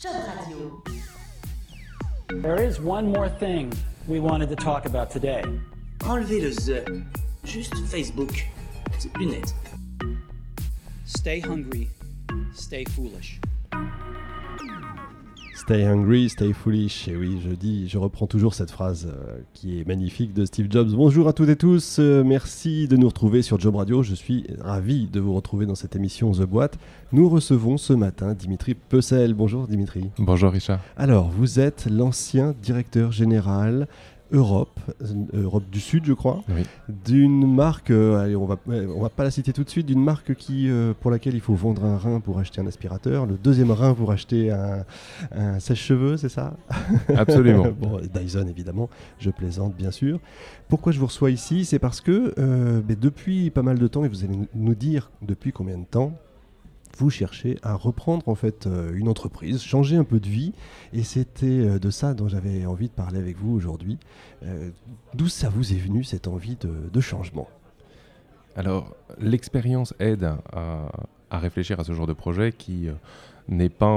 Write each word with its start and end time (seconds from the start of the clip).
Job 0.00 0.14
Radio. 0.14 0.82
There 2.40 2.62
is 2.62 2.80
one 2.80 3.12
more 3.12 3.28
thing 3.28 3.70
we 4.08 4.18
wanted 4.18 4.48
to 4.48 4.56
talk 4.56 4.86
about 4.86 5.10
today. 5.10 5.44
Enlevez 5.98 6.40
le 6.40 6.50
the. 6.54 7.04
Juste 7.44 7.74
Facebook. 7.84 8.34
C'est 8.98 9.12
plus 9.12 9.26
net. 9.26 9.52
Stay 11.04 11.40
hungry, 11.40 11.90
stay 12.54 12.86
foolish. 12.86 13.40
Stay 15.60 15.84
hungry, 15.86 16.30
stay 16.30 16.52
foolish. 16.54 17.06
Et 17.06 17.16
oui, 17.16 17.38
je 17.44 17.50
dis, 17.50 17.86
je 17.88 17.98
reprends 17.98 18.26
toujours 18.26 18.54
cette 18.54 18.70
phrase 18.70 19.06
euh, 19.06 19.38
qui 19.52 19.78
est 19.78 19.86
magnifique 19.86 20.32
de 20.32 20.44
Steve 20.46 20.66
Jobs. 20.70 20.88
Bonjour 20.90 21.28
à 21.28 21.32
toutes 21.34 21.50
et 21.50 21.54
tous. 21.56 21.98
euh, 21.98 22.24
merci 22.24 22.88
de 22.88 22.96
nous 22.96 23.06
retrouver 23.06 23.42
sur 23.42 23.60
Job 23.60 23.76
Radio. 23.76 24.02
Je 24.02 24.14
suis 24.14 24.46
ravi 24.60 25.06
de 25.06 25.20
vous 25.20 25.34
retrouver 25.34 25.66
dans 25.66 25.74
cette 25.74 25.94
émission 25.94 26.32
The 26.32 26.42
Boîte. 26.42 26.78
Nous 27.12 27.28
recevons 27.28 27.76
ce 27.76 27.92
matin 27.92 28.32
Dimitri 28.32 28.74
Pessel. 28.74 29.34
Bonjour 29.34 29.68
Dimitri. 29.68 30.08
Bonjour 30.18 30.50
Richard. 30.50 30.80
Alors, 30.96 31.28
vous 31.28 31.60
êtes 31.60 31.86
l'ancien 31.90 32.54
directeur 32.62 33.12
général 33.12 33.86
Europe, 34.32 34.78
Europe 35.32 35.64
du 35.70 35.80
Sud, 35.80 36.04
je 36.04 36.12
crois, 36.12 36.42
Oui. 36.54 36.62
d'une 36.88 37.52
marque, 37.54 37.90
euh, 37.90 38.18
allez, 38.18 38.36
on 38.36 38.46
va, 38.46 38.56
euh, 38.68 38.86
on 38.96 39.02
va 39.02 39.08
pas 39.08 39.24
la 39.24 39.30
citer 39.30 39.52
tout 39.52 39.64
de 39.64 39.70
suite, 39.70 39.86
d'une 39.86 40.02
marque 40.02 40.34
qui, 40.34 40.68
euh, 40.70 40.92
pour 40.98 41.10
laquelle 41.10 41.34
il 41.34 41.40
faut 41.40 41.54
vendre 41.54 41.84
un 41.84 41.96
rein 41.98 42.20
pour 42.20 42.38
acheter 42.38 42.60
un 42.60 42.66
aspirateur, 42.66 43.26
le 43.26 43.36
deuxième 43.36 43.70
rein 43.70 43.94
pour 43.94 44.12
acheter 44.12 44.50
un, 44.50 44.84
un 45.32 45.58
sèche-cheveux, 45.60 46.16
c'est 46.16 46.28
ça? 46.28 46.56
Absolument. 47.16 47.66
bon, 47.78 48.00
Dyson 48.14 48.46
évidemment, 48.48 48.88
je 49.18 49.30
plaisante 49.30 49.74
bien 49.76 49.90
sûr. 49.90 50.20
Pourquoi 50.68 50.92
je 50.92 51.00
vous 51.00 51.06
reçois 51.06 51.30
ici? 51.30 51.64
C'est 51.64 51.78
parce 51.80 52.00
que 52.00 52.32
euh, 52.38 52.80
ben, 52.80 52.96
depuis 53.00 53.50
pas 53.50 53.62
mal 53.62 53.78
de 53.78 53.86
temps, 53.88 54.04
et 54.04 54.08
vous 54.08 54.24
allez 54.24 54.38
nous 54.54 54.74
dire 54.74 55.10
depuis 55.22 55.52
combien 55.52 55.78
de 55.78 55.84
temps, 55.84 56.12
vous 57.00 57.10
cherchez 57.10 57.58
à 57.62 57.74
reprendre 57.74 58.28
en 58.28 58.34
fait 58.34 58.66
euh, 58.66 58.92
une 58.94 59.08
entreprise, 59.08 59.62
changer 59.62 59.96
un 59.96 60.04
peu 60.04 60.20
de 60.20 60.28
vie, 60.28 60.52
et 60.92 61.02
c'était 61.02 61.46
euh, 61.46 61.78
de 61.78 61.90
ça 61.90 62.14
dont 62.14 62.28
j'avais 62.28 62.66
envie 62.66 62.88
de 62.88 62.92
parler 62.92 63.18
avec 63.18 63.38
vous 63.38 63.54
aujourd'hui. 63.54 63.98
Euh, 64.44 64.70
D'où 65.14 65.28
ça 65.28 65.48
vous 65.48 65.72
est 65.72 65.78
venu 65.78 66.04
cette 66.04 66.28
envie 66.28 66.56
de, 66.56 67.00
changement? 67.00 67.48
Alors, 68.54 68.94
l'expérience 69.18 69.94
aide 69.98 70.30
à, 70.52 71.38
réfléchir 71.38 71.80
à 71.80 71.84
ce 71.84 71.92
genre 71.92 72.06
de 72.06 72.12
projet 72.12 72.52
qui 72.52 72.88
n'est 73.48 73.70
pas 73.70 73.88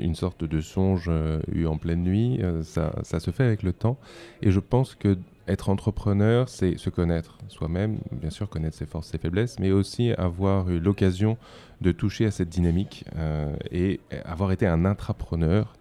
une 0.00 0.14
sorte 0.14 0.44
de 0.44 0.60
songe 0.60 1.10
eu 1.52 1.66
en 1.66 1.76
pleine 1.76 2.02
nuit. 2.02 2.40
Ça, 2.62 2.92
ça 3.02 3.20
se 3.20 3.30
fait 3.30 3.44
avec 3.44 3.62
le 3.62 3.72
temps. 3.72 3.96
Et 4.42 4.50
je 4.50 4.60
pense 4.60 4.94
que 4.94 5.16
être 5.48 5.68
entrepreneur, 5.70 6.48
c'est 6.48 6.76
se 6.78 6.90
connaître 6.90 7.38
soi-même, 7.48 7.98
bien 8.12 8.30
sûr 8.30 8.48
connaître 8.48 8.76
ses 8.76 8.86
forces, 8.86 9.08
ses 9.08 9.18
faiblesses, 9.18 9.58
mais 9.58 9.72
aussi 9.72 10.12
avoir 10.12 10.68
eu 10.70 10.78
l'occasion 10.78 11.36
de 11.80 11.92
toucher 11.92 12.26
à 12.26 12.30
cette 12.30 12.48
dynamique 12.48 13.04
euh, 13.16 13.54
et 13.70 14.00
avoir 14.24 14.52
été 14.52 14.66
un 14.66 14.84
intrapreneur 14.84 15.74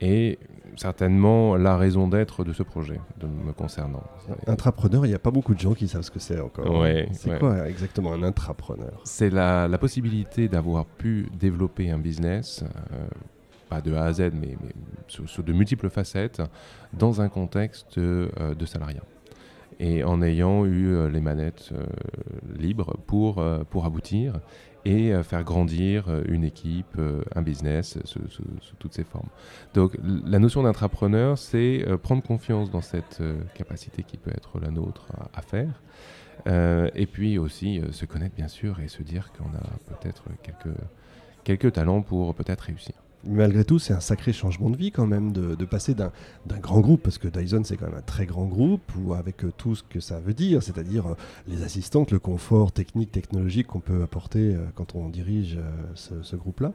est 0.00 0.38
certainement 0.76 1.56
la 1.56 1.76
raison 1.76 2.06
d'être 2.06 2.44
de 2.44 2.52
ce 2.52 2.62
projet, 2.62 3.00
de 3.18 3.26
me 3.26 3.52
concernant. 3.52 4.02
Intrapreneur, 4.46 5.06
il 5.06 5.08
n'y 5.08 5.14
a 5.14 5.18
pas 5.18 5.30
beaucoup 5.30 5.54
de 5.54 5.60
gens 5.60 5.72
qui 5.72 5.88
savent 5.88 6.02
ce 6.02 6.10
que 6.10 6.18
c'est 6.18 6.38
encore. 6.38 6.80
Ouais, 6.80 7.08
c'est 7.12 7.30
ouais. 7.30 7.38
quoi 7.38 7.66
exactement 7.68 8.12
un 8.12 8.22
intrapreneur? 8.22 9.00
C'est 9.04 9.30
la, 9.30 9.68
la 9.68 9.78
possibilité 9.78 10.48
d'avoir 10.48 10.84
pu 10.84 11.28
développer 11.38 11.90
un 11.90 11.98
business, 11.98 12.62
euh, 12.92 13.06
pas 13.68 13.80
de 13.80 13.92
A 13.94 14.04
à 14.04 14.12
Z, 14.12 14.30
mais, 14.32 14.56
mais 14.62 14.72
sur, 15.08 15.28
sur 15.28 15.42
de 15.42 15.52
multiples 15.52 15.90
facettes, 15.90 16.42
dans 16.92 17.20
un 17.20 17.28
contexte 17.28 17.98
euh, 17.98 18.54
de 18.54 18.66
salariat. 18.66 19.02
Et 19.78 20.04
en 20.04 20.22
ayant 20.22 20.64
eu 20.64 20.88
euh, 20.94 21.08
les 21.10 21.20
manettes 21.20 21.70
euh, 21.72 21.84
libres 22.58 22.96
pour, 23.06 23.44
pour 23.70 23.84
aboutir 23.84 24.40
et 24.84 25.12
faire 25.24 25.42
grandir 25.42 26.04
une 26.28 26.44
équipe, 26.44 26.96
un 27.34 27.42
business, 27.42 27.98
sous, 28.04 28.20
sous- 28.28 28.44
sous 28.60 28.76
toutes 28.78 28.94
ses 28.94 29.02
formes. 29.02 29.28
Donc 29.74 29.96
la 30.04 30.38
notion 30.38 30.62
d'intrapreneur, 30.62 31.38
c'est 31.38 31.84
prendre 32.04 32.22
confiance 32.22 32.70
dans 32.70 32.82
cette 32.82 33.20
capacité 33.54 34.04
qui 34.04 34.16
peut 34.16 34.30
être 34.30 34.60
la 34.60 34.70
nôtre 34.70 35.08
à, 35.18 35.40
à 35.40 35.42
faire. 35.42 35.82
Et 36.94 37.06
puis 37.06 37.36
aussi 37.36 37.82
se 37.90 38.06
connaître 38.06 38.36
bien 38.36 38.46
sûr 38.46 38.78
et 38.78 38.86
se 38.86 39.02
dire 39.02 39.32
qu'on 39.32 39.48
a 39.56 39.96
peut-être 39.96 40.22
quelques, 40.44 40.78
quelques 41.42 41.72
talents 41.72 42.02
pour 42.02 42.32
peut-être 42.36 42.60
réussir. 42.60 42.94
Malgré 43.28 43.64
tout, 43.64 43.78
c'est 43.78 43.92
un 43.92 44.00
sacré 44.00 44.32
changement 44.32 44.70
de 44.70 44.76
vie 44.76 44.92
quand 44.92 45.06
même 45.06 45.32
de, 45.32 45.64
passer 45.64 45.94
d'un 45.94 46.12
grand 46.60 46.80
groupe, 46.80 47.02
parce 47.02 47.18
que 47.18 47.28
Dyson 47.28 47.62
c'est 47.64 47.76
quand 47.76 47.86
même 47.86 47.98
un 47.98 48.02
très 48.02 48.26
grand 48.26 48.46
groupe, 48.46 48.92
ou 48.96 49.14
avec 49.14 49.44
euh, 49.44 49.52
tout 49.56 49.74
ce 49.74 49.82
que 49.82 50.00
ça 50.00 50.20
veut 50.20 50.34
dire, 50.34 50.62
c'est-à-dire 50.62 51.06
euh, 51.08 51.14
les 51.48 51.62
assistantes, 51.62 52.12
le 52.12 52.18
confort 52.18 52.72
technique, 52.72 53.10
technologique 53.10 53.66
qu'on 53.66 53.80
peut 53.80 54.02
apporter 54.02 54.54
euh, 54.54 54.66
quand 54.74 54.94
on 54.94 55.08
dirige 55.08 55.58
ce, 55.94 56.36
groupe-là, 56.36 56.72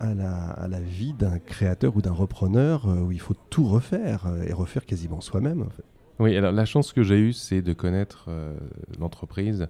à 0.00 0.14
la, 0.14 0.34
à 0.34 0.66
la 0.66 0.80
vie 0.80 1.12
d'un 1.12 1.38
créateur 1.38 1.96
ou 1.96 2.02
d'un 2.02 2.12
repreneur 2.12 2.86
où 2.86 3.12
il 3.12 3.20
faut 3.20 3.36
tout 3.50 3.64
refaire, 3.64 4.26
et 4.46 4.52
refaire 4.52 4.86
quasiment 4.86 5.20
soi-même. 5.20 5.66
Oui, 6.20 6.36
alors 6.36 6.52
la 6.52 6.64
chance 6.64 6.92
que 6.92 7.02
j'ai 7.02 7.18
eue, 7.18 7.32
c'est 7.32 7.60
de 7.62 7.72
connaître 7.72 8.26
euh, 8.28 8.54
l'entreprise 9.00 9.66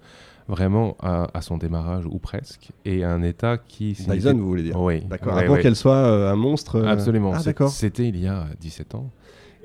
vraiment 0.47 0.95
à, 1.01 1.29
à 1.33 1.41
son 1.41 1.57
démarrage 1.57 2.05
ou 2.05 2.19
presque, 2.19 2.69
et 2.85 3.03
à 3.03 3.11
un 3.13 3.23
état 3.23 3.57
qui... 3.57 3.93
Dyson, 3.95 4.35
vous 4.37 4.47
voulez 4.47 4.63
dire 4.63 4.79
Oui. 4.79 5.01
D'accord, 5.07 5.35
ouais, 5.37 5.45
avant 5.45 5.55
ouais. 5.55 5.63
qu'elle 5.63 5.77
soit 5.77 5.97
euh, 5.97 6.31
un 6.31 6.37
monstre. 6.37 6.77
euh, 6.77 6.87
Absolument. 6.87 7.33
Ah 7.35 7.43
d'accord. 7.43 7.71
C'était 7.71 8.09
il 8.09 8.19
y 8.21 8.27
a 8.29 8.47
17 8.61 8.95
ans. 8.95 9.11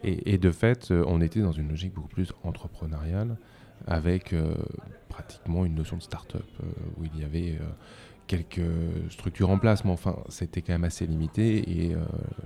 Et, 0.04 0.34
et 0.34 0.38
de 0.38 0.52
fait, 0.52 0.92
on 0.92 1.20
était 1.20 1.42
dans 1.42 1.52
une 1.52 1.68
logique 1.68 1.94
beaucoup 1.94 2.08
plus 2.08 2.32
entrepreneuriale, 2.44 3.36
avec 3.88 4.34
pratiquement 5.10 5.66
une 5.66 5.76
notion 5.76 5.98
de 5.98 6.02
start-up, 6.02 6.46
où 6.98 7.04
il 7.04 7.20
y 7.20 7.26
avait 7.26 7.60
quelques 8.30 8.62
structures 9.10 9.50
en 9.50 9.58
place, 9.58 9.84
mais 9.84 9.92
enfin, 9.92 10.16
c'était 10.30 10.62
quand 10.62 10.74
même 10.74 10.84
assez 10.84 11.08
limité, 11.08 11.88
et 11.88 11.96
euh, 11.96 11.98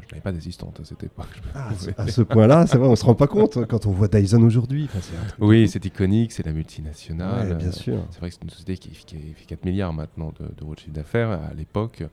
je 0.02 0.08
n'avais 0.12 0.22
pas 0.22 0.32
d'assistante 0.32 0.80
à 0.80 0.86
cette 0.86 1.04
époque. 1.04 1.26
Ah, 1.54 1.70
à 1.98 2.08
ce- 2.08 2.22
point-là, 2.22 2.66
c'est 2.68 2.78
vrai, 2.78 2.88
on 2.88 2.96
se 2.96 3.04
rend 3.04 3.16
pas 3.16 3.28
compte 3.28 3.58
hein, 3.58 3.66
quand 3.68 3.86
on 3.86 3.92
voit 3.92 4.08
Dyson 4.08 4.42
aujourd'hui. 4.44 4.86
Enfin, 4.86 5.02
Oui, 5.40 5.68
c'est 5.68 5.84
iconique, 5.86 6.32
c'est 6.32 6.46
la 6.46 6.54
multinationale. 6.54 7.50
Ouais, 7.50 7.56
bien 7.56 7.68
euh, 7.68 7.72
sûr. 7.72 8.00
C'est 8.12 8.20
vrai 8.20 8.30
que 8.30 8.36
c'est 8.36 8.44
une 8.44 8.50
société 8.50 8.78
qui, 8.78 8.92
qui 8.92 9.18
fait 9.36 9.46
4 9.46 9.66
milliards 9.66 9.92
maintenant 9.92 10.32
de- 10.40 10.56
d'euros 10.56 10.74
de, 10.74 10.80
chiffre 10.80 10.94
d'affaires. 10.94 11.32
À 11.32 11.54
l'époque, 11.54 12.04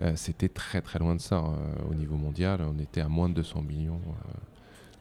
euh, 0.00 0.12
c'était 0.16 0.48
très 0.48 0.80
très 0.80 0.98
loin 0.98 1.14
de 1.14 1.20
ça. 1.20 1.36
euh, 1.36 1.90
au 1.90 1.94
niveau 1.94 2.16
mondial, 2.16 2.62
on 2.62 2.78
était 2.80 3.02
à 3.02 3.08
moins 3.08 3.28
de 3.28 3.34
200 3.34 3.60
millions. 3.60 4.00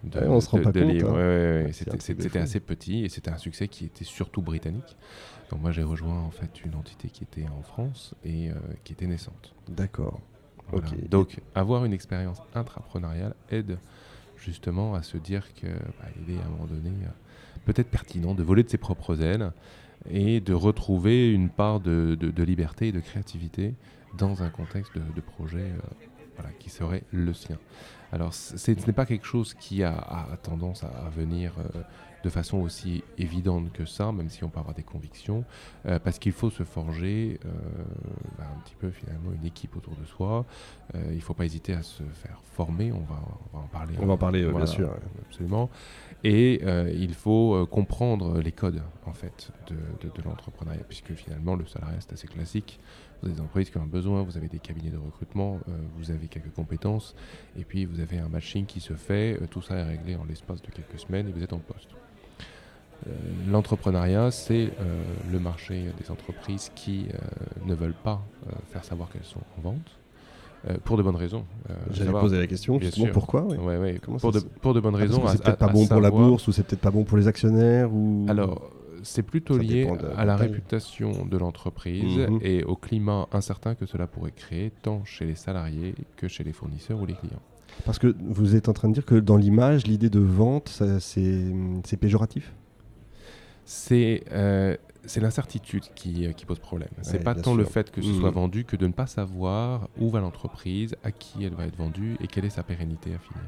De, 0.07 0.19
Ouais, 0.19 0.27
on 0.27 0.41
se 0.41 0.49
rend 0.49 0.59
de- 0.59 0.63
pas 0.63 0.71
de 0.71 0.81
compte, 0.81 0.91
livres. 0.93 1.09
hein. 1.09 1.13
Ouais, 1.13 1.63
ouais, 1.65 1.71
C'était 1.73 2.39
assez 2.39 2.59
petit 2.59 3.05
et 3.05 3.09
c'était 3.09 3.31
un 3.31 3.37
succès 3.37 3.67
qui 3.67 3.85
était 3.85 4.05
surtout 4.05 4.41
britannique. 4.41 4.97
Donc 5.49 5.61
moi 5.61 5.71
j'ai 5.71 5.83
rejoint 5.83 6.19
en 6.21 6.31
fait 6.31 6.63
une 6.65 6.75
entité 6.75 7.09
qui 7.09 7.23
était 7.23 7.47
en 7.49 7.61
France 7.61 8.13
et 8.23 8.49
euh, 8.49 8.53
qui 8.83 8.93
était 8.93 9.07
naissante. 9.07 9.53
D'accord. 9.69 10.19
Voilà. 10.69 10.87
Donc 11.09 11.39
avoir 11.55 11.85
une 11.85 11.93
expérience 11.93 12.41
intrapreneuriale 12.53 13.35
aide 13.49 13.77
justement 14.35 14.93
à 14.95 15.03
se 15.03 15.17
dire 15.17 15.53
que 15.53 15.67
bah, 15.67 16.09
il 16.21 16.35
est 16.35 16.41
à 16.41 16.45
un 16.45 16.49
moment 16.49 16.65
donné 16.65 16.89
euh, 16.89 17.09
peut-être 17.65 17.89
pertinent 17.89 18.33
de 18.35 18.43
voler 18.43 18.63
de 18.63 18.69
ses 18.69 18.77
propres 18.77 19.21
ailes 19.21 19.51
et 20.09 20.41
de 20.41 20.53
retrouver 20.53 21.31
une 21.31 21.49
part 21.49 21.79
de, 21.79 22.17
liberté 22.43 22.89
et 22.89 22.91
de 22.91 22.99
créativité 22.99 23.73
dans 24.17 24.43
un 24.43 24.49
contexte 24.49 24.93
de, 24.95 25.01
de 25.15 25.21
projet 25.21 25.71
euh, 25.71 25.79
voilà, 26.37 26.51
qui 26.59 26.69
serait 26.69 27.03
le 27.11 27.33
sien. 27.33 27.57
Alors 28.11 28.33
ce 28.33 28.71
n'est 28.71 28.93
pas 28.93 29.05
quelque 29.05 29.25
chose 29.25 29.53
qui 29.53 29.83
a, 29.83 29.93
a 29.93 30.37
tendance 30.37 30.83
à, 30.83 30.87
à 30.87 31.09
venir 31.09 31.53
euh, 31.59 31.81
de 32.23 32.29
façon 32.29 32.59
aussi 32.59 33.03
évidente 33.17 33.71
que 33.73 33.85
ça, 33.85 34.11
même 34.11 34.29
si 34.29 34.43
on 34.43 34.49
peut 34.49 34.59
avoir 34.59 34.73
des 34.75 34.83
convictions, 34.83 35.43
euh, 35.85 35.99
parce 35.99 36.17
qu'il 36.17 36.31
faut 36.31 36.49
se 36.49 36.63
forger 36.63 37.39
euh, 37.45 37.49
bah, 38.37 38.45
un 38.55 38.59
petit 38.61 38.75
peu 38.75 38.89
finalement 38.91 39.31
une 39.33 39.45
équipe 39.45 39.75
autour 39.75 39.95
de 39.95 40.05
soi. 40.05 40.45
Il 40.93 41.15
ne 41.15 41.19
faut 41.19 41.33
pas 41.33 41.45
hésiter 41.45 41.73
à 41.73 41.83
se 41.83 42.03
faire 42.13 42.39
former, 42.53 42.91
on 42.91 43.01
va, 43.01 43.21
on 43.53 43.57
va 43.57 43.63
en 43.63 43.67
parler. 43.67 43.93
On 44.01 44.05
va 44.05 44.13
en 44.13 44.17
parler, 44.17 44.43
Voilà, 44.45 44.65
bien 44.65 44.73
sûr. 44.73 44.89
Absolument. 45.29 45.69
Et 46.23 46.61
euh, 46.63 46.91
il 46.93 47.13
faut 47.13 47.55
euh, 47.55 47.65
comprendre 47.65 48.39
les 48.39 48.51
codes 48.51 48.81
en 49.05 49.13
fait 49.13 49.51
de, 49.67 50.23
l'entrepreneuriat, 50.25 50.83
puisque 50.87 51.13
finalement 51.13 51.55
le 51.55 51.65
salariat 51.65 51.97
c'est 51.99 52.13
assez 52.13 52.27
classique. 52.27 52.79
Vous 53.21 53.27
avez 53.27 53.35
des 53.35 53.41
entreprises 53.41 53.69
qui 53.69 53.77
ont 53.77 53.83
un 53.83 53.87
besoin, 53.87 54.23
vous 54.23 54.37
avez 54.37 54.47
des 54.47 54.59
cabinets 54.59 54.89
de 54.89 54.97
recrutement, 54.97 55.59
euh, 55.69 55.77
vous 55.97 56.11
avez 56.11 56.27
quelques 56.27 56.53
compétences, 56.53 57.15
et 57.57 57.63
puis 57.63 57.85
vous 57.85 57.99
avez 57.99 58.17
un 58.17 58.29
matching 58.29 58.65
qui 58.65 58.79
se 58.79 58.93
fait. 58.93 59.39
tout 59.51 59.61
ça 59.61 59.75
est 59.75 59.83
réglé 59.83 60.15
en 60.15 60.25
l'espace 60.25 60.61
de 60.61 60.69
quelques 60.71 60.99
semaines 60.99 61.27
et 61.27 61.31
vous 61.31 61.43
êtes 61.43 61.53
en 61.53 61.59
poste. 61.59 61.89
L'entrepreneuriat, 63.47 64.31
c'est 64.31 64.71
le 65.31 65.39
marché 65.39 65.85
des 65.99 66.09
entreprises 66.09 66.71
qui 66.73 67.05
ne 67.63 67.75
veulent 67.75 67.93
pas 67.93 68.25
faire 68.71 68.83
savoir 68.83 69.09
qu'elles 69.09 69.23
sont 69.23 69.43
en 69.57 69.61
vente, 69.61 69.91
euh, 70.69 70.77
pour 70.83 70.97
de 70.97 71.03
bonnes 71.03 71.15
raisons. 71.15 71.45
Euh, 71.69 71.73
J'allais 71.91 72.11
poser 72.11 72.37
la 72.39 72.47
question, 72.47 72.79
justement, 72.79 73.05
sûr. 73.05 73.13
pourquoi 73.13 73.43
oui. 73.45 73.57
Ouais, 73.57 73.77
ouais, 73.77 73.99
Comment 74.01 74.17
pour, 74.17 74.31
de, 74.31 74.39
se- 74.39 74.45
pour 74.45 74.73
de 74.73 74.79
bonnes 74.79 74.95
Ah, 74.95 74.99
raisons. 74.99 75.25
c'est 75.27 75.41
peut-être 75.43 75.57
pas 75.57 75.67
à 75.67 75.69
bon 75.73 75.87
pour 75.87 76.01
la 76.01 76.11
bourse 76.11 76.47
ou 76.47 76.51
c'est 76.51 76.63
peut-être 76.63 76.81
pas 76.81 76.91
bon 76.91 77.03
pour 77.03 77.17
les 77.17 77.27
actionnaires 77.27 77.93
ou 77.93 78.25
Alors, 78.27 78.71
c'est 79.03 79.21
plutôt 79.23 79.55
Ça 79.57 79.63
lié 79.63 79.85
de 79.85 80.07
à 80.17 80.25
la 80.25 80.35
taille. 80.37 80.47
réputation 80.47 81.25
de 81.25 81.37
l'entreprise 81.37 82.17
Mhm. 82.27 82.39
et 82.41 82.63
au 82.63 82.75
climat 82.75 83.27
incertain 83.31 83.75
que 83.75 83.85
cela 83.85 84.07
pourrait 84.07 84.31
créer 84.31 84.71
tant 84.81 85.03
chez 85.05 85.25
les 85.25 85.35
salariés 85.35 85.93
que 86.17 86.27
chez 86.27 86.43
les 86.43 86.51
fournisseurs 86.53 86.99
ou 86.99 87.05
les 87.05 87.13
clients. 87.13 87.41
parce 87.85 87.99
que 87.99 88.15
vous 88.27 88.55
êtes 88.55 88.69
en 88.69 88.73
train 88.73 88.89
de 88.89 88.93
dire 88.95 89.05
que 89.05 89.15
dans 89.15 89.37
l'image, 89.37 89.85
l'idée 89.85 90.09
de 90.09 90.19
vente, 90.19 90.81
c'est 90.99 91.97
péjoratif? 91.99 92.53
C'est 93.65 94.23
euh, 94.31 94.75
c'est 95.07 95.19
l'incertitude 95.21 95.83
qui, 95.95 96.25
euh, 96.27 96.31
qui 96.33 96.45
pose 96.45 96.59
problème. 96.59 96.89
C'est 97.01 97.17
Ouais, 97.17 97.23
pas 97.23 97.33
tant 97.35 97.55
le 97.55 97.63
fait 97.65 97.89
que 97.91 98.01
ce 98.01 98.13
soit 98.13 98.31
vendu 98.31 98.63
que 98.65 98.75
de 98.75 98.85
ne 98.87 98.93
pas 98.93 99.07
savoir 99.07 99.89
où 99.99 100.09
va 100.09 100.19
l'entreprise, 100.19 100.95
à 101.03 101.11
qui 101.11 101.43
elle 101.43 101.55
va 101.55 101.65
être 101.65 101.77
vendue 101.77 102.17
et 102.21 102.27
quelle 102.27 102.45
est 102.45 102.49
sa 102.51 102.63
pérennité 102.63 103.13
affinée. 103.15 103.39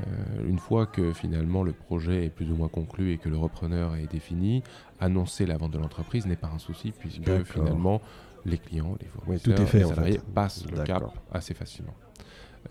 Euh, 0.00 0.48
une 0.48 0.58
fois 0.58 0.86
que 0.86 1.12
finalement 1.12 1.62
le 1.62 1.72
projet 1.72 2.24
est 2.24 2.30
plus 2.30 2.50
ou 2.50 2.54
moins 2.54 2.68
conclu 2.68 3.12
et 3.12 3.18
que 3.18 3.28
le 3.28 3.36
repreneur 3.36 3.96
est 3.96 4.06
défini, 4.06 4.62
annoncer 5.00 5.44
la 5.46 5.56
vente 5.58 5.72
de 5.72 5.78
l'entreprise 5.78 6.26
n'est 6.26 6.36
pas 6.36 6.50
un 6.54 6.58
souci 6.58 6.92
puisque 6.92 7.42
finalement 7.44 8.00
les 8.46 8.56
clients, 8.56 8.96
les 9.00 9.06
Oui, 9.26 9.38
fournisseurs, 9.38 9.54
tout 9.56 9.62
est 9.62 9.66
fait, 9.66 9.78
les 9.78 9.84
en 9.84 9.88
salariés 9.90 10.12
fait. 10.14 10.32
passent 10.32 10.64
le 10.70 10.82
cap 10.84 11.04
assez 11.32 11.52
facilement. 11.54 11.94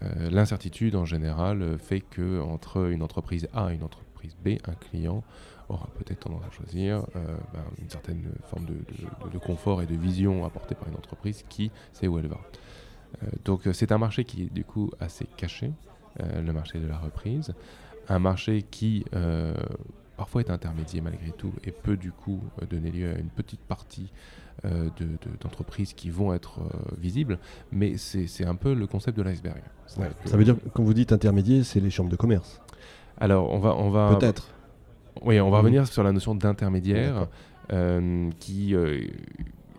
Euh, 0.04 0.30
L'incertitude 0.30 0.96
en 0.96 1.06
général 1.06 1.78
fait 1.80 2.00
que 2.02 2.40
entre 2.42 2.90
une 2.90 3.04
entreprise 3.04 3.48
A 3.54 3.72
et 3.72 3.76
une 3.76 3.84
entreprise 3.84 4.09
B, 4.44 4.58
un 4.68 4.74
client 4.74 5.24
aura 5.70 5.88
peut-être 5.98 6.22
tendance 6.22 6.44
à 6.48 6.52
choisir 6.52 7.04
euh, 7.16 7.38
ben, 7.54 7.64
une 7.82 7.90
certaine 7.90 8.24
forme 8.50 8.66
de, 8.66 8.74
de- 8.74 9.30
de 9.32 9.38
confort 9.38 9.82
et 9.82 9.86
de 9.86 9.96
vision 9.96 10.46
apportée 10.46 10.76
par 10.76 10.88
une 10.88 10.96
entreprise 10.96 11.44
qui 11.50 11.72
sait 11.94 12.08
où 12.08 12.18
elle 12.20 12.28
va. 12.28 12.40
Euh, 13.24 13.28
donc 13.46 13.68
euh, 13.68 13.74
c'est 13.74 13.92
un 13.92 13.98
marché 13.98 14.24
qui 14.24 14.44
est 14.44 14.54
du 14.54 14.64
coup 14.64 14.92
assez 15.00 15.26
caché, 15.38 15.72
euh, 16.22 16.42
le 16.42 16.54
marché 16.54 16.80
de 16.80 16.88
la 16.88 16.98
reprise, 16.98 17.54
un 18.08 18.20
marché 18.20 18.64
qui 18.64 19.06
parfois 20.18 20.42
est 20.42 20.50
intermédiaire 20.50 21.04
malgré 21.04 21.32
tout 21.32 21.54
et 21.64 21.72
peut 21.72 21.96
du 21.96 22.12
coup 22.12 22.42
donner 22.70 22.92
lieu 22.92 23.10
à 23.14 23.18
une 23.18 23.30
petite 23.30 23.62
partie 23.62 24.12
euh, 24.66 24.90
de- 24.98 25.06
de- 25.06 25.38
d'entreprises 25.40 25.94
qui 25.94 26.10
vont 26.10 26.34
être 26.34 26.60
euh, 26.60 26.96
visibles, 26.98 27.40
mais 27.72 27.96
c'est 27.98 28.44
un 28.46 28.56
peu 28.56 28.74
le 28.74 28.88
concept 28.88 29.16
de 29.18 29.22
l'iceberg. 29.24 29.62
Ça 30.26 30.36
veut 30.38 30.44
dire, 30.44 30.58
quand 30.74 30.84
vous 30.84 30.94
dites 30.94 31.14
intermédiaire, 31.14 31.64
c'est 31.64 31.80
les 31.80 31.90
chambres 31.90 32.10
de 32.10 32.18
commerce. 32.18 32.60
Alors 33.20 33.52
on 33.52 33.60
va, 33.60 33.76
on 33.76 33.90
va 33.90 34.16
Peut-être. 34.16 34.50
oui, 35.24 35.40
on 35.40 35.50
va 35.50 35.58
Mhm. 35.58 35.64
revenir 35.64 35.88
sur 35.88 36.04
la 36.04 36.12
notion 36.12 36.36
d'intermédiaire 36.36 37.28
euh, 37.72 38.30
qui, 38.40 38.74
euh, 38.76 39.02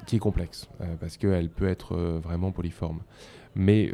qui 0.07 0.17
est 0.17 0.21
complexe 0.21 0.69
euh, 0.81 0.95
parce 1.01 1.17
qu'elle 1.17 1.49
peut 1.51 1.69
être 1.69 1.97
euh, 1.97 2.19
vraiment 2.23 2.53
polyforme. 2.53 3.01
Mais 3.57 3.91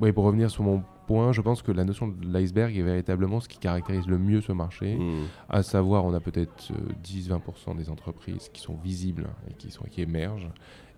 oui, 0.00 0.12
pour 0.12 0.24
revenir 0.24 0.50
sur 0.50 0.62
mon 0.62 0.82
point, 1.06 1.32
je 1.32 1.42
pense 1.42 1.60
que 1.60 1.70
la 1.72 1.84
notion 1.84 2.08
de 2.08 2.26
l'iceberg 2.26 2.74
est 2.74 2.82
véritablement 2.82 3.38
ce 3.40 3.46
qui 3.48 3.58
caractérise 3.58 4.06
le 4.06 4.16
mieux 4.16 4.40
ce 4.40 4.52
marché. 4.52 4.96
Mhm. 4.96 5.24
À 5.50 5.62
savoir, 5.62 6.06
on 6.06 6.14
a 6.14 6.20
peut-être 6.20 6.70
euh, 6.70 6.92
10-20% 7.04 7.74
des 7.76 7.90
entreprises 7.90 8.48
qui 8.50 8.62
sont 8.62 8.76
visibles 8.82 9.26
et 9.50 9.52
qui, 9.54 9.70
sont, 9.70 9.84
qui 9.90 10.00
émergent. 10.00 10.48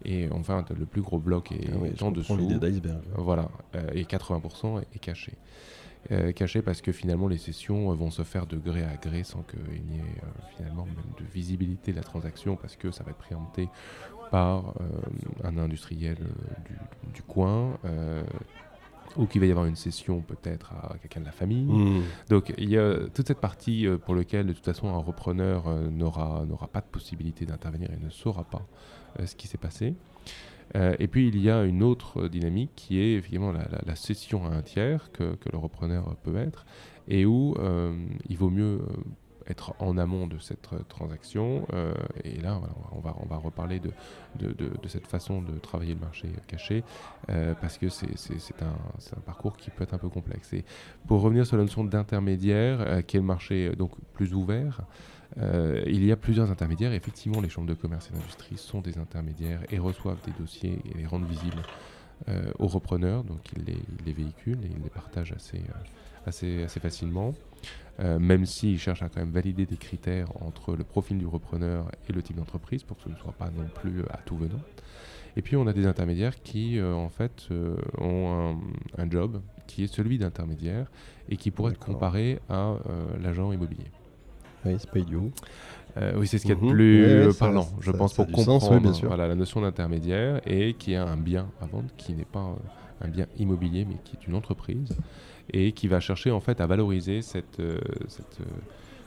Et 0.05 0.29
enfin, 0.31 0.65
le 0.79 0.87
plus 0.87 1.03
gros 1.03 1.19
bloc 1.19 1.51
est 1.51 1.69
Ah 1.73 1.77
oui, 1.81 1.91
en 2.01 2.13
dessous. 2.13 2.37
l'idée 2.37 2.59
d'iceberg. 2.61 3.01
Voilà, 3.17 3.49
et 3.93 4.05
80% 4.05 4.81
est 4.95 4.99
caché. 5.01 5.33
Euh, 6.11 6.33
caché 6.33 6.63
parce 6.63 6.81
que 6.81 6.93
finalement 6.93 7.29
les 7.29 7.37
sessions 7.37 7.91
euh, 7.91 7.95
vont 7.95 8.11
se 8.11 8.23
faire 8.23 8.47
de 8.47 8.57
gré 8.57 8.83
à 8.83 8.97
gré 8.97 9.23
sans 9.23 9.43
qu'il 9.43 9.85
n'y 9.85 9.99
ait 9.99 10.01
euh, 10.01 10.27
finalement 10.57 10.87
même 10.87 10.95
de 11.19 11.25
visibilité 11.31 11.93
de 11.93 11.97
la 11.97 12.03
transaction 12.03 12.57
parce 12.57 12.75
que 12.75 12.91
ça 12.91 13.05
va 13.05 13.11
être 13.11 13.19
préempté 13.19 13.69
par 14.31 14.75
un 15.45 15.59
industriel 15.59 16.17
du, 16.65 17.13
du 17.13 17.23
coin 17.23 17.77
ou 19.17 19.27
qu'il 19.27 19.41
va 19.41 19.47
y 19.47 19.51
avoir 19.51 19.67
une 19.67 19.77
session 19.77 20.21
peut-être 20.21 20.73
à 20.73 20.97
quelqu'un 21.01 21.21
de 21.21 21.27
la 21.27 21.33
famille. 21.33 21.65
Mhm. 21.65 22.03
Donc 22.29 22.53
il 22.59 22.71
y 22.71 22.79
a 22.79 23.09
toute 23.09 23.27
cette 23.27 23.41
partie 23.41 23.87
euh, 23.87 23.99
pour 23.99 24.15
laquelle 24.15 24.47
de 24.47 24.53
toute 24.53 24.65
façon 24.65 24.89
un 24.89 24.99
repreneur 24.99 25.67
euh, 25.67 25.89
n'aura 25.91 26.45
n'aura 26.47 26.69
pas 26.69 26.81
de 26.81 26.87
possibilité 26.87 27.47
d'intervenir 27.47 27.91
et 27.91 28.03
ne 28.03 28.11
saura 28.11 28.45
pas 28.45 28.67
euh, 29.19 29.27
ce 29.27 29.35
qui 29.35 29.49
s'est 29.49 29.59
passé. 29.59 29.95
Euh, 30.77 30.95
et 30.99 31.09
puis 31.09 31.29
il 31.29 31.41
y 31.41 31.51
a 31.51 31.65
une 31.65 31.83
autre 31.83 32.23
euh, 32.25 32.29
dynamique 32.29 32.71
qui 32.77 33.01
est 33.01 33.15
effectivement 33.15 33.53
la, 33.53 33.97
cession 33.97 34.47
à 34.47 34.51
un 34.51 34.63
tiers 34.63 35.11
que, 35.13 35.37
le 35.51 35.59
repreneur 35.59 36.17
peut 36.23 36.37
être 36.37 36.65
et 37.09 37.27
où 37.27 37.55
euh, 37.59 37.93
il 38.29 38.37
vaut 38.37 38.51
mieux 38.51 38.81
être 39.49 39.75
en 39.81 39.99
amont 39.99 40.29
de 40.29 40.39
cette 40.39 40.69
transaction. 40.89 41.67
et 42.23 42.41
là, 42.41 42.61
on, 42.93 43.01
va, 43.01 43.17
on 43.21 43.27
va 43.27 43.37
reparler 43.37 43.81
de, 43.81 43.91
de, 44.39 44.89
cette 44.89 45.09
façon 45.09 45.43
de 45.43 45.59
travailler 45.59 45.95
le 45.95 46.01
marché 46.01 46.29
caché 46.47 46.85
parce 47.61 47.77
que 47.77 47.89
c'est 47.89 48.63
un, 48.63 48.77
un 49.17 49.21
parcours 49.23 49.57
qui 49.57 49.71
peut 49.71 49.83
être 49.83 49.95
un 49.95 49.99
peu 49.99 50.09
complexe. 50.09 50.53
Et 50.53 50.65
pour 51.09 51.21
revenir 51.21 51.47
sur 51.47 51.57
la 51.57 51.65
notion 51.65 51.83
d'intermédiaire, 51.83 52.81
euh, 52.81 53.03
qui 53.03 53.17
est 53.17 53.21
le 53.21 53.27
marché 53.27 53.75
donc 53.77 53.91
plus 54.13 54.35
ouvert, 54.35 54.83
euh, 55.39 55.83
il 55.87 56.05
y 56.05 56.13
a 56.13 56.17
plusieurs 56.17 56.51
intermédiaires. 56.51 56.93
Effectivement, 56.93 57.41
les 57.41 57.49
chambres 57.49 57.69
de 57.69 57.75
commerce 57.75 58.11
et 58.11 58.17
d'industrie 58.17 58.57
sont 58.57 58.81
des 58.81 58.99
intermédiaires 58.99 59.61
et 59.71 59.79
reçoivent 59.79 60.21
des 60.25 60.33
dossiers 60.39 60.79
et 60.85 60.99
les 60.99 61.07
rendent 61.07 61.29
visibles 61.29 61.63
euh, 62.29 62.51
aux 62.59 62.67
repreneurs. 62.67 63.25
Donc, 63.25 63.41
ils 63.57 63.65
les, 63.65 63.73
ils 63.99 64.07
les 64.07 64.13
véhiculent 64.13 64.65
et 64.65 64.71
ils 64.77 64.83
les 64.83 64.91
partagent 64.91 65.33
assez, 65.33 65.59
euh, 65.59 66.27
assez, 66.27 66.65
assez 66.65 66.81
facilement. 66.81 67.35
Même 68.19 68.47
s'ils 68.47 68.79
cherchent 68.79 69.03
à 69.03 69.11
quand 69.11 69.21
même 69.21 69.31
valider 69.31 69.67
des 69.67 69.77
critères 69.77 70.29
entre 70.43 70.75
le 70.75 70.85
profil 70.85 71.19
du 71.19 71.27
repreneur 71.27 71.91
et 72.09 72.15
le 72.15 72.23
type 72.23 72.37
d'entreprise 72.37 72.83
pour 72.83 72.97
que 72.97 73.03
ce 73.03 73.09
ne 73.11 73.17
soit 73.17 73.35
pas 73.35 73.51
non 73.51 73.69
plus 73.75 74.01
à 74.09 74.17
tout 74.25 74.39
venant. 74.39 74.61
Et 75.37 75.43
puis 75.43 75.57
on 75.57 75.67
a 75.67 75.73
des 75.73 75.87
intermédiaires 75.87 76.43
qui 76.43 76.79
euh, 76.79 76.95
en 76.95 77.09
fait 77.09 77.49
euh, 77.51 77.77
ont 77.99 78.57
un, 78.99 79.03
un 79.03 79.11
job 79.11 79.41
qui 79.67 79.85
est 79.85 79.93
celui 79.93 80.19
d'intermédiaire 80.19 80.91
et 81.29 81.37
qui 81.37 81.51
pourrait 81.51 81.73
être 81.73 81.79
comparé 81.79 82.41
à 82.49 82.71
euh, 82.71 82.79
l'agent 83.23 83.53
immobilier. 83.53 83.87
Oui, 84.65 84.77
c'est 84.79 84.91
pas 84.91 84.99
idiot. 84.99 85.31
Euh, 85.97 86.13
oui, 86.17 86.27
c'est 86.27 86.39
ce 86.39 86.47
qui 86.47 86.53
est 86.53 86.55
Mhm. 86.55 86.61
le 86.63 86.69
plus 86.69 87.27
ouais, 87.27 87.33
ça- 87.33 87.39
parlant, 87.47 87.69
je 87.81 87.91
ça- 87.91 87.99
pense, 87.99 88.15
ça 88.15 88.25
pour 88.25 88.35
sens, 88.45 88.47
comprendre 88.47 88.75
oui, 88.77 88.81
bien 88.83 88.93
sûr. 88.93 89.09
voilà, 89.09 89.27
la 89.27 89.35
notion 89.35 89.61
d'intermédiaire 89.61 90.41
et 90.47 90.75
qui 90.75 90.95
a 90.95 91.05
un 91.05 91.17
bien 91.17 91.49
à 91.61 91.67
vendre 91.67 91.89
qui 91.97 92.13
n'est 92.15 92.25
pas 92.25 92.45
euh, 92.45 93.05
un 93.07 93.09
bien 93.09 93.27
immobilier 93.39 93.85
mais 93.89 93.97
qui 94.05 94.17
est 94.17 94.27
une 94.29 94.35
entreprise 94.35 94.97
et 95.53 95.73
qui 95.73 95.89
va 95.89 95.99
chercher 95.99 96.31
en 96.31 96.41
fait 96.41 96.61
à 96.61 96.67
valoriser 96.67 97.23
cette, 97.23 97.59
euh, 97.59 97.79
cette 98.09 98.41
euh, 98.41 98.45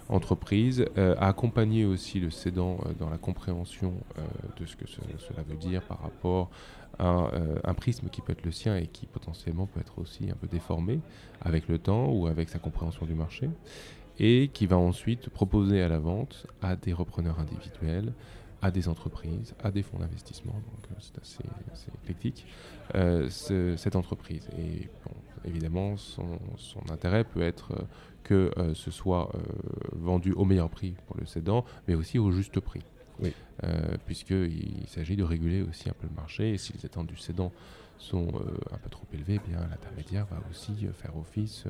entreprise, 0.10 0.86
à 0.98 1.30
accompagner 1.30 1.86
aussi 1.86 2.20
le 2.20 2.30
cédant 2.30 2.78
dans 3.00 3.10
la 3.10 3.18
compréhension 3.18 3.94
de 4.60 4.66
ce 4.66 4.76
que 4.76 4.86
ce- 4.86 5.00
cela 5.18 5.44
veut 5.48 5.56
dire 5.56 5.82
par 5.84 6.02
rapport 6.02 6.50
à 7.00 7.30
un 7.64 7.74
prisme 7.74 8.10
qui 8.10 8.20
peut 8.22 8.34
être 8.34 8.44
le 8.44 8.52
sien 8.52 8.76
et 8.76 8.88
qui 8.88 9.06
potentiellement 9.06 9.66
peut 9.66 9.80
être 9.80 9.98
aussi 10.00 10.30
un 10.30 10.36
peu 10.36 10.48
déformé 10.48 11.00
avec 11.42 11.70
le 11.70 11.78
temps 11.80 12.08
ou 12.12 12.28
avec 12.28 12.50
sa 12.50 12.60
compréhension 12.60 13.06
du 13.06 13.14
marché 13.16 13.50
et 14.20 14.50
qui 14.54 14.66
va 14.68 14.78
ensuite 14.78 15.30
proposer 15.30 15.82
à 15.82 15.88
la 15.88 16.00
vente 16.00 16.48
à 16.62 16.76
des 16.76 16.94
repreneurs 16.94 17.40
individuels, 17.40 18.14
à 18.62 18.72
des 18.72 18.88
entreprises, 18.88 19.54
à 19.62 19.72
des 19.72 19.84
fonds 19.84 20.00
d'investissement, 20.00 20.54
donc 20.54 20.92
euh, 20.92 20.96
c'est 21.00 21.18
assez, 21.20 21.44
assez 21.72 21.92
éclectique, 22.04 22.46
euh, 22.96 23.30
ce- 23.30 23.76
cette 23.76 23.96
entreprise. 23.98 24.48
Et 24.58 24.88
bon, 25.06 25.12
évidemment, 25.44 25.98
son, 25.98 26.40
son 26.56 26.80
intérêt 26.92 27.26
peut 27.26 27.42
être 27.42 27.74
euh, 27.74 27.84
que 28.24 28.52
euh, 28.58 28.74
ce 28.74 28.90
soit 28.90 29.30
euh, 29.36 29.40
vendu 29.92 30.32
au 30.32 30.46
meilleur 30.46 30.70
prix 30.70 30.96
pour 31.08 31.18
le 31.18 31.26
cédant, 31.26 31.66
mais 31.88 31.96
aussi 31.96 32.20
au 32.20 32.32
juste 32.32 32.60
prix. 32.62 32.82
Oui. 33.20 33.32
Puisqu'il 34.06 34.88
s'agit 34.88 35.16
de 35.16 35.24
réguler 35.24 35.62
aussi 35.62 35.88
un 35.88 35.94
peu 35.94 36.08
le 36.08 36.16
marché, 36.16 36.54
et 36.54 36.58
si 36.58 36.74
les 36.74 36.84
attentes 36.86 37.08
du 37.08 37.16
cédant 37.16 37.52
sont 38.04 38.28
euh, 38.28 38.74
un 38.74 38.78
peu 38.78 38.90
trop 38.90 39.06
élevées, 39.14 39.40
eh 39.44 39.50
bien 39.50 39.60
l'intermédiaire 39.70 40.26
va 40.30 40.38
aussi 40.52 40.74
euh, 40.86 40.92
faire 40.94 41.16
office 41.18 41.66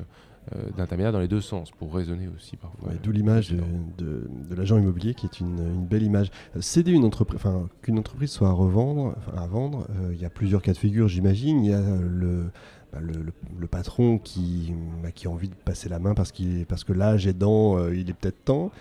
euh, 0.54 0.70
d'intermédiaire 0.75 1.12
dans 1.13 1.20
les 1.20 1.28
deux 1.28 1.42
sens, 1.42 1.72
pour 1.72 1.94
raisonner 1.94 2.28
aussi 2.36 2.58
parfois. 2.58 2.90
D'où 3.02 3.12
l'image 3.12 3.52
de, 3.52 3.62
de- 3.98 4.56
l'agent 4.56 4.78
immobilier 4.78 5.13
qui 5.13 5.25
est 5.28 5.40
une, 5.40 5.86
belle 5.86 6.04
image. 6.04 6.32
Céder 6.60 6.92
une 6.92 7.06
entreprise, 7.06 7.40
enfin 7.40 7.70
qu'une 7.82 7.98
entreprise 8.00 8.32
soit 8.32 8.50
à 8.50 8.52
revendre, 8.52 9.16
à 9.38 9.48
vendre, 9.48 9.88
il 10.12 10.20
y 10.20 10.25
a 10.25 10.30
plusieurs 10.30 10.62
cas 10.62 10.74
de 10.74 10.78
figure, 10.78 11.08
j'imagine. 11.08 11.63
Il 11.63 11.72
y 11.72 11.74
a 11.74 11.82
le, 11.82 12.52
bah, 12.92 13.00
le, 13.00 13.13
le- 13.58 13.68
patron 13.68 14.18
qui, 14.20 14.74
bah, 15.02 15.12
qui 15.12 15.28
a 15.28 15.30
envie 15.30 15.48
de 15.50 15.56
passer 15.56 15.88
la 15.88 16.00
main 16.00 16.13
parce, 16.13 16.32
qu'il 16.34 16.66
parce 16.66 16.84
que 16.84 16.92
l'âge 16.94 17.25
aidant, 17.25 17.78
euh, 17.78 17.96
il 17.96 18.10
est 18.10 18.13
peut-être 18.13 18.44
temps. 18.44 18.72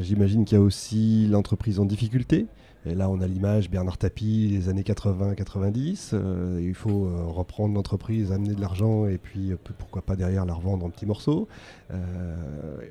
J'imagine 0.00 0.44
qu'il 0.44 0.56
y 0.58 0.60
a 0.60 0.64
aussi 0.64 1.26
l'entreprise 1.28 1.80
en 1.80 1.86
difficulté. 1.86 2.46
Et 2.86 2.94
là, 2.94 3.08
on 3.08 3.20
a 3.20 3.26
l'image 3.26 3.70
Bernard 3.70 3.96
Tapie, 3.96 4.48
les 4.50 4.68
années 4.68 4.82
80-90. 4.82 6.10
Euh, 6.12 6.60
il 6.62 6.74
faut 6.74 7.06
euh, 7.06 7.24
reprendre 7.26 7.74
l'entreprise, 7.74 8.30
amener 8.30 8.54
de 8.54 8.60
l'argent 8.60 9.06
et 9.06 9.16
puis 9.16 9.52
euh, 9.52 9.56
pourquoi 9.78 10.02
pas 10.02 10.16
derrière 10.16 10.44
la 10.44 10.52
revendre 10.54 10.84
en 10.84 10.90
petits 10.90 11.06
morceaux. 11.06 11.48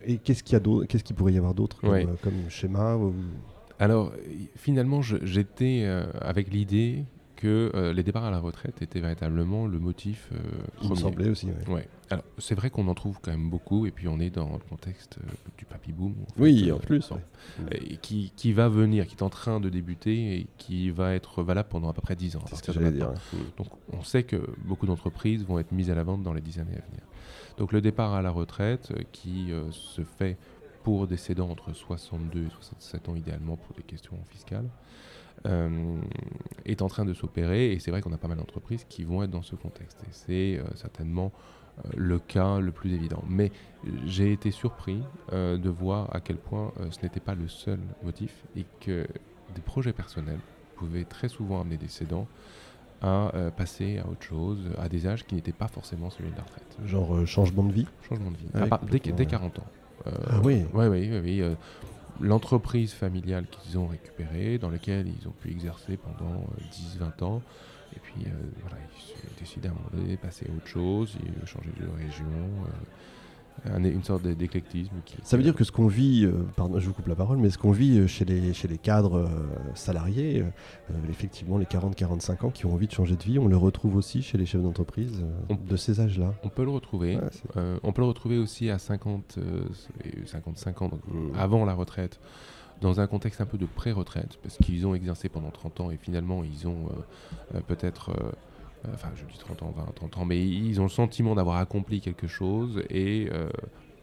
Et 0.06 0.18
qu'est-ce 0.18 0.44
qu'il 0.44 0.54
y 0.54 0.56
a 0.56 0.60
d'autre 0.60 0.88
Qu'est-ce 0.88 1.04
qu'il 1.04 1.16
pourrait 1.16 1.34
y 1.34 1.38
avoir 1.38 1.54
d'autre 1.54 1.80
comme, 1.82 1.92
Ouais. 1.92 2.08
comme 2.22 2.34
schéma 2.50 2.98
Alors, 3.80 4.12
finalement, 4.56 5.02
j'étais 5.02 5.86
avec 6.22 6.52
l'idée 6.52 7.06
que 7.44 7.72
euh, 7.76 7.92
les 7.94 8.04
départs 8.04 8.24
à 8.24 8.32
la 8.32 8.40
retraite 8.40 8.82
étaient 8.82 9.02
véritablement 9.02 9.68
le 9.68 9.78
motif 9.80 10.30
euh, 10.32 10.38
Il 10.82 10.84
me 10.84 10.88
premier. 10.96 11.02
semblait 11.02 11.30
aussi. 11.30 11.48
ouais. 11.48 11.74
Ouais. 11.74 11.88
Alors, 12.10 12.24
c'est 12.38 12.56
vrai 12.56 12.70
qu'on 12.70 12.88
en 12.88 12.94
trouve 12.94 13.20
quand 13.22 13.32
même 13.32 13.50
beaucoup, 13.50 13.86
et 13.86 13.92
puis 13.92 14.08
on 14.08 14.20
est 14.20 14.30
dans 14.30 14.54
le 14.54 14.60
contexte 14.70 15.18
euh, 15.24 15.32
du 15.58 15.66
papy 15.66 15.92
boom. 15.92 16.14
en 16.22 16.34
fait, 16.34 16.42
Oui, 16.42 16.70
euh, 16.70 16.76
en 16.76 16.80
plus. 16.80 17.10
ouais. 17.12 17.20
et 17.82 17.98
qui, 17.98 18.32
qui 18.36 18.54
va 18.54 18.70
venir, 18.70 19.08
qui 19.08 19.16
est 19.16 19.24
en 19.24 19.30
train 19.30 19.60
de 19.60 19.70
débuter 19.70 20.38
et 20.40 20.48
qui 20.58 20.90
va 20.90 21.14
être 21.16 21.44
valable 21.44 21.70
pendant 21.70 21.90
à 21.90 21.94
peu 21.94 22.02
près 22.02 22.16
10 22.16 22.38
ans. 22.38 22.44
C'est 22.48 22.56
ce 22.56 22.64
que 22.64 22.72
j'allais 22.72 22.92
dire. 22.92 23.10
ouais. 23.10 23.40
Donc 23.58 23.68
on 23.92 24.04
sait 24.04 24.24
que 24.24 24.38
beaucoup 24.66 24.86
d'entreprises 24.86 25.44
vont 25.46 25.60
être 25.60 25.72
mises 25.72 25.90
à 25.90 25.96
la 25.96 26.04
vente 26.04 26.24
dans 26.24 26.34
les 26.34 26.42
10 26.42 26.60
années 26.60 26.78
à 26.78 26.86
venir. 26.88 27.02
Donc 27.58 27.72
le 27.74 27.82
départ 27.82 28.14
à 28.14 28.22
la 28.22 28.32
retraite 28.32 28.92
euh, 28.92 29.02
qui 29.12 29.52
euh, 29.52 29.70
se 29.72 30.04
fait 30.04 30.38
pour 30.84 31.08
des 31.08 31.18
cédants 31.18 31.50
entre 31.50 31.74
62 31.74 32.40
et 32.46 32.50
67 32.50 33.10
ans 33.10 33.16
idéalement 33.16 33.56
pour 33.58 33.76
des 33.76 33.84
questions 33.84 34.18
fiscales, 34.30 34.68
euh, 35.46 36.00
est 36.66 36.82
en 36.82 36.88
train 36.88 37.06
de 37.06 37.14
s'opérer 37.14 37.72
et 37.74 37.80
c'est 37.80 37.92
vrai 37.92 38.02
qu'on 38.02 38.14
a 38.14 38.18
pas 38.18 38.28
mal 38.28 38.38
d'entreprises 38.38 38.86
qui 38.90 39.04
vont 39.04 39.24
être 39.24 39.32
dans 39.32 39.42
ce 39.42 39.56
contexte. 39.56 39.98
Et 40.04 40.08
c'est 40.12 40.60
euh, 40.60 40.64
certainement 40.76 41.32
euh, 41.86 41.90
le 41.98 42.20
cas 42.20 42.60
le 42.60 42.72
plus 42.72 42.94
évident. 42.94 43.24
Mais 43.30 43.52
j'ai 44.06 44.32
été 44.32 44.52
surpris 44.52 45.02
de 45.32 45.70
voir 45.70 46.16
à 46.16 46.22
quel 46.22 46.38
point 46.38 46.72
ce 46.92 47.02
n'était 47.04 47.20
pas 47.20 47.36
le 47.36 47.48
seul 47.48 47.80
motif 48.04 48.44
et 48.56 48.66
que 48.80 49.06
des 49.56 49.62
projets 49.62 49.92
personnels 49.94 50.40
pouvaient 50.78 51.04
très 51.06 51.28
souvent 51.28 51.60
amener 51.62 51.78
des 51.78 51.88
cédants 51.90 52.28
à 53.02 53.32
passer 53.58 53.98
à 54.00 54.08
autre 54.08 54.24
chose, 54.24 54.70
à 54.78 54.88
des 54.88 55.06
âges 55.08 55.26
qui 55.26 55.36
n'étaient 55.36 55.52
pas 55.52 55.68
forcément 55.68 56.10
celui 56.10 56.32
de 56.32 56.38
la 56.38 56.44
retraite. 56.44 56.78
Genre 56.86 57.28
changement 57.28 57.64
de 57.64 57.74
vie? 57.74 57.86
Changement 58.08 58.32
de 58.32 58.38
vie. 58.38 58.46
À 58.54 58.68
part- 58.68 58.80
dès, 58.86 59.00
dès 59.00 59.12
ouais. 59.12 59.26
40 59.26 59.60
ans. 59.60 59.66
Euh, 60.08 60.12
Ah 60.30 60.40
oui. 60.42 60.64
Oui, 60.74 60.86
oui, 60.88 61.20
oui, 61.22 61.42
euh, 61.42 61.56
L'entreprise 62.24 62.94
familiale 62.94 63.46
qu'ils 63.48 63.77
ont 63.77 63.88
récupérée, 63.88 64.58
dans 64.58 64.70
laquelle 64.70 65.08
ils 65.20 65.27
ont 65.27 65.34
pu 65.34 65.51
exercer 65.51 65.98
pendant 65.98 66.46
10-20 66.72 67.22
ans, 67.25 67.42
et 67.94 68.00
puis 68.00 68.13
euh, 68.27 68.30
voilà, 68.62 68.77
ils 68.80 69.39
décident 69.39 69.68
à 69.68 69.72
un 69.74 69.75
moment 69.75 69.89
donné 69.94 70.15
de 70.15 70.22
passer 70.22 70.48
à 70.50 70.56
autre 70.56 70.68
chose, 70.68 71.18
ils 71.22 71.46
changer 71.46 71.72
de 71.77 71.86
région, 72.01 72.25
euh, 72.25 72.70
un- 73.66 73.84
une 73.84 74.04
sorte 74.04 74.24
d'é- 74.24 74.36
d'éclectisme. 74.36 74.94
Qui, 75.06 75.16
Ça 75.24 75.38
veut 75.38 75.44
dire 75.44 75.56
que 75.56 75.64
ce 75.64 75.72
qu'on 75.72 75.88
vit, 75.88 76.26
euh, 76.26 76.34
pardon, 76.56 76.80
je 76.80 76.88
vous 76.88 76.94
coupe 76.94 77.08
la 77.08 77.16
parole, 77.16 77.38
mais 77.38 77.50
ce 77.50 77.58
qu'on 77.58 77.72
vit 77.72 78.00
euh, 78.00 78.08
chez 78.08 78.26
les, 78.26 78.54
chez 78.54 78.68
les 78.68 78.78
cadres 78.78 79.20
euh, 79.20 79.28
salariés, 79.76 80.42
euh, 80.42 80.94
effectivement 81.10 81.58
les 81.58 81.66
40-45 81.66 82.46
ans 82.46 82.50
qui 82.50 82.66
ont 82.66 82.74
envie 82.74 82.88
de 82.88 82.92
changer 82.92 83.16
de 83.16 83.24
vie, 83.24 83.40
on 83.40 83.48
le 83.48 83.58
retrouve 83.58 83.96
aussi 83.96 84.22
chez 84.22 84.38
les 84.38 84.46
chefs 84.46 84.62
d'entreprise 84.62 85.22
euh, 85.24 85.54
On- 85.54 85.56
de 85.72 85.78
ces 85.78 86.00
âges-là. 86.00 86.34
On 86.44 86.50
peut 86.50 86.64
le 86.64 86.72
retrouver. 86.72 87.16
Ouais, 87.18 87.22
Euh, 87.58 87.78
on 87.84 87.92
peut 87.94 88.02
le 88.02 88.08
retrouver 88.08 88.38
aussi 88.38 88.70
à 88.70 88.78
50, 88.80 89.36
euh, 89.38 89.64
et 90.04 90.26
55 90.26 90.82
ans, 90.82 90.90
donc 90.90 91.02
Mm. 91.08 91.32
avant 91.38 91.66
la 91.66 91.74
retraite, 91.74 92.20
dans 92.82 93.00
un 93.00 93.08
contexte 93.08 93.40
un 93.40 93.46
peu 93.46 93.58
de 93.58 93.66
pré-retraite, 93.66 94.38
parce 94.44 94.58
qu'ils 94.58 94.86
ont 94.86 94.94
exercé 94.94 95.30
pendant 95.30 95.52
30 95.52 95.80
ans 95.80 95.90
et 95.92 95.96
finalement 95.98 96.44
ils 96.44 96.68
ont 96.68 96.88
euh, 96.88 97.56
euh, 97.58 97.62
peut-être, 97.66 98.10
enfin 98.94 99.10
je 99.16 99.24
dis 99.32 99.38
30 99.40 99.63
ans, 99.63 99.74
20, 99.75 99.86
30 99.96 100.18
ans, 100.18 100.25
mais 100.25 100.46
ils 100.46 100.80
ont 100.80 100.84
le 100.84 100.90
sentiment 100.90 101.36
d'avoir 101.36 101.58
accompli 101.58 102.02
quelque 102.02 102.28
chose 102.28 102.82
et 102.90 103.30
euh, 103.32 103.50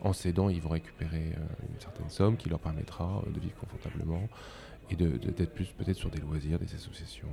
en 0.03 0.13
cédant, 0.13 0.49
ils 0.49 0.61
vont 0.63 0.71
récupérer 0.71 1.33
euh, 1.37 1.69
une 1.75 1.81
certaine 1.81 2.09
somme 2.09 2.37
qui 2.37 2.49
leur 2.49 2.59
permettra 2.61 3.23
euh, 3.27 3.31
de 3.33 3.41
vivre 3.41 3.55
confortablement 3.61 4.23
et 4.93 4.97
d'être 4.97 5.53
plus 5.53 5.67
peut-être 5.67 5.97
sur 5.97 6.11
des 6.11 6.19
loisirs, 6.19 6.59
des 6.59 6.75
associations. 6.75 7.29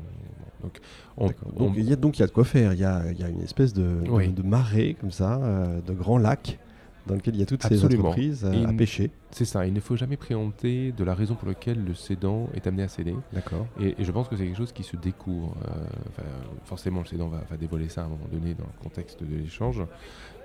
Donc, 0.61 0.77
on, 1.17 1.27
on- 1.55 1.73
il 1.73 1.89
y 1.89 1.93
a 1.93 1.95
donc 1.95 2.17
il 2.17 2.19
y 2.19 2.23
a 2.23 2.27
de 2.27 2.31
quoi 2.31 2.43
faire. 2.43 2.73
Il 2.73 2.79
y 2.79 2.83
a, 2.83 3.11
il 3.11 3.19
y 3.19 3.23
a 3.23 3.29
une 3.29 3.41
espèce 3.41 3.73
de, 3.73 4.01
de- 4.03 4.09
Oui. 4.11 4.27
de, 4.27 4.43
marais 4.43 4.95
comme 4.99 5.09
ça, 5.09 5.39
euh, 5.41 5.81
de 5.81 5.93
grands 5.93 6.19
lacs 6.19 6.59
dans 7.07 7.15
lequel 7.15 7.35
il 7.35 7.39
y 7.39 7.43
a 7.43 7.45
toutes 7.45 7.63
ces 7.63 7.83
entreprises 7.85 8.43
Et 8.43 8.65
à 8.65 8.69
une- 8.69 8.77
pêcher. 8.77 9.09
c'est 9.31 9.45
ça, 9.45 9.65
il 9.65 9.73
ne 9.73 9.79
faut 9.79 9.95
jamais 9.95 10.17
préempter 10.17 10.91
de 10.91 11.03
la 11.03 11.15
raison 11.15 11.35
pour 11.35 11.47
laquelle 11.47 11.83
le 11.83 11.93
cédant 11.93 12.49
est 12.53 12.67
amené 12.67 12.83
à 12.83 12.87
céder. 12.87 13.15
D'accord. 13.33 13.65
Et, 13.79 13.95
et 13.99 14.03
je 14.03 14.11
pense 14.11 14.27
que 14.27 14.35
c'est 14.35 14.45
quelque 14.45 14.57
chose 14.57 14.71
qui 14.73 14.83
se 14.83 14.95
découvre. 14.97 15.55
euh, 15.67 15.71
enfin, 16.09 16.23
forcément, 16.65 16.99
le 17.01 17.05
cédant 17.07 17.27
va, 17.29 17.41
va 17.49 17.57
dévoiler 17.57 17.89
ça 17.89 18.01
à 18.01 18.05
un 18.05 18.09
moment 18.09 18.27
donné 18.31 18.53
dans 18.53 18.65
le 18.65 18.83
contexte 18.83 19.23
de 19.23 19.35
l'échange. 19.35 19.81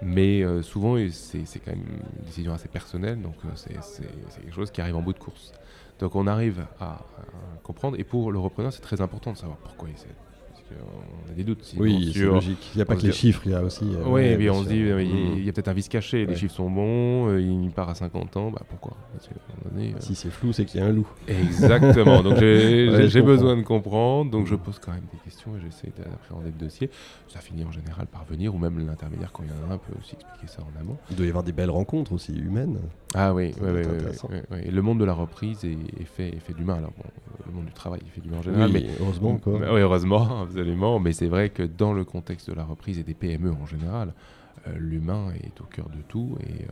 Mais 0.00 0.42
euh, 0.42 0.62
souvent, 0.62 0.96
c'est 1.10 1.44
quand 1.64 1.72
même 1.72 1.84
une 2.18 2.24
décision 2.24 2.52
assez 2.54 2.68
personnelle, 2.68 3.20
donc 3.20 3.34
euh, 3.44 3.48
c'est 3.54 4.02
quelque 4.40 4.54
chose 4.54 4.70
qui 4.70 4.80
arrive 4.80 4.96
en 4.96 5.02
bout 5.02 5.12
de 5.12 5.18
course. 5.18 5.52
Donc 6.00 6.16
on 6.16 6.26
arrive 6.26 6.64
à, 6.80 6.84
à 6.94 6.98
comprendre. 7.62 7.96
Et 8.00 8.04
pour 8.04 8.32
le 8.32 8.38
repreneur, 8.38 8.72
c'est 8.72 8.80
très 8.80 9.00
important 9.00 9.32
de 9.32 9.36
savoir 9.38 9.58
pourquoi 9.58 9.88
il 9.88 9.96
cède. 9.96 10.10
Qu'on 10.78 11.32
a 11.32 11.34
des 11.34 11.44
doutes. 11.44 11.74
Oui, 11.78 12.10
c'est 12.12 12.18
sur- 12.20 12.34
logique. 12.34 12.70
Il 12.74 12.78
n'y 12.78 12.82
a 12.82 12.84
pas 12.84 12.94
on 12.94 12.96
que 12.98 13.02
les 13.06 13.12
chiffres, 13.12 13.42
il 13.46 13.52
y 13.52 13.54
a 13.54 13.62
aussi. 13.62 13.84
euh, 13.84 14.04
oui, 14.06 14.50
on 14.50 14.62
se 14.62 14.68
dit, 14.68 14.76
il 14.80 14.86
y 14.86 14.90
a- 14.92 14.96
Mm. 14.96 15.36
il 15.38 15.44
y 15.44 15.48
a 15.48 15.52
peut-être 15.52 15.68
un 15.68 15.72
vice 15.72 15.88
caché, 15.88 16.26
les 16.26 16.36
chiffres 16.36 16.54
sont 16.54 16.70
bons, 16.70 17.28
euh, 17.28 17.40
il 17.40 17.70
part 17.70 17.88
à 17.88 17.94
50 17.94 18.36
ans, 18.36 18.50
bah 18.50 18.62
pourquoi? 18.68 18.96
Euh, 19.14 19.92
Si 20.00 20.14
c'est 20.14 20.30
flou, 20.30 20.52
c'est 20.52 20.64
qu'il 20.64 20.80
y 20.80 20.82
a 20.82 20.86
un 20.86 20.92
loup. 20.92 21.06
Exactement. 21.28 22.22
Donc 22.22 22.38
j'ai 22.38 23.22
besoin 23.22 23.56
de 23.56 23.62
comprendre. 23.62 24.30
Donc 24.30 24.46
je 24.46 24.54
pose 24.54 24.78
quand 24.78 24.92
même 24.92 25.04
des 25.12 25.18
questions 25.18 25.52
et 25.56 25.60
j'essaie 25.60 25.92
d'appréhender 25.96 26.50
le 26.58 26.64
dossier. 26.64 26.90
Ça 27.28 27.40
finit 27.40 27.64
en 27.64 27.72
général 27.72 28.06
par 28.06 28.24
venir, 28.24 28.54
ou 28.54 28.58
même 28.58 28.84
l'intermédiaire 28.86 29.32
quand 29.32 29.42
il 29.44 29.48
y 29.48 29.52
en 29.52 29.70
a 29.70 29.74
un 29.74 29.78
peut 29.78 29.92
aussi 29.98 30.14
expliquer 30.14 30.46
ça 30.46 30.62
en 30.62 30.80
amont. 30.80 30.96
Il 31.10 31.16
doit 31.16 31.26
y 31.26 31.28
avoir 31.28 31.44
des 31.44 31.52
belles 31.52 31.70
rencontres 31.70 32.12
aussi 32.12 32.32
humaines. 32.36 32.78
Ah 33.14 33.32
oui, 33.34 33.52
le 33.60 34.80
monde 34.82 35.00
de 35.00 35.04
la 35.04 35.12
reprise 35.14 35.64
est, 35.64 36.04
fait, 36.04 36.34
fait 36.40 36.54
d'humain. 36.54 36.74
Alors 36.76 36.92
bon, 36.96 37.04
le 37.46 37.52
monde 37.52 37.66
du 37.66 37.72
travail 37.72 38.00
est 38.06 38.10
fait 38.10 38.20
d'humain 38.20 38.38
en 38.38 38.42
général, 38.42 38.70
mais 38.72 38.86
heureusement 39.00 39.36
quoi. 39.36 39.54
oui, 39.54 39.80
heureusement, 39.80 40.46
absolument. 40.62 40.98
Mais 41.00 41.12
c'est 41.12 41.28
vrai 41.28 41.50
que 41.50 41.62
dans 41.62 41.92
le 41.92 42.04
contexte 42.04 42.48
de 42.50 42.54
la 42.54 42.64
reprise 42.64 42.98
et 42.98 43.02
des 43.04 43.14
PME 43.14 43.50
en 43.52 43.66
général, 43.66 44.14
euh, 44.66 44.72
l'humain 44.78 45.32
est 45.42 45.60
au 45.60 45.64
cœur 45.64 45.88
de 45.88 46.00
tout. 46.08 46.36
Et, 46.46 46.62
euh, 46.64 46.66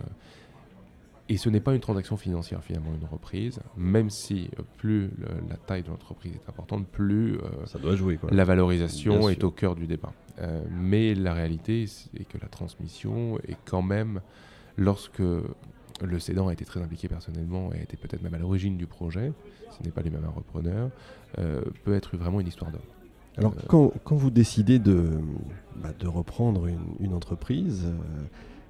et 1.29 1.37
ce 1.37 1.49
n'est 1.49 1.61
pas 1.61 1.75
une 1.75 1.81
transaction 1.81 2.17
financière 2.17 2.63
finalement, 2.65 2.93
une 2.95 3.07
reprise. 3.07 3.61
Même 3.77 4.11
si 4.11 4.51
euh, 4.59 4.63
plus 4.79 5.03
le- 5.19 5.29
la 5.49 5.57
taille 5.57 5.83
de 5.83 5.89
l'entreprise 5.89 6.33
est 6.35 6.49
importante, 6.49 6.87
plus 6.89 7.39
Ça 7.67 7.79
doit 7.79 7.95
jouer 7.97 8.17
quoi. 8.17 8.31
la 8.33 8.45
valorisation 8.45 9.29
est 9.31 9.45
au 9.45 9.51
cœur 9.51 9.75
du 9.77 9.87
débat. 9.87 10.13
Mais 10.71 11.15
la 11.15 11.35
réalité, 11.35 11.87
c'est 11.87 12.25
que 12.25 12.39
la 12.41 12.49
transmission 12.49 13.39
est 13.47 13.59
quand 13.67 13.83
même, 13.83 14.21
lorsque 14.79 15.21
le 16.03 16.19
cédant 16.19 16.49
a 16.49 16.53
été 16.55 16.65
très 16.65 16.81
impliqué 16.81 17.09
personnellement 17.09 17.73
et 17.75 17.79
a 17.79 17.83
été 17.83 17.99
peut-être 17.99 18.23
même 18.23 18.33
à 18.33 18.39
l'origine 18.39 18.79
du 18.79 18.87
projet, 18.87 19.33
ce 19.77 19.85
n'est 19.85 19.91
pas 19.91 20.01
les 20.01 20.09
mêmes 20.09 20.25
repreneurs, 20.35 20.91
euh, 21.39 21.61
peut 21.85 21.95
être 21.95 22.17
vraiment 22.17 22.41
une 22.41 22.47
histoire 22.49 22.71
d'homme. 22.71 22.81
Alors 23.39 23.53
Euh, 23.57 23.63
quand, 23.69 23.93
quand 24.05 24.17
vous 24.17 24.31
décidez 24.31 24.79
de, 24.79 25.05
bah, 25.83 25.91
de 25.99 26.07
reprendre 26.09 26.67
une, 26.67 26.79
une 27.01 27.15
entreprise, 27.15 27.85
euh, 27.87 28.25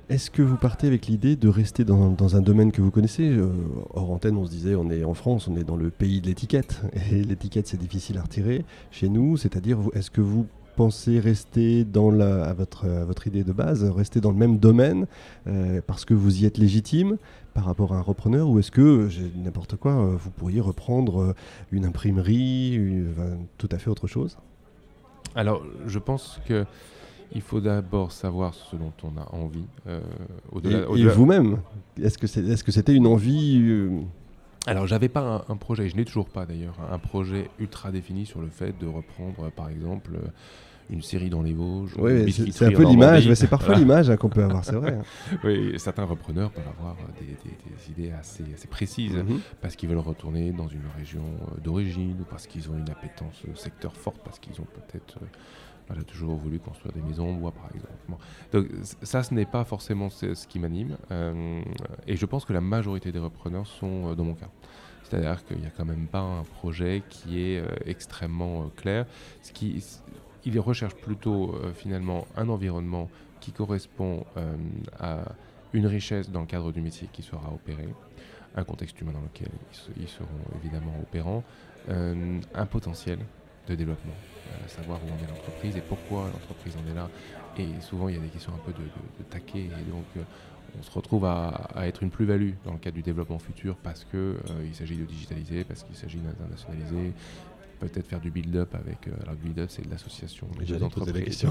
est-ce 0.08 0.30
que 0.30 0.42
vous 0.42 0.56
partez 0.56 0.86
avec 0.86 1.06
l'idée 1.06 1.36
de 1.36 1.48
rester 1.48 1.84
dans, 1.84 2.10
dans 2.10 2.36
un 2.36 2.42
domaine 2.42 2.72
que 2.72 2.82
vous 2.82 2.90
connaissez? 2.90 3.28
Euh, 3.28 3.48
Hors 3.94 4.10
antenne, 4.10 4.36
on 4.36 4.44
se 4.44 4.50
disait, 4.50 4.74
on 4.74 4.90
est 4.90 5.04
en 5.04 5.14
France, 5.14 5.48
on 5.48 5.56
est 5.56 5.64
dans 5.64 5.76
le 5.76 5.90
pays 5.90 6.20
de 6.20 6.26
l'étiquette. 6.26 6.82
Et 7.12 7.22
l'étiquette, 7.22 7.66
c'est 7.68 7.78
difficile 7.80 8.18
à 8.18 8.22
retirer. 8.22 8.64
Chez 8.90 9.08
nous, 9.08 9.36
c'est-à-dire, 9.36 9.78
est-ce 9.94 10.10
que 10.10 10.20
vous 10.20 10.46
pensez 10.76 11.20
rester 11.20 11.84
dans 11.84 12.10
la, 12.10 12.44
à, 12.44 12.52
votre, 12.54 12.86
à 12.88 13.04
votre 13.04 13.26
idée 13.26 13.44
de 13.44 13.52
base, 13.52 13.84
rester 13.84 14.20
dans 14.20 14.30
le 14.30 14.36
même 14.38 14.58
domaine 14.58 15.06
euh, 15.46 15.80
parce 15.86 16.04
que 16.04 16.14
vous 16.14 16.42
y 16.42 16.46
êtes 16.46 16.58
légitime 16.58 17.18
par 17.54 17.64
rapport 17.64 17.92
à 17.92 17.98
un 17.98 18.02
repreneur? 18.02 18.48
Ou 18.48 18.58
est-ce 18.58 18.70
que, 18.70 19.08
n'importe 19.36 19.76
quoi, 19.76 19.94
vous 20.16 20.30
pourriez 20.30 20.60
reprendre 20.60 21.34
une 21.70 21.84
imprimerie, 21.84 22.74
une- 22.74 23.10
enfin, 23.10 23.36
tout 23.58 23.68
à 23.72 23.78
fait 23.78 23.90
autre 23.90 24.06
chose? 24.06 24.38
Alors, 25.34 25.62
je 25.86 25.98
pense 25.98 26.40
que 26.46 26.64
il 27.32 27.42
faut 27.42 27.60
d'abord 27.60 28.10
savoir 28.10 28.54
ce 28.54 28.74
dont 28.74 28.92
on 29.04 29.16
a 29.20 29.34
envie. 29.36 29.64
euh, 29.86 30.00
Et, 30.00 30.56
au-delà- 30.56 30.78
et 30.80 30.84
au-delà- 30.86 31.12
vous-même, 31.12 31.58
est-ce 32.02 32.18
que 32.18 32.26
c'est, 32.26 32.44
est-ce 32.44 32.64
que 32.64 32.72
c'était 32.72 32.94
une 32.94 33.06
envie 33.06 33.60
euh, 33.62 34.00
Alors, 34.66 34.86
j'avais 34.88 35.08
pas 35.08 35.44
un, 35.48 35.52
un 35.52 35.56
projet, 35.56 35.88
je 35.88 35.94
n'ai 35.96 36.04
toujours 36.04 36.28
pas 36.28 36.44
d'ailleurs, 36.44 36.74
un 36.90 36.98
projet 36.98 37.48
ultra 37.60 37.92
défini 37.92 38.26
sur 38.26 38.40
le 38.40 38.48
fait 38.48 38.74
de 38.80 38.86
reprendre, 38.86 39.48
par 39.52 39.68
exemple, 39.68 40.10
une 40.90 41.02
série 41.02 41.30
dans 41.30 41.42
les 41.42 41.52
Vosges. 41.54 41.96
ou 41.96 42.02
Ouais, 42.02 42.22
une 42.24 42.30
c'est, 42.52 42.64
un 42.64 42.72
peu 42.72 42.84
l'image, 42.84 43.32
c'est 43.34 43.46
parfois 43.48 43.68
Voilà. 43.68 43.80
l'image 43.80 44.10
hein, 44.10 44.16
qu'on 44.16 44.28
peut 44.28 44.42
avoir, 44.42 44.64
c'est 44.64 44.74
vrai. 44.76 44.94
hein. 45.00 45.36
Oui, 45.44 45.74
certains 45.78 46.04
repreneurs 46.04 46.50
peuvent 46.50 46.66
avoir 46.78 46.96
euh, 46.96 47.20
des, 47.20 47.26
des- 47.26 47.56
des 47.76 47.90
idées 48.02 48.12
assez, 48.12 48.44
assez 48.54 48.68
précises 48.68 49.16
Mhm. 49.16 49.40
parce 49.60 49.76
qu'ils 49.76 49.88
veulent 49.88 49.98
retourner 49.98 50.52
dans 50.52 50.68
une 50.68 50.82
région 50.96 51.22
euh, 51.22 51.60
d'origine 51.60 52.16
ou 52.20 52.24
parce 52.24 52.46
qu'ils 52.46 52.68
ont 52.70 52.76
une 52.76 52.90
appétence 52.90 53.42
euh, 53.48 53.54
secteur 53.54 53.94
forte, 53.96 54.18
parce 54.24 54.38
qu'ils 54.38 54.60
ont 54.60 54.66
peut-être 54.66 55.18
voilà, 55.88 56.02
toujours 56.04 56.36
voulu 56.36 56.58
construire 56.60 56.92
des 56.94 57.02
maisons 57.02 57.30
en 57.30 57.34
bois, 57.34 57.50
par 57.52 57.68
exemple. 57.74 57.92
Bon. 58.08 58.16
Donc 58.52 58.66
ça, 59.02 59.22
ce 59.24 59.34
n'est 59.34 59.44
pas 59.46 59.64
forcément 59.64 60.08
ce, 60.08 60.34
ce 60.34 60.46
qui 60.46 60.58
m'anime. 60.60 60.96
euh, 61.10 61.60
et 62.06 62.16
je 62.16 62.26
pense 62.26 62.44
que 62.44 62.52
la 62.52 62.60
majorité 62.60 63.10
des 63.12 63.18
repreneurs 63.18 63.66
sont 63.66 64.10
euh, 64.10 64.14
dans 64.14 64.24
mon 64.24 64.34
cas. 64.34 64.48
C'est-à-dire 65.02 65.44
qu'il 65.44 65.58
n'y 65.58 65.66
a 65.66 65.70
quand 65.76 65.84
même 65.84 66.06
pas 66.06 66.20
un 66.20 66.44
projet 66.44 67.02
qui 67.08 67.42
est 67.42 67.58
euh, 67.58 67.66
extrêmement 67.84 68.70
clair. 68.76 69.06
Ce 69.42 69.50
qui, 69.50 69.82
il 70.44 70.58
recherche 70.60 70.94
plutôt 70.94 71.54
euh, 71.56 71.72
finalement 71.74 72.28
un 72.34 72.48
environnement 72.48 73.10
qui 73.40 73.52
correspond 73.52 74.26
euh, 74.36 74.56
à 74.98 75.36
une 75.72 75.86
richesse 75.86 76.30
dans 76.30 76.40
le 76.40 76.46
cadre 76.46 76.72
du 76.72 76.80
métier 76.80 77.08
qui 77.08 77.22
sera 77.22 77.52
opéré, 77.54 77.96
un 78.54 78.64
contexte 78.64 79.00
humain 79.00 79.12
dans 79.12 79.22
lequel 79.22 79.50
ils, 79.70 79.76
se- 79.76 79.92
ils 79.96 80.08
seront 80.08 80.44
évidemment 80.54 81.00
opérants, 81.00 81.44
euh, 81.88 82.40
un 82.54 82.66
potentiel 82.66 83.28
de 83.66 83.74
développement, 83.76 84.18
savoir 84.66 85.04
où 85.04 85.12
en 85.12 85.20
est 85.20 85.26
l'entreprise 85.26 85.76
et 85.76 85.82
pourquoi 85.82 86.30
l'entreprise 86.30 86.76
en 86.76 86.86
est 86.86 86.94
là. 86.94 87.10
Et 87.54 87.80
souvent, 87.80 88.08
il 88.08 88.14
y 88.14 88.18
a 88.18 88.20
des 88.20 88.30
questions 88.30 88.54
un 88.54 88.58
peu 88.58 88.72
de, 88.72 88.90
de- 89.18 89.22
taquet, 89.24 89.72
et 89.80 89.84
donc 89.84 90.16
on 90.74 90.82
se 90.82 90.90
retrouve 90.90 91.24
à 91.26 91.68
être 91.86 92.02
une 92.02 92.10
plus-value 92.10 92.54
dans 92.64 92.72
le 92.72 92.78
cadre 92.78 92.94
du 92.96 93.02
développement 93.02 93.38
futur 93.38 93.78
parce 93.78 94.04
qu'il 94.04 94.74
s'agit 94.74 94.96
de 94.96 95.04
digitaliser, 95.04 95.64
parce 95.64 95.82
qu'il 95.84 95.96
s'agit 95.96 96.20
d'internationaliser, 96.20 97.14
peut-être 97.80 98.06
faire 98.06 98.20
du 98.20 98.30
build-up 98.30 98.74
avec. 98.74 99.08
euh, 99.08 99.12
alors, 99.22 99.32
le 99.34 99.38
build-up, 99.38 99.70
c'est 99.70 99.84
de 99.84 99.90
l'association 99.90 100.46
des 100.58 100.82
entreprises. 100.82 101.44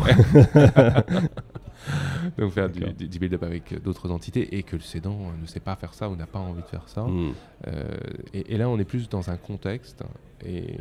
Donc, 2.38 2.52
faire 2.52 2.70
du, 2.70 3.20
build-up 3.20 3.44
avec 3.44 3.82
d'autres 3.82 4.12
entités 4.12 4.58
et 4.58 4.64
que 4.64 4.76
le 4.76 4.82
cédant 4.82 5.18
euh, 5.22 5.42
ne 5.42 5.46
sait 5.48 5.60
pas 5.60 5.76
faire 5.76 5.94
ça 5.94 6.10
ou 6.10 6.16
n'a 6.16 6.28
pas 6.28 6.40
envie 6.40 6.62
de 6.62 6.68
faire 6.68 6.88
ça. 6.88 7.04
Mm. 7.04 7.34
Euh, 7.68 7.98
et, 8.34 8.54
et 8.54 8.58
là, 8.58 8.70
on 8.70 8.80
est 8.80 8.86
plus 8.86 9.10
dans 9.10 9.30
un 9.30 9.38
contexte. 9.38 10.04
Et, 10.46 10.76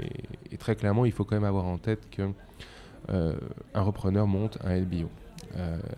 et 0.53 0.57
très 0.57 0.77
clairement, 0.77 1.05
il 1.05 1.13
faut 1.13 1.25
quand 1.25 1.37
même 1.37 1.45
avoir 1.45 1.65
en 1.65 1.79
tête 1.79 2.09
que 2.11 2.31
euh, 3.11 3.35
un 3.75 3.83
repreneur 3.83 4.27
monte 4.27 4.59
un 4.65 4.77
LBO. 4.77 5.09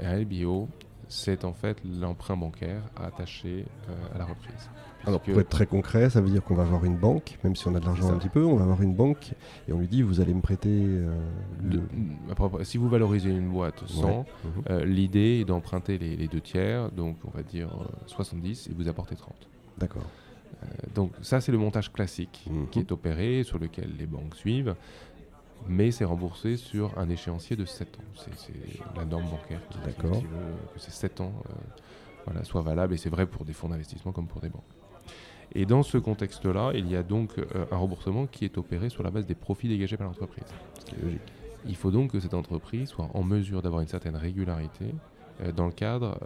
Un 0.00 0.16
LBO, 0.18 0.68
c'est 1.10 1.44
en 1.44 1.52
fait 1.52 1.76
l'emprunt 1.84 2.36
bancaire 2.36 2.82
attaché 2.96 3.66
euh, 3.90 4.14
à 4.14 4.18
la 4.18 4.24
reprise. 4.24 4.70
Alors 5.06 5.20
Puisque- 5.20 5.32
pour 5.34 5.40
être 5.40 5.48
très 5.50 5.66
concret, 5.66 6.08
ça 6.10 6.20
veut 6.20 6.30
dire 6.30 6.42
qu'on 6.42 6.54
va 6.54 6.62
avoir 6.62 6.84
une 6.84 6.96
banque, 6.96 7.38
même 7.42 7.56
si 7.56 7.66
on 7.68 7.74
a 7.74 7.80
de 7.80 7.84
l'argent 7.84 8.10
un 8.12 8.16
petit 8.18 8.28
peu, 8.28 8.44
on 8.44 8.56
va 8.56 8.62
avoir 8.64 8.80
une 8.82 8.94
banque 8.94 9.32
et 9.68 9.72
on 9.72 9.78
lui 9.80 9.88
dit 9.88 10.02
vous 10.02 10.20
allez 10.20 10.32
me 10.34 10.40
prêter 10.42 10.68
euh, 10.70 11.18
le... 11.62 11.82
si 12.64 12.78
vous 12.78 12.88
valorisez 12.88 13.30
une 13.30 13.48
boîte 13.50 13.82
100, 13.88 14.06
Ouais. 14.08 14.14
Mhm. 14.14 14.24
euh, 14.70 14.84
l'idée 14.84 15.40
est 15.40 15.44
d'emprunter 15.44 15.98
les, 15.98 16.16
les 16.16 16.28
deux 16.28 16.40
tiers, 16.40 16.90
donc 16.92 17.16
on 17.24 17.30
va 17.30 17.42
dire 17.42 17.68
euh, 17.68 17.84
70, 18.06 18.68
et 18.68 18.72
vous 18.74 18.88
apportez 18.88 19.16
30. 19.16 19.34
D'accord. 19.78 20.04
Donc 20.94 21.12
ça, 21.22 21.40
c'est 21.40 21.52
le 21.52 21.58
montage 21.58 21.90
classique 21.90 22.44
Mhm. 22.50 22.68
qui 22.68 22.80
est 22.80 22.92
opéré, 22.92 23.42
sur 23.44 23.58
lequel 23.58 23.90
les 23.98 24.06
banques 24.06 24.34
suivent, 24.36 24.74
mais 25.68 25.90
c'est 25.90 26.04
remboursé 26.04 26.56
sur 26.56 26.96
un 26.98 27.08
échéancier 27.08 27.56
de 27.56 27.64
7 27.64 27.98
ans. 27.98 28.02
C'est 28.16 28.52
la 28.96 29.04
norme 29.04 29.24
bancaire 29.30 29.60
qui, 29.70 29.78
D'accord. 29.84 30.20
que 30.22 30.78
c'est 30.80 30.90
7 30.92 31.20
ans 31.20 31.32
euh, 31.48 31.52
voilà, 32.26 32.44
soit 32.44 32.62
valable, 32.62 32.94
et 32.94 32.96
c'est 32.96 33.10
vrai 33.10 33.26
pour 33.26 33.44
des 33.44 33.52
fonds 33.52 33.68
d'investissement 33.68 34.12
comme 34.12 34.26
pour 34.26 34.40
des 34.40 34.48
banques. 34.48 34.62
Et 35.52 35.66
dans 35.66 35.82
ce 35.82 35.98
contexte-là, 35.98 36.72
il 36.74 36.88
y 36.88 36.94
a 36.96 37.02
donc 37.02 37.38
euh, 37.38 37.64
un 37.72 37.76
remboursement 37.76 38.26
qui 38.26 38.44
est 38.44 38.56
opéré 38.58 38.88
sur 38.88 39.02
la 39.02 39.10
base 39.10 39.26
des 39.26 39.34
profits 39.34 39.68
dégagés 39.68 39.96
par 39.96 40.06
l'entreprise. 40.06 40.44
Ce 40.78 40.84
qui 40.84 40.94
est 40.94 41.02
logique. 41.02 41.20
Il 41.66 41.76
faut 41.76 41.90
donc 41.90 42.12
que 42.12 42.20
cette 42.20 42.34
entreprise 42.34 42.88
soit 42.90 43.08
en 43.14 43.22
mesure 43.22 43.60
d'avoir 43.60 43.82
une 43.82 43.88
certaine 43.88 44.16
régularité 44.16 44.94
euh, 45.42 45.52
dans 45.52 45.66
le 45.66 45.72
cadre 45.72 46.18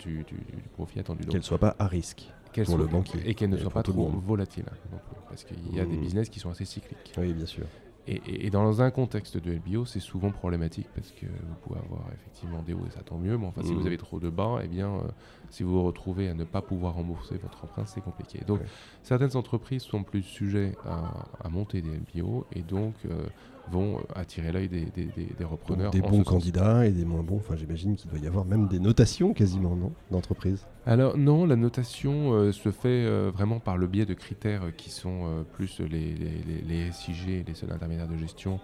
du, 0.00 0.24
du- 0.24 0.34
du 0.34 0.68
profit 0.74 0.98
attendu. 1.00 1.24
Qu'elle 1.26 1.42
soit 1.42 1.58
pas 1.58 1.76
à 1.78 1.86
risque. 1.86 2.28
pour 2.54 2.64
soit- 2.66 2.76
le 2.78 2.86
banquier 2.86 3.20
Et 3.24 3.34
qu'elle 3.34 3.48
ne 3.50 3.56
et 3.56 3.60
soit 3.60 3.70
pas 3.70 3.82
trop 3.82 4.08
volatile. 4.08 4.64
plus, 4.64 4.98
parce 5.28 5.44
qu'il 5.44 5.74
y 5.74 5.80
a 5.80 5.84
des 5.86 5.96
Mhm. 5.96 6.00
business 6.02 6.28
qui 6.28 6.38
sont 6.40 6.50
assez 6.50 6.64
cycliques. 6.66 7.12
Oui, 7.16 7.32
bien 7.32 7.46
sûr. 7.46 7.64
Et, 8.06 8.14
et- 8.14 8.46
et 8.46 8.50
dans 8.50 8.82
un 8.82 8.90
contexte 8.90 9.36
de 9.36 9.52
LBO, 9.52 9.84
c'est 9.84 10.00
souvent 10.00 10.32
problématique 10.32 10.90
parce 10.92 11.12
que 11.12 11.26
vous 11.44 11.54
pouvez 11.54 11.78
avoir 11.78 12.12
effectivement 12.12 12.62
des 12.62 12.72
hauts 12.74 12.86
et 12.86 12.90
ça 12.90 13.02
tant 13.04 13.16
mieux. 13.18 13.38
Mais 13.38 13.46
enfin, 13.46 13.62
si 13.62 13.74
Mhm. 13.74 13.80
vous 13.80 13.86
avez 13.86 13.96
trop 13.96 14.18
de 14.18 14.28
bas, 14.28 14.58
eh 14.64 14.68
bien, 14.68 14.92
euh, 14.96 15.08
si 15.50 15.62
vous 15.62 15.72
vous 15.72 15.84
retrouvez 15.84 16.28
à 16.28 16.34
ne 16.34 16.44
pas 16.44 16.62
pouvoir 16.62 16.94
rembourser 16.94 17.38
votre 17.38 17.62
emprunt, 17.64 17.86
c'est 17.86 18.00
compliqué. 18.02 18.44
Donc, 18.44 18.60
Ouais. 18.60 18.66
certaines 19.02 19.36
entreprises 19.36 19.82
sont 19.82 20.02
plus 20.02 20.22
sujets 20.24 20.78
à, 20.84 21.28
à 21.38 21.48
monter 21.48 21.80
des 21.80 21.90
LBO 21.98 22.46
et 22.50 22.62
donc 22.64 23.04
euh, 23.04 23.28
vont 23.70 23.98
euh, 23.98 24.00
attirer 24.14 24.52
l'œil 24.52 24.68
des, 24.68 24.86
des- 24.86 25.06
des- 25.06 25.32
des 25.38 25.44
repreneurs. 25.44 25.90
des 25.90 26.00
bons 26.02 26.22
candidats 26.24 26.86
et 26.86 26.90
des 26.90 27.04
moins 27.04 27.22
bons. 27.22 27.36
Enfin, 27.36 27.56
j'imagine 27.56 27.96
qu'il 27.96 28.10
doit 28.10 28.18
y 28.18 28.26
avoir 28.26 28.44
même 28.44 28.68
des 28.68 28.80
notations 28.80 29.32
quasiment, 29.32 29.76
non 29.76 29.92
D'entreprise. 30.10 30.66
Alors 30.84 31.16
non, 31.16 31.46
la 31.46 31.56
notation 31.56 32.32
euh, 32.32 32.52
se 32.52 32.70
fait 32.72 32.88
euh, 32.88 33.30
vraiment 33.32 33.60
par 33.60 33.76
le 33.76 33.86
biais 33.86 34.04
de 34.06 34.14
critères 34.14 34.64
euh, 34.64 34.70
qui 34.70 34.90
sont 34.90 35.26
euh, 35.26 35.42
plus 35.44 35.78
les, 35.80 35.86
les, 35.88 36.42
les, 36.46 36.62
les 36.86 36.92
SIG, 36.92 37.44
les 37.46 37.54
seuls 37.54 37.70
intermédiaires 37.72 38.08
de 38.08 38.16
gestion, 38.16 38.58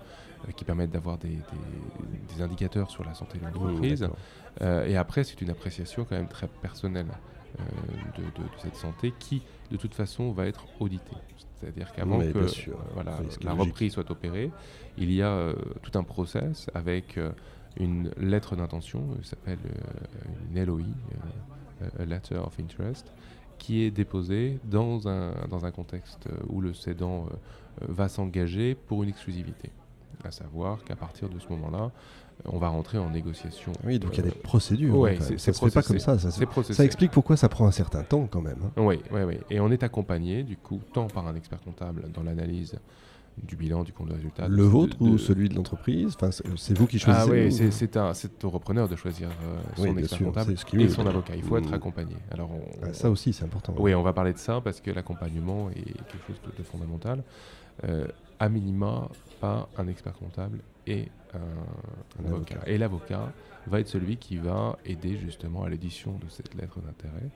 euh, 0.47 0.52
qui 0.52 0.64
permettent 0.64 0.90
d'avoir 0.90 1.17
des, 1.19 1.28
des- 1.28 2.35
des 2.37 2.43
indicateurs 2.43 2.90
sur 2.90 3.05
la 3.05 3.14
santé 3.14 3.38
de 3.38 3.45
l'entreprise. 3.45 4.09
Euh, 4.61 4.85
et 4.87 4.97
après, 4.97 5.23
c'est 5.25 5.40
une 5.40 5.50
appréciation 5.50 6.05
quand 6.05 6.17
même 6.17 6.28
très 6.28 6.49
personnelle 6.49 7.07
euh, 7.61 7.62
de, 8.19 8.23
de- 8.23 8.47
de 8.49 8.61
cette 8.62 8.76
santé 8.76 9.14
qui, 9.19 9.43
de 9.71 9.77
toute 9.77 9.95
façon, 9.95 10.33
va 10.33 10.47
être 10.47 10.67
auditée. 10.81 11.17
C'est-à-dire 11.57 11.93
qu'avant 11.93 12.21
que 12.21 12.47
sûr, 12.47 12.75
euh, 12.75 12.91
voilà, 12.95 13.19
la 13.43 13.53
reprise 13.53 13.93
soit 13.93 14.11
opérée, 14.11 14.51
il 14.97 15.13
y 15.13 15.23
a 15.23 15.31
euh, 15.31 15.55
tout 15.83 15.99
un 15.99 16.05
process 16.05 16.69
avec 16.75 17.19
euh, 17.19 17.33
une 17.79 18.11
lettre 18.17 18.57
d'intention, 18.57 19.05
s'appelle 19.23 19.59
une 20.51 20.65
LOI, 20.65 20.83
a 21.99 22.05
Letter 22.05 22.37
of 22.37 22.59
Interest, 22.61 23.13
qui 23.59 23.83
est 23.83 23.91
déposée 23.91 24.59
dans 24.65 25.09
un, 25.09 25.33
dans 25.49 25.65
un 25.65 25.71
contexte 25.71 26.29
où 26.49 26.61
le 26.61 26.75
cédant 26.75 27.27
va 27.81 28.09
s'engager 28.09 28.75
pour 28.75 29.03
une 29.03 29.09
exclusivité. 29.09 29.71
À 30.25 30.31
savoir 30.33 30.83
qu'à 30.85 30.97
partir 30.97 31.29
de 31.29 31.39
ce 31.39 31.49
moment-là, 31.51 31.93
on 32.45 32.59
va 32.59 32.68
rentrer 32.68 32.99
en 32.99 33.11
négociation. 33.11 33.73
Oui, 33.85 33.99
donc 33.99 34.12
il 34.16 34.18
y 34.18 34.21
a 34.21 34.26
euh, 34.26 34.30
des 34.30 34.37
procédures. 34.38 35.07
hein, 35.07 35.14
c'est- 35.21 35.52
pas 35.75 35.83
comme 35.83 35.99
ça. 35.99 36.18
Ça, 36.18 36.85
explique 36.85 37.11
pourquoi 37.11 37.37
ça 37.37 37.49
prend 37.49 37.66
un 37.66 37.73
certain 37.73 38.02
temps 38.02 38.26
quand 38.30 38.40
même. 38.42 38.59
hein. 38.64 38.71
Oui, 38.76 39.00
oui, 39.12 39.21
oui. 39.26 39.38
Et 39.50 39.61
on 39.61 39.71
est 39.71 39.83
accompagné, 39.83 40.42
du 40.45 40.57
coup, 40.57 40.80
tant 40.92 41.07
par 41.09 41.26
un 41.26 41.35
expert 41.35 41.61
comptable 41.61 42.04
dans 42.14 42.23
l'analyse 42.23 42.76
du 43.40 43.54
bilan, 43.54 43.85
du 43.85 43.92
compte 43.92 44.09
de 44.09 44.14
résultat. 44.14 44.49
Le 44.49 44.62
vôtre 44.64 44.97
de- 44.99 45.04
ou 45.11 45.18
celui 45.18 45.49
de 45.49 45.54
l'entreprise? 45.54 46.16
Enfin, 46.21 46.30
c'est 46.57 46.76
vous 46.76 46.87
qui 46.88 46.97
Ah 47.07 47.25
choisissez 47.25 47.30
oui, 47.30 47.68
ou- 47.68 47.71
c'est- 47.71 48.45
au 48.45 48.50
repreneur 48.50 48.88
de 48.88 48.97
choisir 48.97 49.28
euh, 49.28 49.61
son 49.76 49.83
Oui, 49.83 49.88
expert 50.00 50.16
sûr, 50.18 50.26
comptable 50.26 50.52
et 50.52 50.76
oui, 50.76 50.90
son 50.90 51.02
oui. 51.02 51.09
avocat. 51.09 51.37
Il 51.37 51.42
faut 51.45 51.57
être 51.57 51.71
Mm. 51.71 51.75
accompagné. 51.75 52.16
Alors, 52.33 52.50
on- 52.50 52.62
Ah, 52.87 52.92
ça 52.92 53.11
aussi, 53.11 53.33
c'est 53.33 53.45
important. 53.45 53.75
Oui, 53.78 53.95
on 53.95 54.02
va 54.02 54.12
parler 54.12 54.33
de 54.33 54.38
ça 54.38 54.61
parce 54.61 54.80
que 54.80 54.90
l'accompagnement 54.90 55.71
est 55.71 55.85
quelque 55.85 56.26
chose 56.26 56.40
de, 56.45 56.57
de 56.59 56.62
fondamental. 56.64 57.23
Euh, 57.85 58.09
à 58.40 58.49
minima, 58.49 59.09
pas 59.40 59.68
un 59.78 59.87
expert 59.87 60.14
comptable 60.14 60.59
et 60.90 61.09
un, 61.35 61.38
Un 61.38 62.25
un 62.25 62.35
avocat. 62.35 62.54
avocat. 62.54 62.71
Et 62.71 62.78
l'avocat 62.78 63.33
va 63.66 63.80
être 63.80 63.88
celui 63.88 64.16
qui 64.16 64.37
va 64.37 64.78
aider 64.85 65.16
justement 65.16 65.64
à 65.64 65.68
l'édition 65.68 66.12
de 66.18 66.28
cette 66.28 66.54
lettre 66.54 66.80
d'intérêt, 66.80 67.30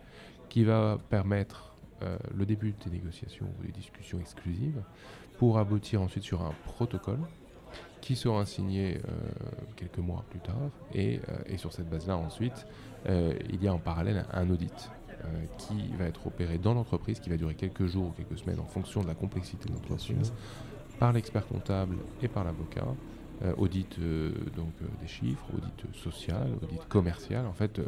qui 0.48 0.64
va 0.64 0.98
permettre 1.10 1.74
euh, 2.02 2.16
le 2.34 2.46
début 2.46 2.74
des 2.84 2.90
négociations 2.90 3.46
ou 3.58 3.66
des 3.66 3.72
discussions 3.72 4.18
exclusives 4.20 4.82
pour 5.38 5.58
aboutir 5.58 6.00
ensuite 6.02 6.24
sur 6.24 6.42
un 6.42 6.52
protocole 6.64 7.20
qui 8.00 8.16
sera 8.16 8.44
signé 8.46 8.96
euh, 8.96 9.00
quelques 9.76 9.98
mois 9.98 10.24
plus 10.30 10.40
tard. 10.40 10.56
Et, 10.94 11.20
euh, 11.28 11.38
et 11.46 11.56
sur 11.56 11.72
cette 11.72 11.88
base-là, 11.88 12.16
ensuite, 12.16 12.66
euh, 13.06 13.34
il 13.50 13.62
y 13.62 13.68
a 13.68 13.74
en 13.74 13.78
parallèle 13.78 14.24
un 14.32 14.50
audit 14.50 14.90
euh, 15.10 15.26
qui 15.58 15.86
va 15.98 16.06
être 16.06 16.26
opéré 16.26 16.58
dans 16.58 16.74
l'entreprise, 16.74 17.20
qui 17.20 17.30
va 17.30 17.36
durer 17.36 17.54
quelques 17.54 17.86
jours 17.86 18.08
ou 18.08 18.10
quelques 18.10 18.38
semaines 18.38 18.58
en 18.60 18.66
fonction 18.66 19.02
de 19.02 19.06
la 19.06 19.14
complexité 19.14 19.68
de 19.68 19.74
l'entreprise, 19.74 20.32
par 20.98 21.12
l'expert 21.12 21.46
comptable 21.46 21.96
et 22.22 22.28
par 22.28 22.42
l'avocat. 22.44 22.86
Euh, 23.44 23.52
audit 23.56 23.96
euh, 23.98 24.30
donc 24.56 24.70
euh, 24.82 24.86
des 25.00 25.08
chiffres, 25.08 25.44
audit 25.56 25.96
social, 25.96 26.46
audit 26.62 26.80
commercial. 26.88 27.44
En 27.46 27.52
fait, 27.52 27.80
euh, 27.80 27.84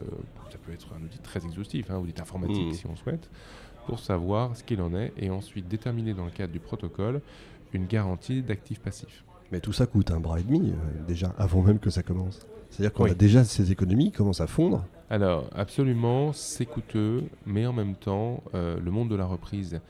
ça 0.50 0.58
peut 0.58 0.72
être 0.72 0.88
un 1.00 1.04
audit 1.04 1.22
très 1.22 1.44
exhaustif, 1.44 1.90
hein, 1.90 1.98
audit 1.98 2.18
informatique 2.20 2.66
Mhm. 2.66 2.72
si 2.74 2.86
on 2.86 2.96
souhaite, 2.96 3.30
pour 3.86 4.00
savoir 4.00 4.56
ce 4.56 4.64
qu'il 4.64 4.80
en 4.82 4.92
est 4.96 5.12
et 5.16 5.30
ensuite 5.30 5.68
déterminer 5.68 6.12
dans 6.12 6.24
le 6.24 6.32
cadre 6.32 6.52
du 6.52 6.58
protocole 6.58 7.20
une 7.72 7.86
garantie 7.86 8.42
d'actifs 8.42 8.80
passifs. 8.80 9.22
Mais 9.52 9.60
tout 9.60 9.72
ça 9.72 9.86
coûte 9.86 10.10
un 10.10 10.18
bras 10.18 10.40
et 10.40 10.42
demi, 10.42 10.70
euh, 10.72 11.04
déjà, 11.06 11.32
avant 11.38 11.62
même 11.62 11.78
que 11.78 11.90
ça 11.90 12.02
commence. 12.02 12.40
C'est-à-dire 12.70 12.92
qu'on 12.92 13.04
Oui. 13.04 13.10
a 13.12 13.14
déjà 13.14 13.44
ces 13.44 13.70
économies 13.70 14.06
qui 14.10 14.16
commencent 14.16 14.40
à 14.40 14.48
fondre. 14.48 14.84
Alors, 15.08 15.48
absolument, 15.54 16.32
c'est 16.32 16.66
coûteux, 16.66 17.22
mais 17.46 17.64
en 17.64 17.72
même 17.72 17.94
temps, 17.94 18.42
euh, 18.54 18.80
le 18.80 18.90
monde 18.90 19.08
de 19.10 19.14
la 19.14 19.26
reprise 19.26 19.80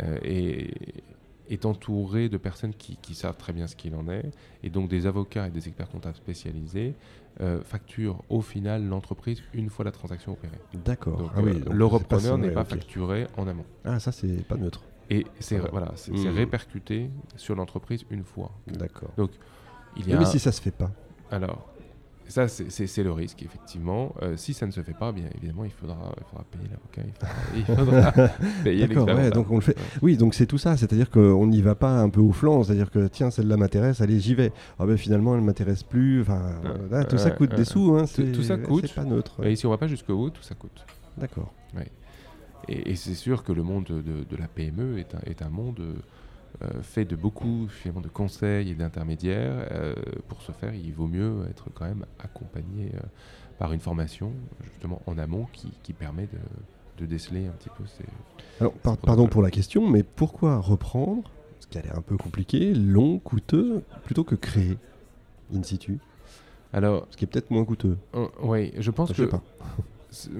euh, 0.00 0.18
est, 0.22 1.02
est 1.50 1.66
entouré 1.66 2.28
de 2.28 2.36
personnes 2.36 2.72
qui, 2.74 2.96
qui 2.96 3.14
savent 3.14 3.36
très 3.36 3.52
bien 3.52 3.66
ce 3.66 3.76
qu'il 3.76 3.94
en 3.94 4.08
est, 4.08 4.30
et 4.62 4.70
donc 4.70 4.88
des 4.88 5.06
avocats 5.06 5.48
et 5.48 5.50
des 5.50 5.66
experts 5.68 5.88
comptables 5.90 6.16
spécialisés 6.16 6.94
euh, 7.40 7.60
facturent 7.62 8.22
au 8.28 8.40
final 8.40 8.86
l'entreprise 8.86 9.42
une 9.52 9.68
fois 9.70 9.84
la 9.84 9.92
transaction 9.92 10.32
opérée. 10.32 10.58
D'accord. 10.74 11.18
Donc, 11.18 11.30
Ah 11.36 11.42
oui, 11.42 11.52
euh, 11.52 11.60
donc 11.60 11.74
le 11.74 11.84
repreneur 11.86 12.38
n'est 12.38 12.50
pas 12.50 12.64
facturé 12.64 13.26
en 13.36 13.46
amont. 13.46 13.64
Ah, 13.84 13.98
ça, 14.00 14.12
c'est 14.12 14.44
pas 14.46 14.56
neutre. 14.56 14.82
Et 15.10 15.26
c'est 15.40 15.58
Ah. 15.58 15.68
voilà, 15.70 15.92
c'est 15.96 16.12
Mhm. 16.12 16.28
répercuté 16.28 17.10
sur 17.36 17.54
l'entreprise 17.56 18.04
une 18.10 18.24
fois. 18.24 18.50
D'accord. 18.66 19.10
Il 19.96 20.04
y 20.06 20.10
Oui, 20.10 20.14
a 20.14 20.18
mais 20.20 20.24
si 20.24 20.38
ça 20.38 20.52
se 20.52 20.60
fait 20.60 20.70
pas. 20.70 20.90
Alors, 21.32 21.69
ça, 22.30 22.48
c'est- 22.48 23.02
le 23.02 23.12
risque, 23.12 23.42
effectivement. 23.42 24.14
Euh, 24.22 24.36
si 24.36 24.54
ça 24.54 24.66
ne 24.66 24.70
se 24.70 24.82
fait 24.82 24.92
pas, 24.94 25.12
bien 25.12 25.24
évidemment, 25.36 25.64
il 25.64 25.70
faudra, 25.70 26.14
il 26.18 26.24
faudra 26.24 26.44
payer 26.50 26.68
l'avocat, 26.70 27.02
il 27.54 27.64
faudra, 27.64 27.86
il 28.02 28.12
faudra 28.14 28.28
payer 28.64 29.14
ouais, 29.14 29.30
donc 29.30 29.50
on 29.50 29.56
le 29.56 29.60
fait. 29.60 29.76
Oui, 30.02 30.16
donc 30.16 30.34
c'est 30.34 30.46
tout 30.46 30.58
ça, 30.58 30.76
c'est-à-dire 30.76 31.10
qu'on 31.10 31.46
n'y 31.46 31.62
va 31.62 31.74
pas 31.74 31.98
un 32.00 32.08
peu 32.08 32.20
au 32.20 32.32
flanc, 32.32 32.62
c'est-à-dire 32.62 32.90
que 32.90 33.06
tiens, 33.08 33.30
celle-là 33.30 33.56
m'intéresse, 33.56 34.00
allez, 34.00 34.20
j'y 34.20 34.34
vais. 34.34 34.52
Ah 34.78 34.86
ben 34.86 34.96
finalement, 34.96 35.34
elle 35.34 35.40
m'intéresse 35.42 35.82
plus. 35.82 36.22
Enfin, 36.22 36.54
là, 36.90 37.04
tout 37.04 37.18
ça 37.18 37.30
coûte 37.30 37.54
des 37.54 37.64
sous, 37.64 37.96
hein, 37.96 38.04
Tout- 38.06 38.42
ça 38.42 38.56
coûte. 38.56 38.84
C'est 38.86 38.94
pas 38.94 39.04
neutre. 39.04 39.44
Et 39.44 39.56
si 39.56 39.66
on 39.66 39.70
va 39.70 39.78
pas 39.78 39.86
jusqu'au 39.88 40.16
bout, 40.16 40.30
tout 40.30 40.42
ça 40.42 40.54
coûte. 40.54 40.84
D'accord. 41.18 41.52
Et, 42.68 42.90
et 42.92 42.96
c'est 42.96 43.14
sûr 43.14 43.42
que 43.42 43.52
le 43.52 43.62
monde 43.62 43.84
de, 43.86 44.00
de 44.28 44.36
la 44.36 44.46
PME 44.46 44.98
est 44.98 45.14
un, 45.14 45.20
est 45.24 45.42
un 45.42 45.48
monde 45.48 45.80
euh, 45.80 45.94
fait 46.82 47.04
de 47.04 47.16
beaucoup 47.16 47.68
finalement, 47.68 48.00
de 48.00 48.08
conseils 48.08 48.70
et 48.70 48.74
d'intermédiaires. 48.74 49.66
Euh, 49.72 49.94
pour 50.28 50.42
ce 50.42 50.52
faire, 50.52 50.74
il 50.74 50.92
vaut 50.92 51.06
mieux 51.06 51.46
être 51.48 51.66
quand 51.74 51.84
même 51.86 52.04
accompagné 52.18 52.90
euh, 52.94 53.00
par 53.58 53.72
une 53.72 53.80
formation, 53.80 54.32
justement 54.64 55.00
en 55.06 55.16
amont, 55.18 55.46
qui, 55.52 55.72
qui 55.82 55.92
permet 55.92 56.24
de, 56.26 57.02
de 57.02 57.06
déceler 57.06 57.46
un 57.46 57.52
petit 57.52 57.68
peu 57.70 57.84
ces, 57.86 58.04
Alors, 58.60 58.72
par- 58.74 58.96
pardon 58.98 59.26
pour 59.26 59.42
la 59.42 59.50
question, 59.50 59.88
mais 59.88 60.02
pourquoi 60.02 60.58
reprendre, 60.58 61.30
ce 61.60 61.66
qui 61.66 61.78
a 61.78 61.82
l'air 61.82 61.96
un 61.98 62.02
peu 62.02 62.16
compliqué, 62.16 62.74
long, 62.74 63.18
coûteux, 63.18 63.82
plutôt 64.04 64.24
que 64.24 64.34
créer 64.34 64.76
in 65.54 65.62
situ, 65.62 65.98
Alors, 66.72 67.06
ce 67.10 67.16
qui 67.16 67.24
est 67.24 67.28
peut-être 67.28 67.50
moins 67.50 67.64
coûteux 67.64 67.96
oui, 68.42 68.72
je 68.78 68.90
pense 68.90 69.08
Je 69.10 69.14
que 69.14 69.22
sais 69.24 69.28
pas. 69.28 69.42
C'est- 70.10 70.30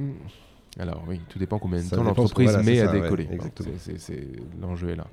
Alors 0.79 1.03
oui, 1.09 1.21
tout 1.29 1.39
dépend 1.39 1.59
combien 1.59 1.83
de 1.83 1.89
temps 1.89 2.03
l'entreprise 2.03 2.49
voilà, 2.51 2.63
met 2.63 2.81
à 2.81 2.91
ouais, 2.93 3.01
décoller. 3.03 3.29
Exactement. 3.31 3.71
c'est- 3.79 4.29
L'enjeu 4.61 4.91
est 4.91 4.97
là. 4.97 5.07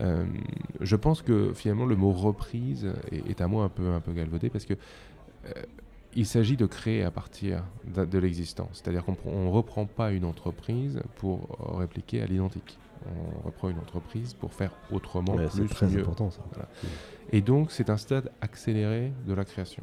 Euh, 0.00 0.24
je 0.80 0.96
pense 0.96 1.22
que 1.22 1.52
finalement 1.54 1.86
le 1.86 1.96
mot 1.96 2.10
reprise 2.12 2.86
est, 3.12 3.30
est 3.30 3.40
un 3.40 3.46
mot 3.48 3.60
un 3.60 3.68
peu, 3.68 3.92
un 3.92 4.00
peu 4.00 4.12
galvaudé 4.12 4.50
parce 4.50 4.64
que 4.66 4.74
euh, 4.74 5.50
il 6.16 6.26
s'agit 6.26 6.56
de 6.56 6.66
créer 6.66 7.02
à 7.04 7.10
partir 7.10 7.62
de, 7.94 8.04
de 8.04 8.18
l'existant. 8.18 8.68
C'est-à-dire 8.72 9.04
qu'on 9.04 9.44
ne 9.44 9.50
reprend 9.50 9.86
pas 9.86 10.12
une 10.12 10.24
entreprise 10.24 11.00
pour 11.16 11.56
répliquer 11.78 12.22
à 12.22 12.26
l'identique. 12.26 12.78
On 13.06 13.46
reprend 13.46 13.68
une 13.68 13.78
entreprise 13.78 14.32
pour 14.34 14.52
faire 14.54 14.70
autrement, 14.90 15.34
Ouais, 15.34 15.48
c'est 15.50 15.60
plus, 15.60 15.68
très 15.68 15.86
mieux. 15.88 16.00
important 16.00 16.30
ça. 16.30 16.42
Et 17.32 17.40
donc, 17.40 17.70
c'est 17.70 17.90
un 17.90 17.96
stade 17.96 18.30
accéléré 18.40 19.12
de 19.26 19.34
la 19.34 19.44
création. 19.44 19.82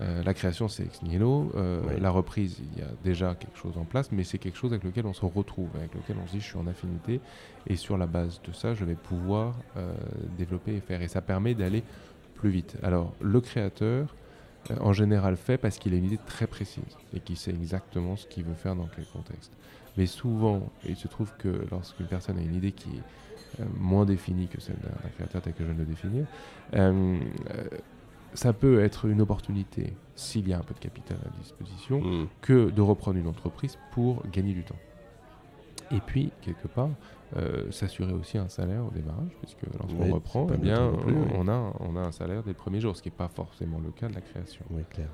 Euh, 0.00 0.22
la 0.22 0.34
création, 0.34 0.68
c'est 0.68 0.84
ex 0.84 1.02
nihilo. 1.02 1.50
Euh. 1.54 1.82
La 1.98 2.10
reprise, 2.10 2.60
il 2.60 2.80
y 2.80 2.82
a 2.82 2.90
déjà 3.04 3.34
quelque 3.34 3.58
chose 3.58 3.78
en 3.78 3.84
place, 3.84 4.12
mais 4.12 4.24
c'est 4.24 4.38
quelque 4.38 4.58
chose 4.58 4.72
avec 4.72 4.84
lequel 4.84 5.06
on 5.06 5.14
se 5.14 5.24
retrouve, 5.24 5.68
avec 5.76 5.94
lequel 5.94 6.16
on 6.22 6.26
se 6.26 6.32
dit 6.32 6.40
je 6.40 6.46
suis 6.46 6.58
en 6.58 6.66
affinité, 6.66 7.20
et 7.66 7.76
sur 7.76 7.96
la 7.96 8.06
base 8.06 8.40
de 8.42 8.52
ça, 8.52 8.74
je 8.74 8.84
vais 8.84 8.94
pouvoir 8.94 9.54
euh, 9.76 9.92
développer 10.36 10.74
et 10.74 10.80
faire. 10.80 11.00
Et 11.02 11.08
ça 11.08 11.22
permet 11.22 11.54
d'aller 11.54 11.82
plus 12.34 12.50
vite. 12.50 12.76
Alors, 12.82 13.12
le 13.20 13.40
créateur 13.40 14.14
en 14.80 14.92
général 14.92 15.36
fait 15.36 15.58
parce 15.58 15.78
qu'il 15.78 15.94
a 15.94 15.96
une 15.96 16.06
idée 16.06 16.18
très 16.26 16.48
précise 16.48 16.82
et 17.14 17.20
qu'il 17.20 17.36
sait 17.36 17.52
exactement 17.52 18.16
ce 18.16 18.26
qu'il 18.26 18.42
veut 18.42 18.54
faire 18.54 18.74
dans 18.74 18.88
quel 18.94 19.06
contexte. 19.06 19.52
Mais 19.96 20.06
souvent, 20.06 20.68
il 20.84 20.96
se 20.96 21.06
trouve 21.06 21.32
que 21.38 21.64
lorsqu'une 21.70 22.06
personne 22.06 22.36
a 22.36 22.42
une 22.42 22.54
idée 22.54 22.72
qui 22.72 22.88
est 22.88 23.64
moins 23.78 24.04
définie 24.04 24.48
que 24.48 24.60
celle 24.60 24.76
d'un 24.76 25.08
créateur 25.14 25.40
tel 25.40 25.52
que 25.52 25.60
je 25.60 25.66
viens 25.66 25.74
de 25.74 25.78
le 25.78 25.86
définir, 25.86 26.26
ça 28.34 28.52
peut 28.52 28.80
être 28.80 29.06
une 29.06 29.20
opportunité, 29.20 29.94
s'il 30.14 30.48
y 30.48 30.52
a 30.52 30.58
un 30.58 30.62
peu 30.62 30.74
de 30.74 30.78
capital 30.78 31.18
à 31.24 31.40
disposition, 31.40 32.00
Mm. 32.00 32.28
que 32.40 32.70
de 32.70 32.80
reprendre 32.82 33.18
une 33.18 33.26
entreprise 33.28 33.78
pour 33.92 34.22
gagner 34.32 34.52
du 34.52 34.62
temps. 34.64 34.76
Et 35.92 36.00
puis, 36.00 36.32
quelque 36.42 36.66
part, 36.68 36.90
euh, 37.36 37.70
s'assurer 37.70 38.12
aussi 38.12 38.38
un 38.38 38.48
salaire 38.48 38.84
au 38.84 38.90
démarrage, 38.90 39.30
puisque 39.40 39.62
lorsqu'on 39.78 40.02
Oui, 40.04 40.10
reprend, 40.10 40.46
eh 40.52 40.56
bien, 40.56 40.90
oui. 41.06 41.14
on, 41.34 41.48
a, 41.48 41.72
on 41.80 41.96
a 41.96 42.00
un 42.00 42.12
salaire 42.12 42.42
dès 42.42 42.50
le 42.50 42.56
premier 42.56 42.80
jour, 42.80 42.96
ce 42.96 43.02
qui 43.02 43.08
n'est 43.08 43.14
pas 43.14 43.28
forcément 43.28 43.78
le 43.78 43.90
cas 43.90 44.08
de 44.08 44.14
la 44.14 44.20
création. 44.20 44.64
Oui, 44.70 44.82
clair. 44.90 45.08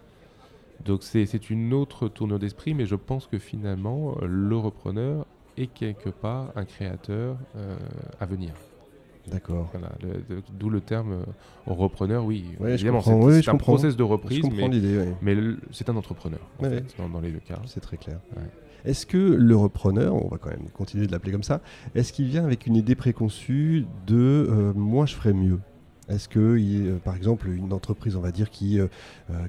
Donc 0.85 1.03
c'est 1.05 1.51
une 1.51 1.73
autre 1.75 2.09
tournure 2.09 2.39
d'esprit, 2.39 2.75
mais 2.75 2.87
je 2.87 2.97
pense 2.97 3.27
que 3.27 3.39
finalement, 3.39 4.17
le 4.23 4.57
repreneur 4.57 5.27
est 5.57 5.69
quelque 5.69 6.09
part 6.09 6.51
un 6.57 6.65
créateur 6.65 7.37
euh, 7.57 7.77
à 8.19 8.27
venir. 8.27 8.53
D'accord. 9.31 9.69
Voilà, 9.73 9.93
D'où 10.59 10.69
le 10.71 10.81
terme 10.81 11.13
euh, 11.13 11.25
repreneur, 11.67 12.25
oui. 12.25 12.45
Ouais, 12.59 12.71
je 12.71 12.75
évidemment, 12.75 12.99
comprends, 12.99 13.21
c'est 13.23 13.27
oui, 13.29 13.39
un 13.39 13.53
comprends. 13.53 13.73
process 13.75 13.97
de 13.97 14.03
reprise, 14.03 14.45
mais, 15.23 15.39
c'est 15.71 15.89
un 15.89 15.97
entrepreneur, 15.97 16.41
en 16.59 16.63
Ouais, 16.65 16.71
fait, 16.71 16.75
ouais. 16.77 16.85
dans, 16.99 17.09
dans 17.09 17.21
les 17.21 17.31
deux 17.31 17.39
cas. 17.41 17.61
C'est 17.67 17.81
très 17.81 17.97
clair. 17.97 18.19
Est-ce 18.85 19.07
que 19.07 19.17
le 19.17 19.57
repreneur, 19.57 20.15
on 20.15 20.29
va 20.29 20.39
quand 20.39 20.51
même 20.51 20.69
continuer 20.75 21.07
de 21.07 21.13
l'appeler 21.13 21.31
comme 21.31 21.45
ça, 21.45 21.61
est-ce 21.95 22.13
qu'il 22.13 22.27
vient 22.27 22.45
avec 22.45 22.67
une 22.67 22.75
idée 22.75 22.97
préconçue 22.97 23.87
de 24.09 24.17
euh, 24.51 24.73
moi 24.75 25.07
je 25.07 25.15
ferais 25.15 25.33
mieux? 25.33 25.61
Est-ce 26.09 26.29
que, 26.29 26.59
il- 26.59 26.89
euh, 26.89 26.97
par 26.99 27.15
exemple, 27.15 27.49
une 27.49 27.73
entreprise, 27.73 28.17
on 28.17 28.21
va 28.21 28.33
dire, 28.33 28.51
qui, 28.51 28.81
euh, 28.81 28.89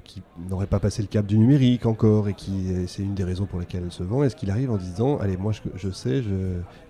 qui 0.04 0.22
n'aurait 0.48 0.68
pas 0.68 0.78
passé 0.78 1.02
le 1.02 1.08
cap 1.08 1.26
du 1.26 1.36
numérique 1.36 1.84
encore 1.84 2.28
et 2.28 2.34
qui 2.34 2.68
c'est 2.86 3.02
une 3.02 3.14
des 3.14 3.24
raisons 3.24 3.46
pour 3.46 3.58
lesquelles 3.58 3.82
elle 3.84 3.92
se 3.92 4.04
vend, 4.04 4.22
est-ce 4.22 4.36
qu'il 4.36 4.52
arrive 4.52 4.70
en 4.70 4.76
disant 4.76 5.18
allez 5.18 5.36
moi 5.36 5.50
je, 5.50 5.60
je 5.74 5.90
sais 5.90 6.22
je, 6.22 6.30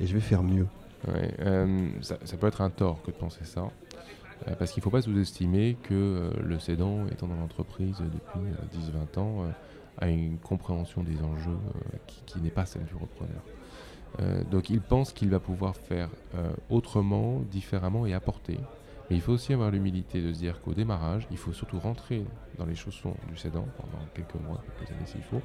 et 0.01 0.07
je 0.07 0.13
vais 0.13 0.21
faire 0.21 0.43
mieux? 0.43 0.67
Euh, 1.09 1.89
ça, 2.01 2.17
peut 2.39 2.47
être 2.47 2.61
un 2.61 2.71
tort 2.71 3.03
que 3.03 3.11
de 3.11 3.17
penser 3.17 3.45
ça. 3.45 3.63
euh, 4.49 4.55
parce 4.59 4.73
qu'il 4.73 4.81
ne 4.81 4.85
faut 4.85 4.91
pas 4.91 5.03
sous-estimer 5.03 5.77
que 5.83 5.95
euh, 5.95 6.31
le 6.43 6.59
cédant, 6.59 7.07
étant 7.09 7.27
dans 7.29 7.37
l'entreprise 7.37 7.97
depuis 7.99 8.41
euh, 8.41 9.17
10-20 9.17 9.21
ans, 9.21 9.45
a 9.99 10.09
une 10.09 10.39
compréhension 10.39 11.03
des 11.03 11.23
enjeux 11.23 11.57
qui, 12.27 12.41
n'est 12.41 12.51
pas 12.51 12.67
celle 12.67 12.85
du 12.85 12.95
repreneur. 12.95 13.43
Donc 14.51 14.71
il 14.71 14.81
pense 14.81 15.13
qu'il 15.13 15.31
va 15.31 15.39
pouvoir 15.39 15.77
faire 15.77 16.09
autrement, 16.69 17.43
différemment 17.51 18.05
et 18.05 18.13
apporter. 18.13 18.59
Mais 19.09 19.17
il 19.17 19.23
faut 19.23 19.33
aussi 19.33 19.53
avoir 19.53 19.71
l'humilité 19.71 20.21
de 20.21 20.33
se 20.33 20.39
dire 20.39 20.61
qu'au 20.61 20.73
démarrage, 20.73 21.29
il 21.31 21.37
faut 21.37 21.53
surtout 21.53 21.79
rentrer 21.79 22.25
dans 22.59 22.67
les 22.67 22.75
chaussons 22.75 23.15
du 23.29 23.37
cédant 23.37 23.67
pendant 23.77 24.05
quelques 24.15 24.35
mois, 24.45 24.63
quelques 24.79 24.91
années 24.91 25.07
s'il 25.07 25.23
faut, 25.23 25.43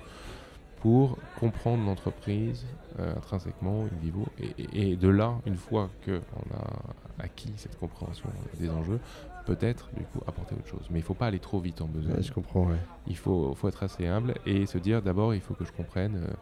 pour 0.81 1.17
comprendre 1.39 1.85
l'entreprise 1.85 2.65
euh, 2.99 3.15
intrinsèquement, 3.15 3.83
in 3.83 4.01
vivo, 4.01 4.25
et, 4.73 4.95
de 4.95 5.07
là, 5.09 5.35
une 5.45 5.55
fois 5.55 5.89
qu'on 6.05 6.55
a 6.55 7.23
acquis 7.23 7.53
cette 7.57 7.77
compréhension 7.77 8.29
des 8.59 8.69
enjeux, 8.69 8.99
peut-être 9.45 9.89
du 9.97 10.03
coup 10.03 10.19
apporter 10.27 10.55
autre 10.55 10.67
chose. 10.67 10.87
Mais 10.89 10.99
il 10.99 11.01
ne 11.01 11.07
faut 11.07 11.13
pas 11.13 11.27
aller 11.27 11.39
trop 11.39 11.59
vite 11.59 11.81
en 11.81 11.87
besoin. 11.87 12.15
Ouais, 12.15 12.21
Je 12.21 12.31
comprends, 12.31 12.67
ouais. 12.67 12.77
Il 13.07 13.17
faut, 13.17 13.53
faut 13.55 13.67
être 13.67 13.83
assez 13.83 14.05
humble 14.05 14.35
et 14.45 14.65
se 14.65 14.77
dire 14.77 15.01
d'abord, 15.01 15.33
il 15.33 15.41
faut 15.41 15.53
que 15.53 15.65
je 15.65 15.71
comprenne 15.71 16.15
euh, 16.17 16.33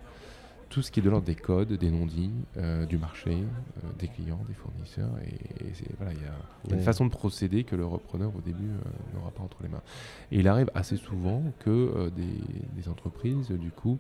tout 0.69 0.81
ce 0.81 0.91
qui 0.91 0.99
est 0.99 1.03
de 1.03 1.09
l'ordre 1.09 1.25
des 1.25 1.35
codes, 1.35 1.71
des 1.71 1.89
non-dits, 1.89 2.33
euh, 2.57 2.85
du 2.85 2.97
marché, 2.97 3.31
euh, 3.31 3.87
des 3.97 4.09
clients, 4.09 4.43
des 4.47 4.53
fournisseurs. 4.53 5.11
Et, 5.25 5.67
et 5.67 5.73
voilà, 5.97 6.13
il 6.13 6.21
y 6.21 6.25
a 6.25 6.33
il 6.65 6.71
y 6.71 6.73
a 6.73 6.77
une 6.77 6.83
façon 6.83 7.05
de 7.05 7.11
procéder 7.11 7.63
que 7.63 7.75
le 7.75 7.85
repreneur 7.85 8.35
au 8.35 8.41
début 8.41 8.69
n'aura 9.13 9.31
pas 9.31 9.43
entre 9.43 9.63
les 9.63 9.69
mains. 9.69 9.83
Et 10.31 10.39
il 10.39 10.47
arrive 10.49 10.69
assez 10.75 10.97
souvent 10.97 11.41
que 11.59 12.09
des, 12.09 12.41
des 12.75 12.89
entreprises, 12.89 13.51
du 13.51 13.71
coup, 13.71 13.97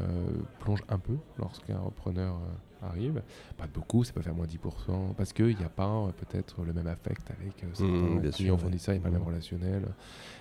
euh, 0.00 0.26
plongent 0.60 0.84
un 0.88 0.98
peu 0.98 1.16
lorsqu'un 1.38 1.78
repreneur 1.78 2.34
euh, 2.36 2.86
arrive. 2.88 3.22
Pas 3.56 3.66
de 3.66 3.72
beaucoup, 3.72 4.04
ça 4.04 4.12
peut 4.12 4.22
faire 4.22 4.34
moins 4.34 4.46
10%, 4.46 5.14
parce 5.14 5.32
qu'il 5.32 5.56
n'y 5.56 5.64
a 5.64 5.68
pas 5.68 5.86
euh, 5.88 6.12
peut-être 6.12 6.62
le 6.64 6.72
même 6.72 6.86
affect 6.86 7.30
avec 7.30 7.52
certains 7.74 7.92
Mmh, 7.92 8.20
bien 8.20 8.30
clients 8.30 8.54
ouais. 8.54 8.60
fournisseurs, 8.60 8.94
il 8.94 8.98
n'y 8.98 9.02
a 9.02 9.04
pas 9.04 9.08
le 9.08 9.14
même 9.14 9.22
Mmh. 9.22 9.26
relationnel. 9.26 9.88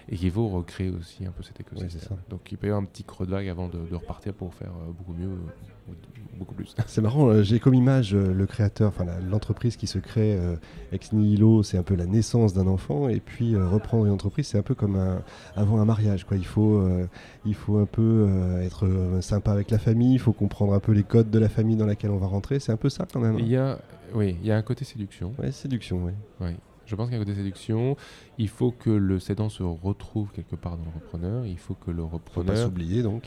Et 0.10 0.18
qu'il 0.18 0.32
faut 0.32 0.48
recréer 0.48 0.90
aussi 0.90 1.26
un 1.26 1.32
peu 1.32 1.44
cet 1.44 1.60
écosystème. 1.60 2.18
Donc 2.30 2.52
il 2.52 2.58
peut 2.58 2.68
y 2.68 2.70
avoir 2.70 2.82
un 2.82 2.86
petit 2.86 3.04
creux 3.04 3.26
de 3.26 3.32
vague 3.32 3.48
avant 3.50 3.68
de, 3.68 3.80
repartir 3.94 4.34
pour 4.34 4.54
faire 4.54 4.72
beaucoup 4.98 5.14
mieux, 5.14 5.30
ou 5.92 6.38
beaucoup 6.38 6.56
plus. 6.56 6.76
C'est 6.88 7.02
marrant, 7.02 7.28
euh, 7.28 7.44
j'ai 7.44 7.60
comme 7.60 7.74
image 7.74 8.14
euh, 8.16 8.34
le 8.34 8.46
créateur, 8.46 8.90
enfin 8.90 9.06
l'entreprise 9.30 9.76
qui 9.78 9.88
se 9.88 10.00
crée 10.00 10.36
euh, 10.36 10.56
ex 10.92 11.14
nihilo, 11.14 11.64
c'est 11.64 11.78
un 11.78 11.84
peu 11.84 11.96
la 11.96 12.06
naissance 12.06 12.54
d'un 12.54 12.68
enfant, 12.68 13.10
et 13.10 13.20
puis 13.20 13.56
reprendre 13.56 14.06
une 14.06 14.12
entreprise, 14.12 14.48
c'est 14.48 14.58
un 14.58 14.64
peu 14.64 14.76
comme 14.76 14.96
un, 14.96 15.22
avant 15.56 15.80
un 15.80 15.86
mariage. 15.86 16.26
Quoi. 16.26 16.38
Il, 16.38 16.46
faut, 16.46 16.84
il 17.46 17.54
faut 17.56 17.78
un 17.78 17.86
peu 17.86 18.28
être 18.62 18.88
sympa 19.22 19.52
avec 19.52 19.72
la 19.72 19.80
famille, 19.80 20.14
il 20.14 20.20
faut 20.20 20.34
comprendre 20.34 20.74
un 20.74 20.80
peu 20.80 20.92
les 20.92 21.04
codes 21.04 21.30
de 21.30 21.40
la 21.40 21.50
famille 21.50 21.76
dans 21.76 21.86
laquelle 21.86 22.12
on 22.12 22.18
va 22.18 22.28
rentrer, 22.28 22.60
c'est 22.60 22.72
un 22.72 22.78
peu 22.78 22.90
ça 22.90 23.06
quand 23.12 23.20
même. 23.20 23.40
Il 23.40 23.48
y 23.48 23.58
a, 23.58 23.80
oui, 24.14 24.36
il 24.42 24.48
y 24.48 24.52
a 24.52 24.58
un 24.58 24.62
côté 24.62 24.86
séduction. 24.86 25.34
Séduction, 25.52 26.04
oui. 26.06 26.12
Oui. 26.42 26.52
Je 26.86 26.96
pense 26.98 27.08
qu'il 27.08 27.16
y 27.16 27.20
a 27.20 27.22
un 27.22 27.26
côté 27.26 27.38
séduction. 27.38 27.96
Il 28.38 28.50
faut 28.50 28.72
que 28.72 28.90
le 28.90 29.20
cédant 29.20 29.48
se 29.48 29.64
retrouve 29.64 30.32
quelque 30.34 30.58
part 30.58 30.78
dans 30.78 30.84
le 30.84 30.92
repreneur. 30.94 31.46
Il 31.46 31.58
faut 31.58 31.74
que 31.74 31.90
le 31.90 32.02
Faut 32.02 32.10
pas 32.10 32.16
repreneur. 32.18 32.58
s'oublier 32.58 33.02
donc. 33.02 33.24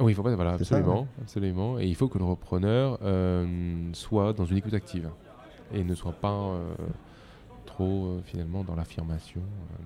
Oui, 0.00 0.12
il 0.12 0.14
faut 0.14 0.22
pas. 0.22 0.34
Voilà, 0.34 0.52
ça, 0.52 0.56
absolument, 0.62 1.06
absolument. 1.20 1.78
Et 1.78 1.86
il 1.86 1.94
faut 1.94 2.08
que 2.08 2.18
le 2.18 2.24
repreneur 2.24 2.98
euh, 3.02 3.46
soit 3.92 4.32
dans 4.32 4.44
une 4.46 4.56
écoute 4.56 4.74
active 4.74 5.08
et 5.72 5.84
ne 5.84 5.94
soit 5.94 6.12
pas 6.12 6.32
euh, 6.32 6.74
trop 7.66 8.06
euh, 8.06 8.20
finalement 8.24 8.64
dans 8.64 8.74
l'affirmation 8.74 9.40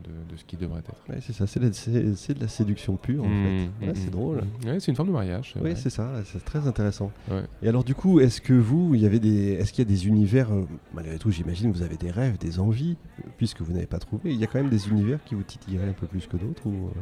de, 0.04 0.32
de 0.32 0.38
ce 0.38 0.44
qui 0.44 0.56
devrait 0.56 0.78
être. 0.80 0.92
Ouais, 1.08 1.18
c'est 1.20 1.32
ça, 1.34 1.46
c'est, 1.46 1.60
de 1.60 2.40
la 2.40 2.48
séduction 2.48 2.96
pure 2.96 3.24
en 3.24 3.28
Mmh, 3.28 3.42
fait. 3.42 3.86
Ouais, 3.86 3.92
mmh, 3.92 3.94
c'est 3.96 4.06
mmh, 4.06 4.10
drôle. 4.10 4.36
Ouais, 4.64 4.80
c'est 4.80 4.88
une 4.92 4.96
forme 4.96 5.08
de 5.08 5.12
mariage. 5.12 5.54
Oui, 5.60 5.72
c'est 5.76 5.90
ça, 5.90 6.10
c'est 6.24 6.42
très 6.44 6.66
intéressant. 6.66 7.10
Et 7.62 7.68
alors 7.68 7.84
du 7.84 7.94
coup, 7.94 8.20
est-ce 8.20 8.40
que 8.40 8.54
vous, 8.54 8.94
il 8.94 9.02
y 9.02 9.06
avait 9.06 9.20
des, 9.20 9.52
est-ce 9.52 9.72
qu'il 9.72 9.84
y 9.84 9.86
a 9.86 9.90
des 9.90 10.06
univers, 10.06 10.50
euh, 10.52 10.64
malgré 10.94 11.18
tout, 11.18 11.30
j'imagine, 11.30 11.70
vous 11.72 11.82
avez 11.82 11.96
des 11.96 12.10
rêves, 12.10 12.38
des 12.38 12.58
envies, 12.60 12.96
puisque 13.36 13.60
vous 13.60 13.72
n'avez 13.74 13.86
pas 13.86 13.98
trouvé. 13.98 14.32
Il 14.32 14.38
y 14.40 14.44
a 14.44 14.46
quand 14.46 14.58
même 14.58 14.70
des 14.70 14.88
univers 14.88 15.22
qui 15.24 15.34
vous 15.34 15.42
titilleraient 15.42 15.88
un 15.90 15.92
peu 15.92 16.06
plus 16.06 16.26
que 16.26 16.36
d'autres 16.38 16.66
ou 16.66 16.86
euh, 16.88 17.00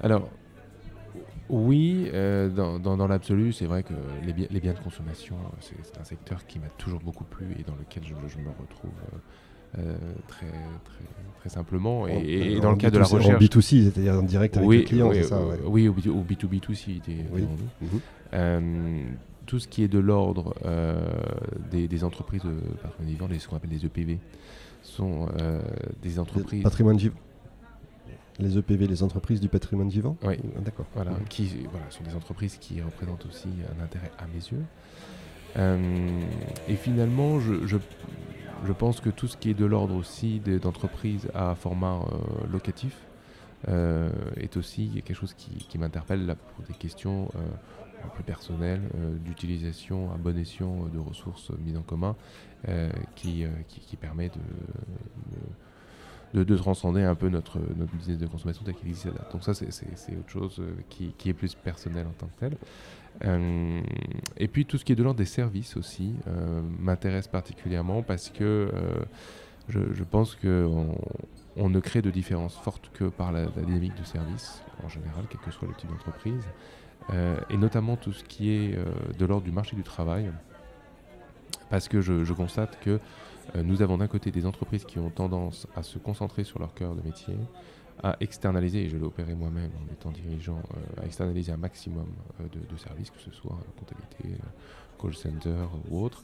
Alors, 0.00 0.28
oui, 1.50 2.08
euh, 2.14 2.48
dans, 2.48 2.78
dans- 2.78 2.96
dans 2.96 3.06
l'absolu, 3.06 3.52
c'est 3.52 3.66
vrai 3.66 3.82
que 3.82 3.92
les, 4.24 4.32
bi- 4.32 4.46
les 4.50 4.60
biens 4.60 4.72
de 4.72 4.78
consommation, 4.78 5.36
euh, 5.36 5.56
c'est 5.82 5.98
un 6.00 6.04
secteur 6.04 6.46
qui 6.46 6.58
m'a 6.58 6.68
toujours 6.78 7.00
beaucoup 7.00 7.24
plu 7.24 7.46
et 7.58 7.62
dans 7.64 7.74
lequel 7.76 8.02
je, 8.04 8.14
je 8.28 8.38
me 8.38 8.48
retrouve 8.48 8.90
euh, 9.78 9.96
très, 10.28 10.46
très, 10.46 11.04
très 11.40 11.48
simplement. 11.48 12.06
Et, 12.06 12.12
en- 12.16 12.20
et- 12.20 12.52
et 12.54 12.58
en 12.58 12.62
dans 12.62 12.70
le 12.70 12.76
cadre 12.76 12.94
de 12.94 12.98
la 13.00 13.04
B2C, 13.04 13.14
recherche. 13.16 13.34
En 13.34 13.38
B2C, 13.44 13.82
c'est-à-dire 13.84 14.14
en 14.14 14.22
direct 14.22 14.56
avec 14.56 14.68
oui, 14.68 14.78
le 14.78 14.82
client, 14.84 15.08
oui, 15.08 15.16
c'est 15.16 15.22
ça. 15.24 15.40
ouais. 15.44 15.58
oui, 15.66 15.88
au, 15.88 15.92
B- 15.94 16.08
au 16.08 16.22
B2B2C, 16.22 17.02
des- 17.04 17.24
Oui. 17.32 17.42
Mhm. 17.82 17.88
Euh, 18.32 19.02
tout 19.46 19.58
ce 19.58 19.68
qui 19.68 19.82
est 19.84 19.88
de 19.88 19.98
l'ordre 19.98 20.54
des, 21.70 21.86
des 21.88 22.04
entreprises 22.04 22.42
de 22.42 22.54
patrimoine 22.82 23.08
vivant, 23.12 23.26
les- 23.28 23.38
ce 23.38 23.46
qu'on 23.48 23.56
appelle 23.56 23.70
les 23.70 23.84
EPV, 23.84 24.18
sont 24.82 25.28
des 26.02 26.18
entreprises. 26.18 26.62
Patrimoine 26.62 26.96
vivant. 26.96 27.14
Les 28.40 28.58
EPV, 28.58 28.86
les 28.88 29.02
entreprises 29.02 29.40
du 29.40 29.48
patrimoine 29.48 29.88
vivant. 29.88 30.16
Oui. 30.24 30.34
Ah, 30.56 30.60
D'accord. 30.60 30.86
Voilà, 30.94 31.12
qui 31.28 31.48
voilà, 31.70 31.88
sont 31.90 32.02
des 32.02 32.14
entreprises 32.14 32.56
qui 32.56 32.80
représentent 32.82 33.26
aussi 33.26 33.48
un 33.78 33.82
intérêt 33.82 34.10
à 34.18 34.26
mes 34.26 34.40
yeux. 34.40 34.64
Euh, 35.56 36.20
et 36.68 36.76
finalement, 36.76 37.40
je, 37.40 37.66
je, 37.66 37.76
je 38.66 38.72
pense 38.72 39.00
que 39.00 39.10
tout 39.10 39.28
ce 39.28 39.36
qui 39.36 39.50
est 39.50 39.54
de 39.54 39.64
l'ordre 39.64 39.94
aussi 39.94 40.40
d'entreprises 40.40 41.28
à 41.34 41.54
format 41.54 42.00
euh, 42.00 42.46
locatif 42.50 42.96
euh, 43.68 44.10
est 44.36 44.56
aussi 44.56 44.88
quelque 45.04 45.14
chose 45.14 45.34
qui, 45.34 45.50
qui 45.68 45.78
m'interpelle 45.78 46.34
pour 46.54 46.66
des 46.66 46.74
questions 46.74 47.28
plus 48.14 48.24
personnelles 48.24 48.82
d'utilisation 49.24 50.12
à 50.12 50.18
bon 50.18 50.36
escient 50.36 50.88
de 50.92 50.98
ressources 50.98 51.50
mises 51.64 51.78
en 51.78 51.82
commun 51.82 52.14
qui, 53.14 53.46
qui, 53.66 53.80
qui 53.80 53.96
permet 53.96 54.28
de, 54.28 54.34
de, 54.34 55.40
de- 56.34 56.42
de 56.44 56.56
transcender 56.56 57.02
un 57.02 57.14
peu 57.14 57.28
notre, 57.28 57.58
business 57.92 58.18
de 58.18 58.26
consommation 58.26 58.64
tel 58.64 58.74
qu'il 58.74 58.88
existe 58.88 59.06
à. 59.06 59.32
Donc 59.32 59.44
ça, 59.44 59.54
c'est- 59.54 59.68
autre 60.18 60.28
chose 60.28 60.56
euh, 60.58 60.74
qui, 60.90 61.28
est 61.28 61.32
plus 61.32 61.54
personnel 61.54 62.06
en 62.06 62.12
tant 62.12 62.26
que 62.26 62.40
tel. 62.40 62.56
Euh, 63.24 63.80
et 64.36 64.48
puis 64.48 64.66
tout 64.66 64.76
ce 64.76 64.84
qui 64.84 64.92
est 64.92 64.96
de 64.96 65.02
l'ordre 65.04 65.18
des 65.18 65.24
services 65.24 65.76
aussi 65.76 66.14
euh, 66.26 66.60
m'intéresse 66.80 67.28
particulièrement 67.28 68.02
parce 68.02 68.28
que 68.28 68.68
je, 69.68 70.02
pense 70.02 70.34
qu'on 70.34 70.98
on 71.56 71.70
ne 71.70 71.78
crée 71.78 72.02
de 72.02 72.10
différence 72.10 72.56
forte 72.56 72.90
que 72.92 73.04
par 73.04 73.30
la, 73.30 73.46
dynamique 73.46 73.94
de 73.96 74.04
service 74.04 74.60
en 74.84 74.88
général, 74.88 75.26
quel 75.30 75.40
que 75.40 75.52
soit 75.52 75.68
le 75.68 75.74
type 75.74 75.90
d'entreprise, 75.90 76.42
et 77.50 77.56
notamment 77.56 77.96
tout 77.96 78.12
ce 78.12 78.24
qui 78.24 78.50
est 78.50 78.76
de 79.16 79.24
l'ordre 79.24 79.44
du 79.44 79.52
marché 79.52 79.76
du 79.76 79.84
travail, 79.84 80.32
parce 81.74 81.88
que 81.88 82.00
je, 82.00 82.32
constate 82.32 82.78
que 82.78 83.00
euh, 83.56 83.62
nous 83.64 83.82
avons 83.82 83.98
d'un 83.98 84.06
côté 84.06 84.30
des 84.30 84.46
entreprises 84.46 84.84
qui 84.84 85.00
ont 85.00 85.10
tendance 85.10 85.66
à 85.74 85.82
se 85.82 85.98
concentrer 85.98 86.44
sur 86.44 86.60
leur 86.60 86.72
cœur 86.72 86.94
de 86.94 87.02
métier, 87.02 87.34
à 88.00 88.16
externaliser, 88.20 88.84
et 88.84 88.88
je 88.88 88.96
l'ai 88.96 89.02
opéré 89.02 89.34
moi-même 89.34 89.72
en 89.82 89.92
étant 89.92 90.12
dirigeant, 90.12 90.62
euh, 90.76 91.02
à 91.02 91.06
externaliser 91.06 91.50
un 91.50 91.56
maximum 91.56 92.06
euh, 92.40 92.44
de, 92.72 92.76
services, 92.76 93.10
que 93.10 93.18
ce 93.18 93.32
soit 93.32 93.58
comptabilité, 93.76 94.40
call 95.02 95.14
center 95.14 95.64
ou 95.90 96.04
autre, 96.04 96.22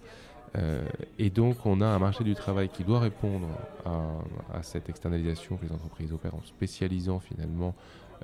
et 1.18 1.30
donc, 1.30 1.64
on 1.64 1.80
a 1.80 1.86
un 1.86 1.98
marché 2.00 2.24
du 2.24 2.34
travail 2.34 2.68
qui 2.68 2.82
doit 2.82 2.98
répondre 2.98 3.48
à, 3.84 4.62
cette 4.62 4.88
externalisation 4.88 5.56
que 5.56 5.64
les 5.64 5.72
entreprises 5.72 6.12
opèrent 6.12 6.34
en 6.34 6.42
spécialisant 6.42 7.20
finalement. 7.20 7.74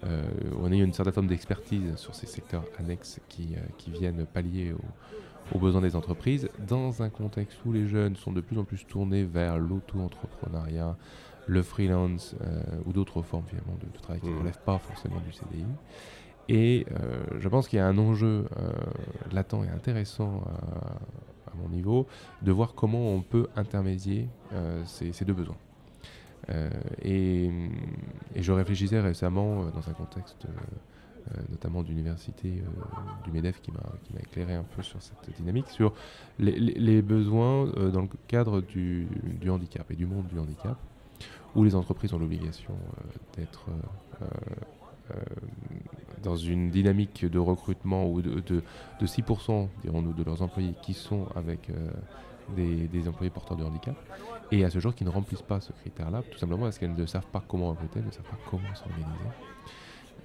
Euh, 0.05 0.25
on 0.61 0.71
a 0.71 0.75
une 0.75 0.93
certaine 0.93 1.15
forme 1.15 1.29
d'expertise 1.29 1.95
sur 1.97 2.17
ces 2.17 2.27
secteurs 2.27 2.65
annexes 2.79 3.21
qui, 3.29 3.55
qui 3.79 3.93
viennent 3.93 4.27
pallier 4.27 4.73
aux, 4.73 4.85
aux 5.55 5.59
besoins 5.59 5.81
des 5.81 5.95
entreprises 5.97 6.49
dans 6.67 7.03
un 7.03 7.09
contexte 7.11 7.59
où 7.65 7.73
les 7.73 7.87
jeunes 7.87 8.17
sont 8.17 8.33
de 8.33 8.41
plus 8.41 8.59
en 8.59 8.65
plus 8.65 8.85
tournés 8.87 9.25
vers 9.25 9.59
l'auto-entrepreneuriat, 9.59 10.97
le 11.47 11.63
freelance 11.63 12.35
euh, 12.43 12.61
ou 12.87 12.93
d'autres 12.93 13.23
formes 13.23 13.45
finalement 13.47 13.77
de, 13.81 13.87
de 13.87 14.03
travail 14.03 14.21
qui 14.21 14.27
ne 14.27 14.33
Mhm. 14.33 14.41
relèvent 14.41 14.63
pas 14.65 14.79
forcément 14.79 15.21
du 15.21 15.33
CDI. 15.33 15.65
Et 16.49 16.87
euh, 16.93 17.25
je 17.39 17.49
pense 17.49 17.69
qu'il 17.69 17.79
y 17.79 17.83
a 17.83 17.87
un 17.87 17.99
enjeu 17.99 18.47
euh, 18.59 18.73
latent 19.33 19.65
et 19.65 19.69
intéressant 19.69 20.43
à, 20.47 21.51
à 21.51 21.55
mon 21.61 21.69
niveau 21.69 22.07
de 22.43 22.53
voir 22.53 22.75
comment 22.75 23.11
on 23.13 23.23
peut 23.23 23.47
intermédier 23.57 24.29
ces, 24.85 25.13
ces 25.13 25.25
deux 25.25 25.33
besoins. 25.35 25.57
Et, 27.03 27.51
et 28.35 28.43
je 28.43 28.53
réfléchissais 28.53 29.01
récemment 29.01 29.65
dans 29.65 29.89
un 29.89 29.93
contexte 29.93 30.47
notamment 31.57 31.83
d'université 31.83 32.49
euh, 32.49 33.25
du 33.25 33.31
MEDEF 33.33 33.63
qui 33.63 33.73
m'a 33.73 34.21
éclairé 34.21 34.55
un 34.55 34.63
peu 34.63 34.83
sur 34.83 35.01
cette 35.01 35.35
dynamique, 35.37 35.69
sur 35.71 35.95
les, 36.39 37.01
besoins 37.01 37.69
euh, 37.77 37.91
dans 37.91 38.03
le 38.03 38.09
cadre 38.29 38.61
du, 38.61 39.09
handicap 39.49 39.91
et 39.91 39.97
du 39.97 40.07
monde 40.07 40.27
du 40.29 40.39
handicap, 40.39 40.77
où 41.55 41.65
les 41.65 41.75
entreprises 41.75 42.13
ont 42.13 42.19
l'obligation 42.19 42.75
euh, 42.75 43.05
d'être 43.37 43.67
dans 46.25 46.35
une 46.35 46.71
dynamique 46.71 47.25
de 47.25 47.39
recrutement 47.39 48.11
ou 48.11 48.21
de, 48.21 48.41
de, 48.41 48.63
de 49.01 49.07
6%, 49.07 49.69
dirons-nous, 49.83 50.13
de 50.13 50.25
leurs 50.25 50.43
employés 50.43 50.75
qui 50.83 50.95
sont 50.95 51.29
avec 51.37 51.71
des, 52.57 52.89
des 52.89 53.09
employés 53.09 53.31
porteurs 53.31 53.57
de 53.57 53.63
handicap, 53.63 53.95
et 54.51 54.65
à 54.65 54.71
ce 54.71 54.81
jour 54.81 54.97
qui 54.97 55.05
ne 55.05 55.11
remplissent 55.11 55.43
pas 55.43 55.61
ce 55.61 55.73
critère-là, 55.73 56.23
tout 56.29 56.39
simplement 56.39 56.65
parce 56.65 56.79
qu'elles 56.79 56.97
ne 56.97 57.07
savent 57.07 57.31
pas 57.31 57.43
comment 57.47 57.71
recruter, 57.71 58.01
elles 58.01 58.07
ne 58.07 58.11
savent 58.11 58.25
pas 58.25 58.39
comment 58.51 58.75
s'organiser. 58.75 59.31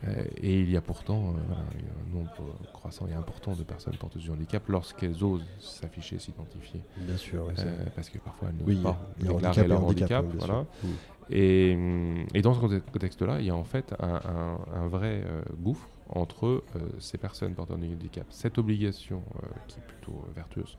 Euh, 0.07 0.23
et 0.37 0.59
il 0.61 0.69
y 0.71 0.77
a 0.77 0.81
pourtant 0.81 1.29
euh, 1.29 1.31
voilà, 1.47 1.61
un 1.61 2.15
nombre 2.15 2.55
croissant 2.73 3.07
et 3.07 3.13
important 3.13 3.53
de 3.53 3.63
personnes 3.63 3.95
porteuses 3.97 4.25
de 4.25 4.31
handicap 4.31 4.67
lorsqu'elles 4.67 5.23
osent 5.23 5.45
s'afficher, 5.59 6.17
s'identifier, 6.17 6.81
Bien 6.97 7.17
sûr. 7.17 7.47
ça- 7.55 7.63
euh, 7.63 7.85
parce 7.95 8.09
que 8.09 8.17
parfois 8.17 8.49
elles 8.49 8.55
n'osent 8.55 8.67
oui, 8.77 8.81
pas 8.81 8.99
déclarer 9.19 9.67
leur 9.67 9.83
handicap. 9.85 10.25
voilà. 10.39 10.65
Et, 11.29 11.73
hum, 11.75 12.25
et 12.33 12.41
dans 12.41 12.53
ce 12.53 12.59
conte- 12.59 12.81
contexte-là, 12.91 13.39
il 13.39 13.45
y 13.45 13.49
a 13.51 13.55
en 13.55 13.63
fait 13.63 13.93
un, 13.99 14.15
un- 14.25 14.59
un 14.83 14.87
vrai 14.87 15.23
gouffre 15.59 15.87
entre 16.09 16.63
ces 16.99 17.17
personnes 17.17 17.53
portant 17.53 17.77
de 17.77 17.85
handicap, 17.85 18.25
cette 18.31 18.57
obligation 18.57 19.23
qui 19.67 19.77
est 19.79 19.83
plutôt 19.83 20.25
vertueuse 20.35 20.77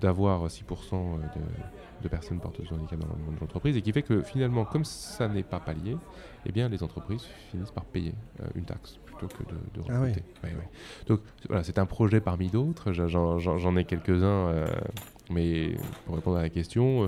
d'avoir 0.00 0.46
6% 0.48 1.18
de, 1.18 2.02
de 2.02 2.08
personnes 2.08 2.40
porteuses 2.40 2.68
de 2.68 2.74
handicap 2.74 2.98
dans 2.98 3.06
le 3.16 3.24
monde 3.24 3.34
de 3.36 3.40
l'entreprise 3.40 3.76
et 3.76 3.82
qui 3.82 3.92
fait 3.92 4.02
que 4.02 4.22
finalement, 4.22 4.64
comme 4.64 4.84
ça 4.84 5.28
n'est 5.28 5.42
pas 5.42 5.60
pallié, 5.60 5.96
eh 6.46 6.52
bien 6.52 6.68
les 6.68 6.82
entreprises 6.82 7.24
finissent 7.50 7.70
par 7.70 7.84
payer 7.84 8.14
euh, 8.40 8.46
une 8.54 8.64
taxe 8.64 8.98
plutôt 9.04 9.26
que 9.28 9.42
de, 9.44 9.54
de 9.74 9.86
Ah 9.88 10.00
oui. 10.00 10.08
recruter. 10.08 10.22
Ouais, 10.44 10.50
ouais. 10.50 10.68
Donc 11.06 11.20
voilà, 11.48 11.62
c'est 11.64 11.78
un 11.78 11.86
projet 11.86 12.20
parmi 12.20 12.48
d'autres, 12.48 12.92
J'en- 12.92 13.76
ai 13.76 13.84
quelques-uns, 13.84 14.48
euh, 14.48 14.66
mais 15.30 15.76
pour 16.06 16.16
répondre 16.16 16.38
à 16.38 16.42
la 16.42 16.48
question, 16.50 17.04
euh, 17.04 17.06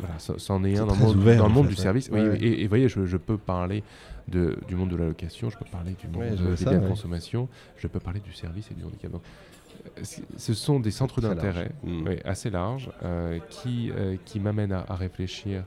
voilà, 0.00 0.18
c'en 0.18 0.64
est 0.64 0.76
un 0.78 0.86
dans 0.86 0.96
monde, 0.96 1.16
ouvert, 1.16 1.38
dans 1.38 1.46
le 1.48 1.52
monde 1.54 1.64
fait, 1.66 1.70
du 1.74 1.76
ouais. 1.76 1.82
service. 1.82 2.10
Oui. 2.12 2.20
Et, 2.40 2.62
et 2.62 2.66
voyez, 2.66 2.88
je, 2.88 3.06
je 3.06 3.16
peux 3.16 3.38
parler 3.38 3.82
de, 4.26 4.58
du 4.66 4.74
monde 4.74 4.90
de 4.90 4.96
la 4.96 5.06
location, 5.06 5.48
je 5.50 5.56
peux 5.56 5.64
parler 5.64 5.92
du 5.94 6.08
monde 6.08 6.38
euh, 6.40 6.56
des 6.56 6.64
biens 6.64 6.78
de 6.78 6.82
ouais. 6.82 6.88
consommation, 6.88 7.48
je 7.76 7.86
peux 7.86 8.00
parler 8.00 8.20
du 8.20 8.32
service 8.32 8.70
et 8.70 8.74
du 8.74 8.84
handicap. 8.84 9.12
Donc, 9.12 9.22
euh, 9.24 9.57
ce 10.04 10.54
sont 10.54 10.80
des 10.80 10.90
centres 10.90 11.20
d'intérêt 11.20 11.64
large. 11.64 11.74
Mm. 11.82 12.08
oui, 12.08 12.16
assez 12.24 12.50
larges 12.50 12.90
euh, 13.02 13.38
qui, 13.50 13.90
euh, 13.90 14.16
qui 14.24 14.40
m'amènent 14.40 14.72
à, 14.72 14.84
à 14.88 14.96
réfléchir 14.96 15.64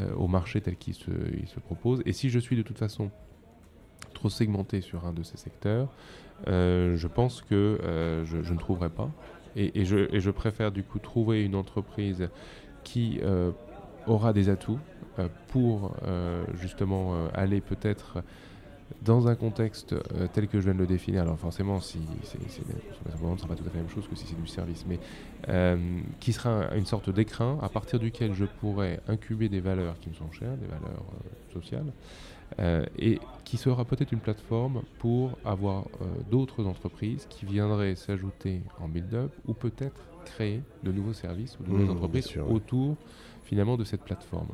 euh, 0.00 0.14
au 0.14 0.28
marché 0.28 0.60
tel 0.60 0.76
qu'il 0.76 0.94
se, 0.94 1.10
il 1.40 1.46
se 1.48 1.60
propose. 1.60 2.02
Et 2.06 2.12
si 2.12 2.30
je 2.30 2.38
suis 2.38 2.56
de 2.56 2.62
toute 2.62 2.78
façon 2.78 3.10
trop 4.12 4.28
segmenté 4.28 4.80
sur 4.80 5.06
un 5.06 5.12
de 5.12 5.22
ces 5.22 5.36
secteurs, 5.36 5.88
je 6.46 7.06
pense 7.06 7.42
que 7.42 7.78
je, 8.24 8.42
je 8.42 8.52
ne 8.52 8.58
trouverai 8.58 8.90
pas. 8.90 9.10
Et, 9.56 9.80
et 9.80 9.84
je, 9.84 10.12
et 10.14 10.20
je 10.20 10.30
préfère 10.30 10.72
du 10.72 10.82
coup 10.82 10.98
trouver 10.98 11.44
une 11.44 11.54
entreprise 11.54 12.28
qui 12.84 13.20
aura 14.06 14.32
des 14.32 14.48
atouts 14.48 14.78
pour 15.48 15.96
justement 16.54 17.28
aller 17.34 17.60
peut-être 17.60 18.22
dans 19.04 19.28
un 19.28 19.34
contexte 19.34 19.92
euh, 19.92 20.26
tel 20.32 20.48
que 20.48 20.58
je 20.60 20.64
viens 20.64 20.74
de 20.74 20.78
le 20.78 20.86
définir. 20.86 21.22
Alors 21.22 21.38
forcément, 21.38 21.80
si 21.80 21.98
c'est 22.22 22.38
pas 22.38 23.54
tout 23.54 23.64
à 23.66 23.70
fait 23.70 23.76
la 23.78 23.82
même 23.82 23.90
chose 23.90 24.08
que 24.08 24.16
si 24.16 24.26
c'est 24.26 24.40
du 24.40 24.46
service, 24.46 24.84
mais 24.88 24.98
euh, 25.48 25.76
qui 26.20 26.32
sera 26.32 26.74
une 26.74 26.86
sorte 26.86 27.10
d'écrin 27.10 27.58
à 27.62 27.68
partir 27.68 27.98
duquel 27.98 28.34
je 28.34 28.44
pourrais 28.44 29.00
incuber 29.08 29.48
des 29.48 29.60
valeurs 29.60 29.98
qui 30.00 30.08
me 30.08 30.14
sont 30.14 30.30
chères, 30.32 30.56
des 30.56 30.66
valeurs 30.66 31.04
euh, 31.12 31.52
sociales, 31.52 31.92
et 32.98 33.18
qui 33.44 33.56
sera 33.56 33.84
peut-être 33.84 34.12
une 34.12 34.20
plateforme 34.20 34.82
pour 35.00 35.36
avoir 35.44 35.86
d'autres 36.30 36.64
entreprises 36.66 37.26
qui 37.28 37.46
viendraient 37.46 37.96
s'ajouter 37.96 38.60
en 38.80 38.86
build-up 38.86 39.32
ou 39.48 39.54
peut-être 39.54 40.00
créer 40.24 40.60
de 40.84 40.92
nouveaux 40.92 41.14
services 41.14 41.58
ou 41.58 41.64
de 41.64 41.70
nouvelles 41.70 41.86
Mmh, 41.86 41.90
entreprises 41.90 42.24
bien 42.26 42.32
sûr, 42.32 42.46
ouais. 42.46 42.52
autour 42.52 42.96
finalement 43.44 43.76
de 43.76 43.82
cette 43.82 44.02
plateforme. 44.02 44.48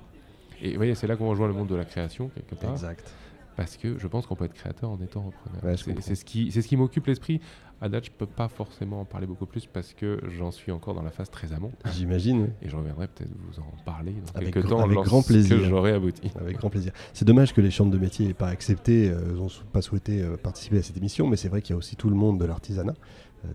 Et 0.62 0.70
vous 0.70 0.76
voyez, 0.76 0.94
c'est 0.94 1.06
là 1.06 1.16
qu'on 1.16 1.28
rejoint 1.28 1.46
le 1.48 1.52
monde 1.52 1.68
de 1.68 1.74
la 1.74 1.84
création 1.84 2.28
quelque 2.28 2.54
part, 2.54 2.72
Exact. 2.72 3.12
Parce 3.56 3.76
que 3.76 3.98
je 3.98 4.06
pense 4.06 4.26
qu'on 4.26 4.36
peut 4.36 4.44
être 4.46 4.54
créateur 4.54 4.90
en 4.90 5.00
étant 5.00 5.22
repreneur. 5.22 5.64
Ouais, 5.64 5.76
je 5.76 6.00
c'est 6.00 6.14
ce 6.14 6.24
qui, 6.24 6.50
c'est 6.52 6.62
ce 6.62 6.68
qui 6.68 6.76
m'occupe 6.76 7.06
l'esprit. 7.06 7.40
À 7.82 7.88
date, 7.88 8.04
je 8.04 8.10
peux 8.10 8.26
pas 8.26 8.48
forcément 8.48 9.00
en 9.00 9.04
parler 9.06 9.26
beaucoup 9.26 9.46
plus 9.46 9.64
parce 9.64 9.94
que 9.94 10.20
j'en 10.28 10.50
suis 10.50 10.70
encore 10.70 10.92
dans 10.94 11.02
la 11.02 11.10
phase 11.10 11.30
très 11.30 11.54
amont. 11.54 11.72
J'imagine. 11.94 12.42
oui. 12.42 12.48
Et 12.60 12.68
je 12.68 12.76
reviendrai 12.76 13.08
peut-être 13.08 13.30
vous 13.38 13.58
en 13.58 13.84
parler 13.86 14.12
dans 14.12 14.38
Avec 14.38 14.52
quelques 14.52 14.66
grand- 14.66 14.80
temps 14.80 14.84
avec 14.84 14.98
grand 14.98 15.22
plaisir. 15.22 15.58
j'aurai 15.64 15.92
abouti. 15.92 16.30
Avec 16.38 16.58
grand 16.58 16.68
plaisir. 16.68 16.92
C'est 17.14 17.24
dommage 17.24 17.54
que 17.54 17.62
les 17.62 17.70
chambres 17.70 17.90
de 17.90 17.96
métier 17.96 18.26
n'aient 18.26 18.34
pas 18.34 18.48
accepté, 18.48 19.08
euh, 19.10 19.32
n'ont 19.34 19.48
pas 19.72 19.80
souhaité 19.80 20.20
euh, 20.20 20.36
participer 20.36 20.76
à 20.78 20.82
cette 20.82 20.98
émission, 20.98 21.26
mais 21.26 21.36
c'est 21.36 21.48
vrai 21.48 21.62
qu'il 21.62 21.72
y 21.72 21.74
a 21.74 21.78
aussi 21.78 21.96
tout 21.96 22.10
le 22.10 22.16
monde 22.16 22.38
de 22.38 22.44
l'artisanat, 22.44 22.94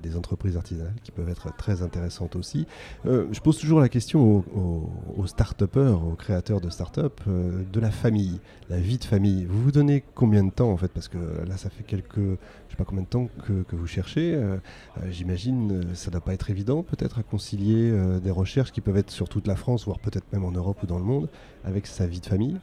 des 0.02 0.16
entreprises 0.18 0.58
artisanales 0.58 0.96
qui 1.04 1.12
peuvent 1.12 1.30
être 1.30 1.56
très 1.56 1.82
intéressantes 1.82 2.36
aussi. 2.36 2.66
Euh, 3.06 3.28
je 3.32 3.40
pose 3.40 3.58
toujours 3.58 3.80
la 3.80 3.90
question 3.90 4.22
aux, 4.22 4.46
aux, 4.56 4.90
aux 5.18 5.28
start-upers, 5.28 6.04
aux 6.04 6.16
créateurs 6.16 6.62
de 6.62 6.70
start-up, 6.70 7.22
euh, 7.28 7.64
de 7.72 7.80
la 7.80 7.92
famille, 7.92 8.40
la 8.70 8.80
vie 8.80 8.98
de 8.98 9.04
famille. 9.04 9.46
Vous 9.46 9.62
vous 9.62 9.72
donnez 9.72 10.04
combien 10.16 10.44
de 10.44 10.52
temps 10.52 10.72
en 10.72 10.78
fait? 10.78 10.92
Parce 10.92 11.08
que 11.08 11.18
là, 11.48 11.58
ça 11.58 11.70
fait 11.70 11.84
quelques, 11.84 12.16
je 12.18 12.72
sais 12.72 12.78
pas 12.78 12.86
combien 12.86 13.04
de 13.04 13.08
temps 13.08 13.30
que, 13.46 13.76
vous 13.76 13.88
cherchez. 13.88 14.34
Euh, 14.34 14.58
euh, 14.98 15.12
J'imagine 15.12 15.72
euh, 15.72 15.96
ça 15.96 16.10
ne 16.10 16.14
doit 16.14 16.22
pas 16.22 16.34
être 16.34 16.50
évident 16.50 16.82
peut-être 16.84 17.20
à 17.20 17.24
concilier 17.24 17.92
euh, 17.92 18.20
des 18.20 18.32
recherches 18.32 18.72
qui 18.72 18.82
peuvent 18.82 18.98
être 18.98 19.12
sur 19.12 19.30
toute 19.30 19.48
la 19.48 19.56
France, 19.56 19.86
voire 19.86 20.00
peut-être 20.00 20.32
même 20.34 20.46
en 20.46 20.52
Europe 20.52 20.82
ou 20.84 20.88
dans 20.88 20.98
le 20.98 21.04
monde, 21.04 21.30
avec 21.64 21.88
sa 21.88 22.08
vie 22.08 22.20
de 22.20 22.26
famille? 22.26 22.58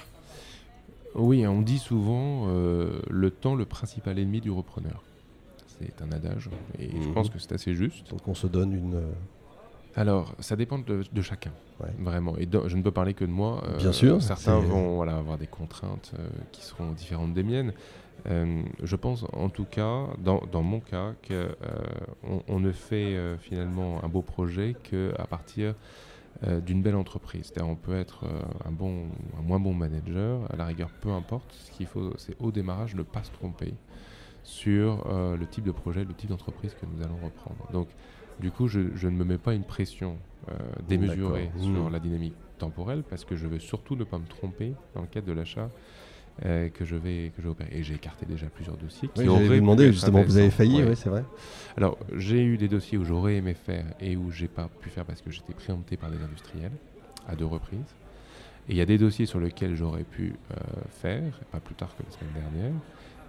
Oui, 1.14 1.46
on 1.46 1.60
dit 1.60 1.78
souvent 1.78 2.46
euh, 2.48 3.02
le 3.10 3.30
temps 3.30 3.54
le 3.54 3.66
principal 3.66 4.18
ennemi 4.18 4.40
du 4.40 4.50
repreneur. 4.50 5.02
C'est 5.86 6.02
un 6.02 6.12
adage 6.12 6.48
et 6.78 6.90
je 6.90 7.08
Mhm. 7.08 7.14
pense 7.14 7.30
que 7.30 7.38
c'est 7.38 7.52
assez 7.52 7.74
juste. 7.74 8.08
Donc 8.10 8.26
on 8.28 8.34
se 8.34 8.46
donne 8.46 8.72
une. 8.72 8.94
euh, 8.94 9.12
Alors, 9.94 10.34
ça 10.38 10.56
dépend 10.56 10.78
de, 10.78 11.02
de 11.12 11.22
chacun, 11.22 11.52
Ouais. 11.80 11.90
vraiment. 11.98 12.36
Et 12.38 12.48
je 12.66 12.76
ne 12.76 12.82
peux 12.82 12.92
parler 12.92 13.12
que 13.14 13.24
de 13.24 13.30
moi. 13.30 13.62
euh, 13.68 13.76
Bien 13.78 13.92
sûr, 13.92 14.22
Certains 14.22 14.58
vont 14.58 14.94
voilà, 14.96 15.16
avoir 15.16 15.36
des 15.36 15.46
contraintes 15.48 16.12
euh, 16.18 16.28
qui 16.52 16.62
seront 16.64 16.92
différentes 16.92 17.34
des 17.34 17.42
miennes. 17.42 17.72
Euh, 18.28 18.62
je 18.82 18.96
pense 18.96 19.24
en 19.32 19.50
tout 19.50 19.64
cas, 19.66 20.06
dans, 20.18 20.40
dans 20.50 20.62
mon 20.62 20.80
cas, 20.80 21.14
qu'on 21.26 22.42
on 22.48 22.60
ne 22.60 22.72
fait 22.72 23.16
euh, 23.16 23.36
finalement 23.36 24.02
un 24.04 24.08
beau 24.08 24.22
projet 24.22 24.76
qu'à 24.82 25.26
partir 25.26 25.74
euh, 26.46 26.60
d'une 26.60 26.82
belle 26.82 26.96
entreprise. 26.96 27.46
C'est-à-dire 27.52 27.70
on 27.70 27.76
peut 27.76 27.96
être 27.96 28.24
euh, 28.24 28.40
un 28.64 28.72
bon 28.72 29.08
ou 29.08 29.36
un 29.38 29.42
moins 29.42 29.60
bon 29.60 29.74
manager, 29.74 30.50
à 30.52 30.56
la 30.56 30.64
rigueur, 30.64 30.90
peu 31.00 31.10
importe. 31.10 31.52
Ce 31.52 31.70
qu'il 31.70 31.86
faut, 31.86 32.14
c'est 32.16 32.36
au 32.38 32.50
démarrage 32.52 32.94
ne 32.94 33.02
pas 33.02 33.24
se 33.24 33.30
tromper 33.32 33.74
sur 34.44 35.06
euh, 35.10 35.36
le 35.36 35.46
type 35.46 35.64
de 35.64 35.70
projet, 35.72 36.04
le 36.04 36.14
type 36.14 36.30
d'entreprise 36.30 36.74
que 36.74 36.86
nous 36.86 37.02
allons 37.02 37.18
reprendre. 37.22 37.66
Donc, 37.72 37.88
du 38.40 38.50
coup, 38.50 38.66
je, 38.68 38.80
je 38.96 39.08
ne 39.08 39.16
me 39.16 39.24
mets 39.24 39.38
pas 39.38 39.54
une 39.54 39.64
pression 39.64 40.16
euh, 40.48 40.54
démesurée 40.88 41.46
D'accord. 41.54 41.62
sur 41.62 41.90
Mmh. 41.90 41.92
la 41.92 41.98
dynamique 42.00 42.34
temporelle 42.58 43.02
parce 43.08 43.24
que 43.24 43.36
je 43.36 43.46
veux 43.46 43.58
surtout 43.58 43.96
ne 43.96 44.04
pas 44.04 44.18
me 44.18 44.26
tromper 44.26 44.72
dans 44.94 45.00
le 45.02 45.06
cadre 45.06 45.26
de 45.26 45.32
l'achat 45.32 45.70
euh, 46.46 46.68
que 46.70 46.84
je 46.84 46.96
vais 46.96 47.30
que 47.36 47.42
je 47.42 47.42
vais 47.42 47.50
opérer. 47.50 47.70
Et 47.72 47.82
j'ai 47.82 47.94
écarté 47.94 48.24
déjà 48.26 48.46
plusieurs 48.46 48.76
dossiers 48.76 49.08
qui 49.08 49.20
Oui, 49.22 49.28
auraient 49.28 49.58
être 49.58 49.92
justement, 49.92 50.22
vous 50.22 50.36
avez 50.38 50.50
failli, 50.50 50.82
Ouais. 50.82 50.88
ouais, 50.88 50.94
c'est 50.96 51.10
vrai. 51.10 51.24
Alors, 51.76 51.98
j'ai 52.16 52.42
eu 52.42 52.56
des 52.56 52.68
dossiers 52.68 52.98
où 52.98 53.04
j'aurais 53.04 53.36
aimé 53.36 53.54
faire 53.54 53.84
et 54.00 54.16
où 54.16 54.30
j'ai 54.30 54.48
pas 54.48 54.68
pu 54.80 54.88
faire 54.90 55.04
parce 55.04 55.20
que 55.20 55.30
j'étais 55.30 55.52
préempté 55.52 55.96
par 55.96 56.10
des 56.10 56.22
industriels 56.22 56.72
à 57.28 57.36
deux 57.36 57.46
reprises. 57.46 57.78
Et 58.68 58.72
il 58.72 58.76
y 58.76 58.80
a 58.80 58.86
des 58.86 58.98
dossiers 58.98 59.26
sur 59.26 59.40
lesquels 59.40 59.74
j'aurais 59.74 60.04
pu 60.04 60.34
euh, 60.52 60.54
faire, 60.88 61.40
pas 61.50 61.60
plus 61.60 61.74
tard 61.74 61.94
que 61.96 62.02
la 62.04 62.10
semaine 62.10 62.32
dernière, 62.32 62.72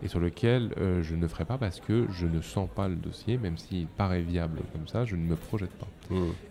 et 0.04 0.08
sur 0.10 0.20
lesquels 0.20 0.74
euh, 0.78 1.02
je 1.02 1.16
ne 1.16 1.28
ferai 1.28 1.46
pas 1.46 1.58
parce 1.58 1.80
que 1.80 2.06
je 2.12 2.28
ne 2.28 2.42
sens 2.42 2.70
pas 2.76 2.88
le 2.90 2.96
dossier, 2.96 3.38
même 3.38 3.58
s'il 3.58 3.88
paraît 3.88 4.22
viable 4.22 4.60
comme 4.74 4.88
ça, 4.88 5.06
je 5.06 5.16
ne 5.16 5.22
me 5.24 5.36
projette 5.36 5.72
pas. 5.72 5.88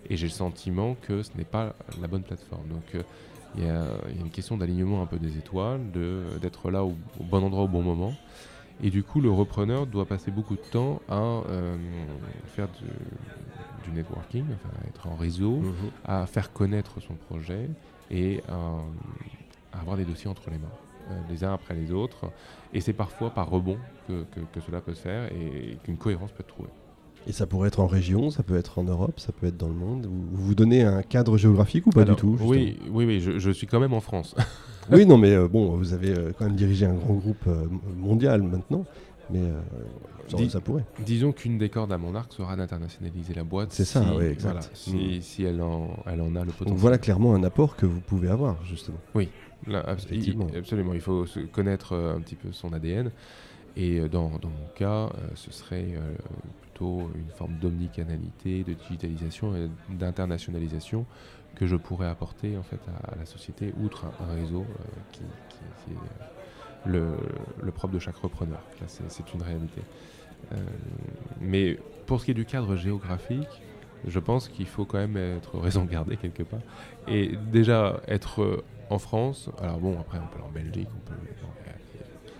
Et 0.08 0.16
j'ai 0.16 0.26
le 0.26 0.32
sentiment 0.32 0.96
que 1.02 1.22
ce 1.22 1.30
n'est 1.36 1.44
pas 1.44 1.74
la 2.00 2.08
bonne 2.08 2.22
plateforme. 2.22 2.66
Donc 2.68 2.94
euh, 2.94 3.02
il 3.56 3.64
y, 3.64 3.68
a 3.68 3.84
il 4.08 4.16
y 4.16 4.18
a 4.18 4.24
une 4.24 4.30
question 4.30 4.56
d'alignement 4.56 5.02
un 5.02 5.06
peu 5.06 5.18
des 5.18 5.36
étoiles, 5.36 5.80
de- 5.92 6.24
d'être 6.40 6.70
là 6.70 6.82
au, 6.84 6.94
au 7.20 7.24
bon 7.24 7.44
endroit 7.44 7.64
au 7.64 7.68
bon 7.68 7.82
moment. 7.82 8.14
Et 8.82 8.90
du 8.90 9.02
coup, 9.02 9.20
le 9.20 9.30
repreneur 9.30 9.86
doit 9.86 10.06
passer 10.06 10.30
beaucoup 10.30 10.54
de 10.54 10.62
temps 10.72 11.00
à 11.08 11.20
euh, 11.20 11.76
faire 12.46 12.66
du, 12.68 13.90
du 13.90 13.94
networking, 13.96 14.44
enfin, 14.54 14.70
être 14.88 15.06
en 15.06 15.14
réseau, 15.14 15.60
Mhm. 15.60 15.72
à 16.06 16.26
faire 16.26 16.52
connaître 16.52 17.00
son 17.00 17.14
projet 17.14 17.68
et 18.10 18.40
à, 18.48 18.54
à 19.76 19.80
avoir 19.82 19.96
des 19.98 20.04
dossiers 20.04 20.28
entre 20.30 20.50
les 20.50 20.58
mains, 20.58 20.72
les 21.28 21.44
uns 21.44 21.52
après 21.54 21.74
les 21.74 21.92
autres. 21.92 22.30
Et 22.74 22.80
c'est 22.80 22.92
parfois 22.92 23.30
par 23.30 23.48
rebond 23.50 23.76
que, 24.08 24.24
que- 24.34 24.40
que 24.52 24.60
cela 24.60 24.80
peut 24.80 24.94
se 24.94 25.00
faire 25.02 25.30
et 25.32 25.78
qu'une 25.84 25.96
cohérence 25.96 26.30
peut 26.32 26.40
être 26.40 26.48
trouvée. 26.48 26.68
Et 27.26 27.30
ça 27.32 27.46
pourrait 27.46 27.68
être 27.68 27.78
en 27.78 27.86
région, 27.86 28.30
ça 28.30 28.42
peut 28.42 28.56
être 28.56 28.80
en 28.80 28.82
Europe, 28.84 29.20
ça 29.20 29.30
peut 29.30 29.46
être 29.46 29.56
dans 29.56 29.68
le 29.68 29.74
monde. 29.74 30.06
Vous 30.06 30.44
vous 30.46 30.54
donnez 30.56 30.82
un 30.82 31.02
cadre 31.02 31.38
géographique 31.38 31.86
ou 31.86 31.90
pas 31.90 32.02
Alors, 32.02 32.16
du 32.16 32.20
tout 32.20 32.36
Oui, 32.40 32.78
oui, 32.90 33.04
oui, 33.04 33.20
je, 33.20 33.38
je 33.38 33.50
suis 33.52 33.66
quand 33.68 33.78
même 33.80 33.92
en 33.94 34.00
France. 34.00 34.34
Oui, 34.90 35.06
non, 35.06 35.16
mais 35.16 35.30
euh, 35.30 35.46
bon, 35.46 35.76
vous 35.76 35.92
avez 35.92 36.10
euh, 36.10 36.32
quand 36.36 36.44
même 36.44 36.56
dirigé 36.56 36.86
un 36.86 36.94
grand 36.94 37.14
groupe 37.14 37.44
euh, 37.46 37.66
mondial 37.96 38.42
maintenant. 38.42 38.84
Mais 39.30 39.38
euh, 39.38 39.60
ça, 40.26 40.36
Dis- 40.38 40.50
ça 40.50 40.60
pourrait. 40.60 40.84
Disons 41.06 41.30
qu'une 41.30 41.56
des 41.56 41.68
cordes 41.68 41.92
à 41.92 41.98
mon 41.98 42.16
arc 42.16 42.32
sera 42.32 42.56
d'internationaliser 42.56 43.32
la 43.32 43.44
boîte. 43.44 43.70
C'est 43.72 43.84
ça, 43.84 44.02
si- 44.02 44.10
oui, 44.18 44.24
exact. 44.24 44.50
voilà, 44.50 44.66
si, 44.74 45.22
si 45.22 45.44
elle, 45.44 45.62
en, 45.62 45.90
elle 46.06 46.20
en 46.20 46.34
a 46.34 46.40
le 46.40 46.46
potentiel. 46.46 46.70
Donc 46.70 46.78
voilà 46.78 46.98
clairement 46.98 47.32
un 47.36 47.44
apport 47.44 47.76
que 47.76 47.86
vous 47.86 48.00
pouvez 48.00 48.28
avoir, 48.28 48.56
justement. 48.64 48.98
Là, 49.66 49.80
abs- 49.80 50.04
Effectivement. 50.06 50.48
il- 50.52 50.58
absolument, 50.58 50.94
il 50.94 51.00
faut 51.00 51.24
connaître 51.52 51.92
euh, 51.92 52.16
un 52.16 52.20
petit 52.20 52.36
peu 52.36 52.52
son 52.52 52.72
ADN. 52.72 53.12
Et 53.76 54.00
euh, 54.00 54.08
dans, 54.08 54.38
dans 54.38 54.50
mon 54.50 54.68
cas, 54.74 55.06
euh, 55.06 55.28
ce 55.34 55.50
serait 55.50 55.94
plutôt 56.60 57.10
une 57.14 57.30
forme 57.30 57.56
d'omnicanalité, 57.58 58.64
de 58.64 58.74
digitalisation 58.74 59.54
et 59.56 59.68
d'internationalisation 59.88 61.06
que 61.54 61.66
je 61.66 61.76
pourrais 61.76 62.08
apporter 62.08 62.56
en 62.56 62.62
fait 62.62 62.80
à, 62.88 63.12
à 63.12 63.16
la 63.16 63.26
société, 63.26 63.72
outre 63.76 64.06
un, 64.06 64.24
un 64.24 64.34
réseau 64.34 64.66
qui, 65.12 65.20
qui- 65.48 65.72
qui 65.84 65.92
est 65.92 65.96
le, 66.84 67.16
le 67.62 67.72
propre 67.72 67.94
de 67.94 67.98
chaque 67.98 68.16
repreneur. 68.16 68.60
Là, 68.80 68.86
c'est, 68.88 69.34
une 69.34 69.42
réalité. 69.42 69.82
Euh, 70.52 70.56
mais 71.40 71.78
pour 72.06 72.20
ce 72.20 72.24
qui 72.24 72.30
est 72.32 72.34
du 72.34 72.44
cadre 72.46 72.76
géographique, 72.76 73.62
je 74.06 74.18
pense 74.18 74.48
qu'il 74.48 74.66
faut 74.66 74.84
quand 74.84 74.98
même 74.98 75.16
être 75.16 75.58
raison 75.58 75.84
gardée 75.84 76.16
quelque 76.16 76.42
part. 76.42 76.60
Et 77.06 77.36
déjà 77.36 78.00
être 78.08 78.64
en 78.92 78.98
France, 78.98 79.48
alors 79.60 79.78
bon, 79.78 79.98
après 79.98 80.18
on 80.18 80.26
peut 80.26 80.38
aller 80.38 80.44
en 80.48 80.50
Belgique, 80.50 80.88
on 80.94 81.08
peut. 81.08 81.16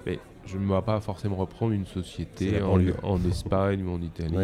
mais 0.07 0.21
je 0.47 0.59
ne 0.59 0.67
vais 0.75 0.83
pas 0.83 1.01
forcément 1.01 1.37
reprendre 1.37 1.73
une 1.73 1.87
société 1.87 2.61
en, 2.61 3.25
Espagne 3.25 3.83
ou 3.85 3.95
en 3.95 4.03
Italie 4.03 4.37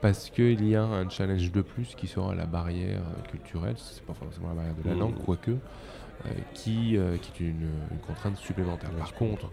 parce 0.00 0.30
qu'il 0.30 0.64
y 0.68 0.76
a 0.76 0.84
un 0.84 1.08
challenge 1.08 1.50
de 1.50 1.62
plus 1.62 1.94
qui 1.94 2.06
sera 2.06 2.34
la 2.34 2.46
barrière 2.46 3.02
culturelle, 3.30 3.76
c'est 3.76 4.02
pas 4.04 4.14
forcément 4.14 4.48
la 4.50 4.54
barrière 4.54 4.74
de 4.74 4.88
la 4.88 4.94
Mhm. 4.94 5.00
langue, 5.00 5.18
quoique, 5.24 5.50
euh, 5.50 6.30
qui, 6.54 6.96
euh, 6.96 7.16
qui 7.16 7.44
est 7.44 7.46
une, 7.48 7.70
une 7.90 7.98
contrainte 8.06 8.36
supplémentaire. 8.36 8.90
Ouais, 8.92 8.98
Par 8.98 9.14
contre, 9.14 9.50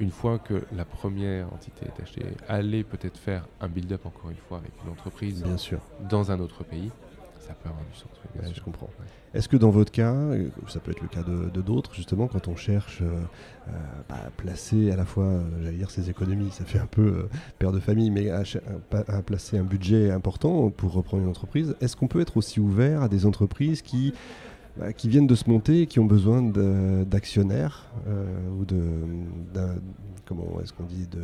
une 0.00 0.10
fois 0.10 0.38
que 0.38 0.64
la 0.72 0.84
première 0.84 1.52
entité 1.52 1.86
est 1.86 2.02
achetée, 2.02 2.26
aller 2.48 2.84
peut-être 2.84 3.18
faire 3.18 3.46
un 3.60 3.68
build-up 3.68 4.06
encore 4.06 4.30
une 4.30 4.36
fois 4.48 4.58
avec 4.58 4.72
une 4.84 4.90
entreprise 4.90 5.42
Bien 5.42 5.56
sûr, 5.56 5.80
dans 6.08 6.30
un 6.30 6.40
autre 6.40 6.64
pays, 6.64 6.90
ça 7.46 7.54
peut 7.54 7.68
avoir 7.68 7.84
du 7.84 7.94
sens. 7.96 8.08
oui, 8.12 8.30
bien 8.34 8.42
Ouais, 8.42 8.46
sûr. 8.48 8.56
je 8.56 8.62
comprends. 8.62 8.86
Ouais. 8.98 9.06
Est-ce 9.38 9.48
que 9.48 9.56
dans 9.56 9.70
votre 9.70 9.90
cas, 9.92 10.12
euh, 10.14 10.48
ça 10.68 10.80
peut 10.80 10.92
être 10.92 11.00
le 11.02 11.08
cas 11.08 11.22
de 11.22 11.50
de 11.50 11.60
d'autres, 11.60 11.92
justement, 11.94 12.26
quand 12.28 12.48
on 12.48 12.56
cherche 12.56 13.00
euh, 13.02 13.20
euh, 13.68 13.70
à 14.08 14.30
placer 14.30 14.90
à 14.92 14.96
la 14.96 15.04
fois, 15.04 15.40
j'allais 15.62 15.76
dire 15.76 15.90
ses 15.90 16.08
économies, 16.10 16.50
ça 16.52 16.64
fait 16.64 16.78
un 16.78 16.86
peu 16.86 17.02
euh, 17.02 17.28
père 17.58 17.72
de 17.72 17.80
famille, 17.80 18.10
mais 18.10 18.30
à, 18.30 18.42
placer 19.26 19.58
un 19.58 19.64
budget 19.64 20.10
important 20.10 20.70
pour 20.70 20.92
reprendre 20.92 21.22
une 21.24 21.28
entreprise, 21.28 21.74
est-ce 21.80 21.96
qu'on 21.96 22.08
peut 22.08 22.20
être 22.20 22.36
aussi 22.36 22.60
ouvert 22.60 23.02
à 23.02 23.08
des 23.08 23.26
entreprises 23.26 23.82
qui, 23.82 24.14
bah, 24.76 24.92
qui 24.92 25.08
viennent 25.08 25.26
de 25.26 25.34
se 25.34 25.48
monter 25.50 25.82
et 25.82 25.86
qui 25.86 25.98
ont 26.00 26.04
besoin 26.06 26.42
de- 26.42 27.04
d'actionnaires 27.04 27.86
euh, 28.06 28.24
ou 28.58 28.64
de, 28.64 28.80
d'un- 29.52 29.76
comment 30.26 30.60
est-ce 30.62 30.72
qu'on 30.72 30.84
dit, 30.84 31.06
de, 31.08 31.22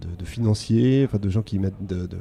de, 0.00 0.14
de 0.18 0.24
financiers, 0.24 1.04
enfin 1.04 1.18
de 1.18 1.28
gens 1.28 1.42
qui 1.42 1.58
mettent 1.58 1.86
de, 1.86 2.06
de, 2.06 2.18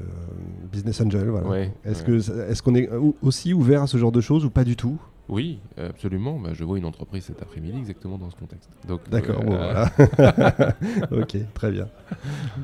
business 0.71 1.01
angel, 1.01 1.27
voilà. 1.29 1.47
Ouais, 1.47 1.73
est-ce 1.85 1.99
ouais. 2.01 2.19
que 2.19 2.49
est-ce 2.51 2.61
qu'on 2.61 2.75
est 2.75 2.89
au- 2.91 3.15
aussi 3.21 3.53
ouvert 3.53 3.83
à 3.83 3.87
ce 3.87 3.97
genre 3.97 4.11
de 4.11 4.21
choses 4.21 4.45
ou 4.45 4.49
pas 4.49 4.63
du 4.63 4.75
tout? 4.75 4.97
Oui, 5.29 5.59
absolument. 5.77 6.39
Bah, 6.39 6.51
je 6.53 6.63
vois 6.63 6.77
une 6.77 6.85
entreprise 6.85 7.25
cet 7.25 7.41
après-midi 7.41 7.77
exactement 7.79 8.17
dans 8.17 8.29
ce 8.29 8.35
contexte. 8.37 8.69
Donc, 8.87 9.01
D'accord, 9.09 9.41
euh, 9.41 9.45
bon, 9.45 9.53
euh, 9.55 9.85
voilà. 10.17 10.75
ok, 11.11 11.37
très 11.53 11.71
bien. 11.71 11.87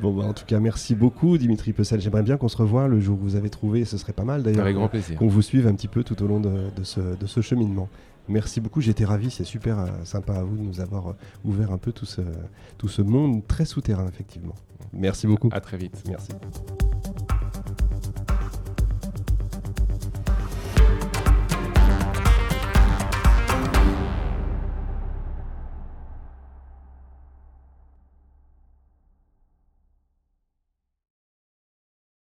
Bon, 0.02 0.14
bah, 0.14 0.24
en 0.24 0.34
tout 0.34 0.46
cas, 0.46 0.62
merci 0.62 0.96
beaucoup, 0.96 1.38
Dimitri 1.38 1.74
Pessel. 1.74 2.00
J'aimerais 2.00 2.24
bien 2.24 2.38
qu'on 2.38 2.48
se 2.48 2.56
revoie 2.56 2.88
le 2.88 3.02
jour 3.02 3.18
où 3.20 3.24
vous 3.24 3.36
avez 3.36 3.50
trouvé, 3.50 3.84
ce 3.84 3.98
serait 3.98 4.14
pas 4.14 4.24
mal 4.24 4.44
d'ailleurs, 4.44 4.62
avec 4.62 4.76
grand 4.76 4.88
plaisir. 4.88 5.18
qu'on 5.20 5.28
vous 5.28 5.42
suive 5.42 5.68
un 5.68 5.74
petit 5.76 5.90
peu 5.90 6.06
tout 6.06 6.22
au 6.24 6.28
long 6.28 6.40
de, 6.40 6.70
de 6.74 6.84
ce, 6.84 7.02
de 7.02 7.26
ce 7.26 7.42
cheminement. 7.42 7.90
Merci 8.28 8.62
beaucoup, 8.62 8.80
j'étais 8.80 9.06
ravi, 9.06 9.30
c'est 9.32 9.44
super 9.44 9.80
euh, 9.80 9.88
sympa 10.06 10.34
à 10.34 10.44
vous 10.44 10.56
de 10.56 10.62
nous 10.62 10.80
avoir 10.80 11.10
euh, 11.10 11.14
ouvert 11.44 11.72
un 11.72 11.78
peu 11.78 11.92
tout 11.92 12.06
ce, 12.06 12.22
tout 12.78 12.88
ce 12.88 13.02
monde 13.02 13.46
très 13.48 13.66
souterrain, 13.66 14.08
effectivement. 14.08 14.56
Merci 14.94 15.28
beaucoup. 15.28 15.50
À 15.52 15.60
très 15.60 15.78
vite. 15.78 16.04
Merci. 16.08 16.32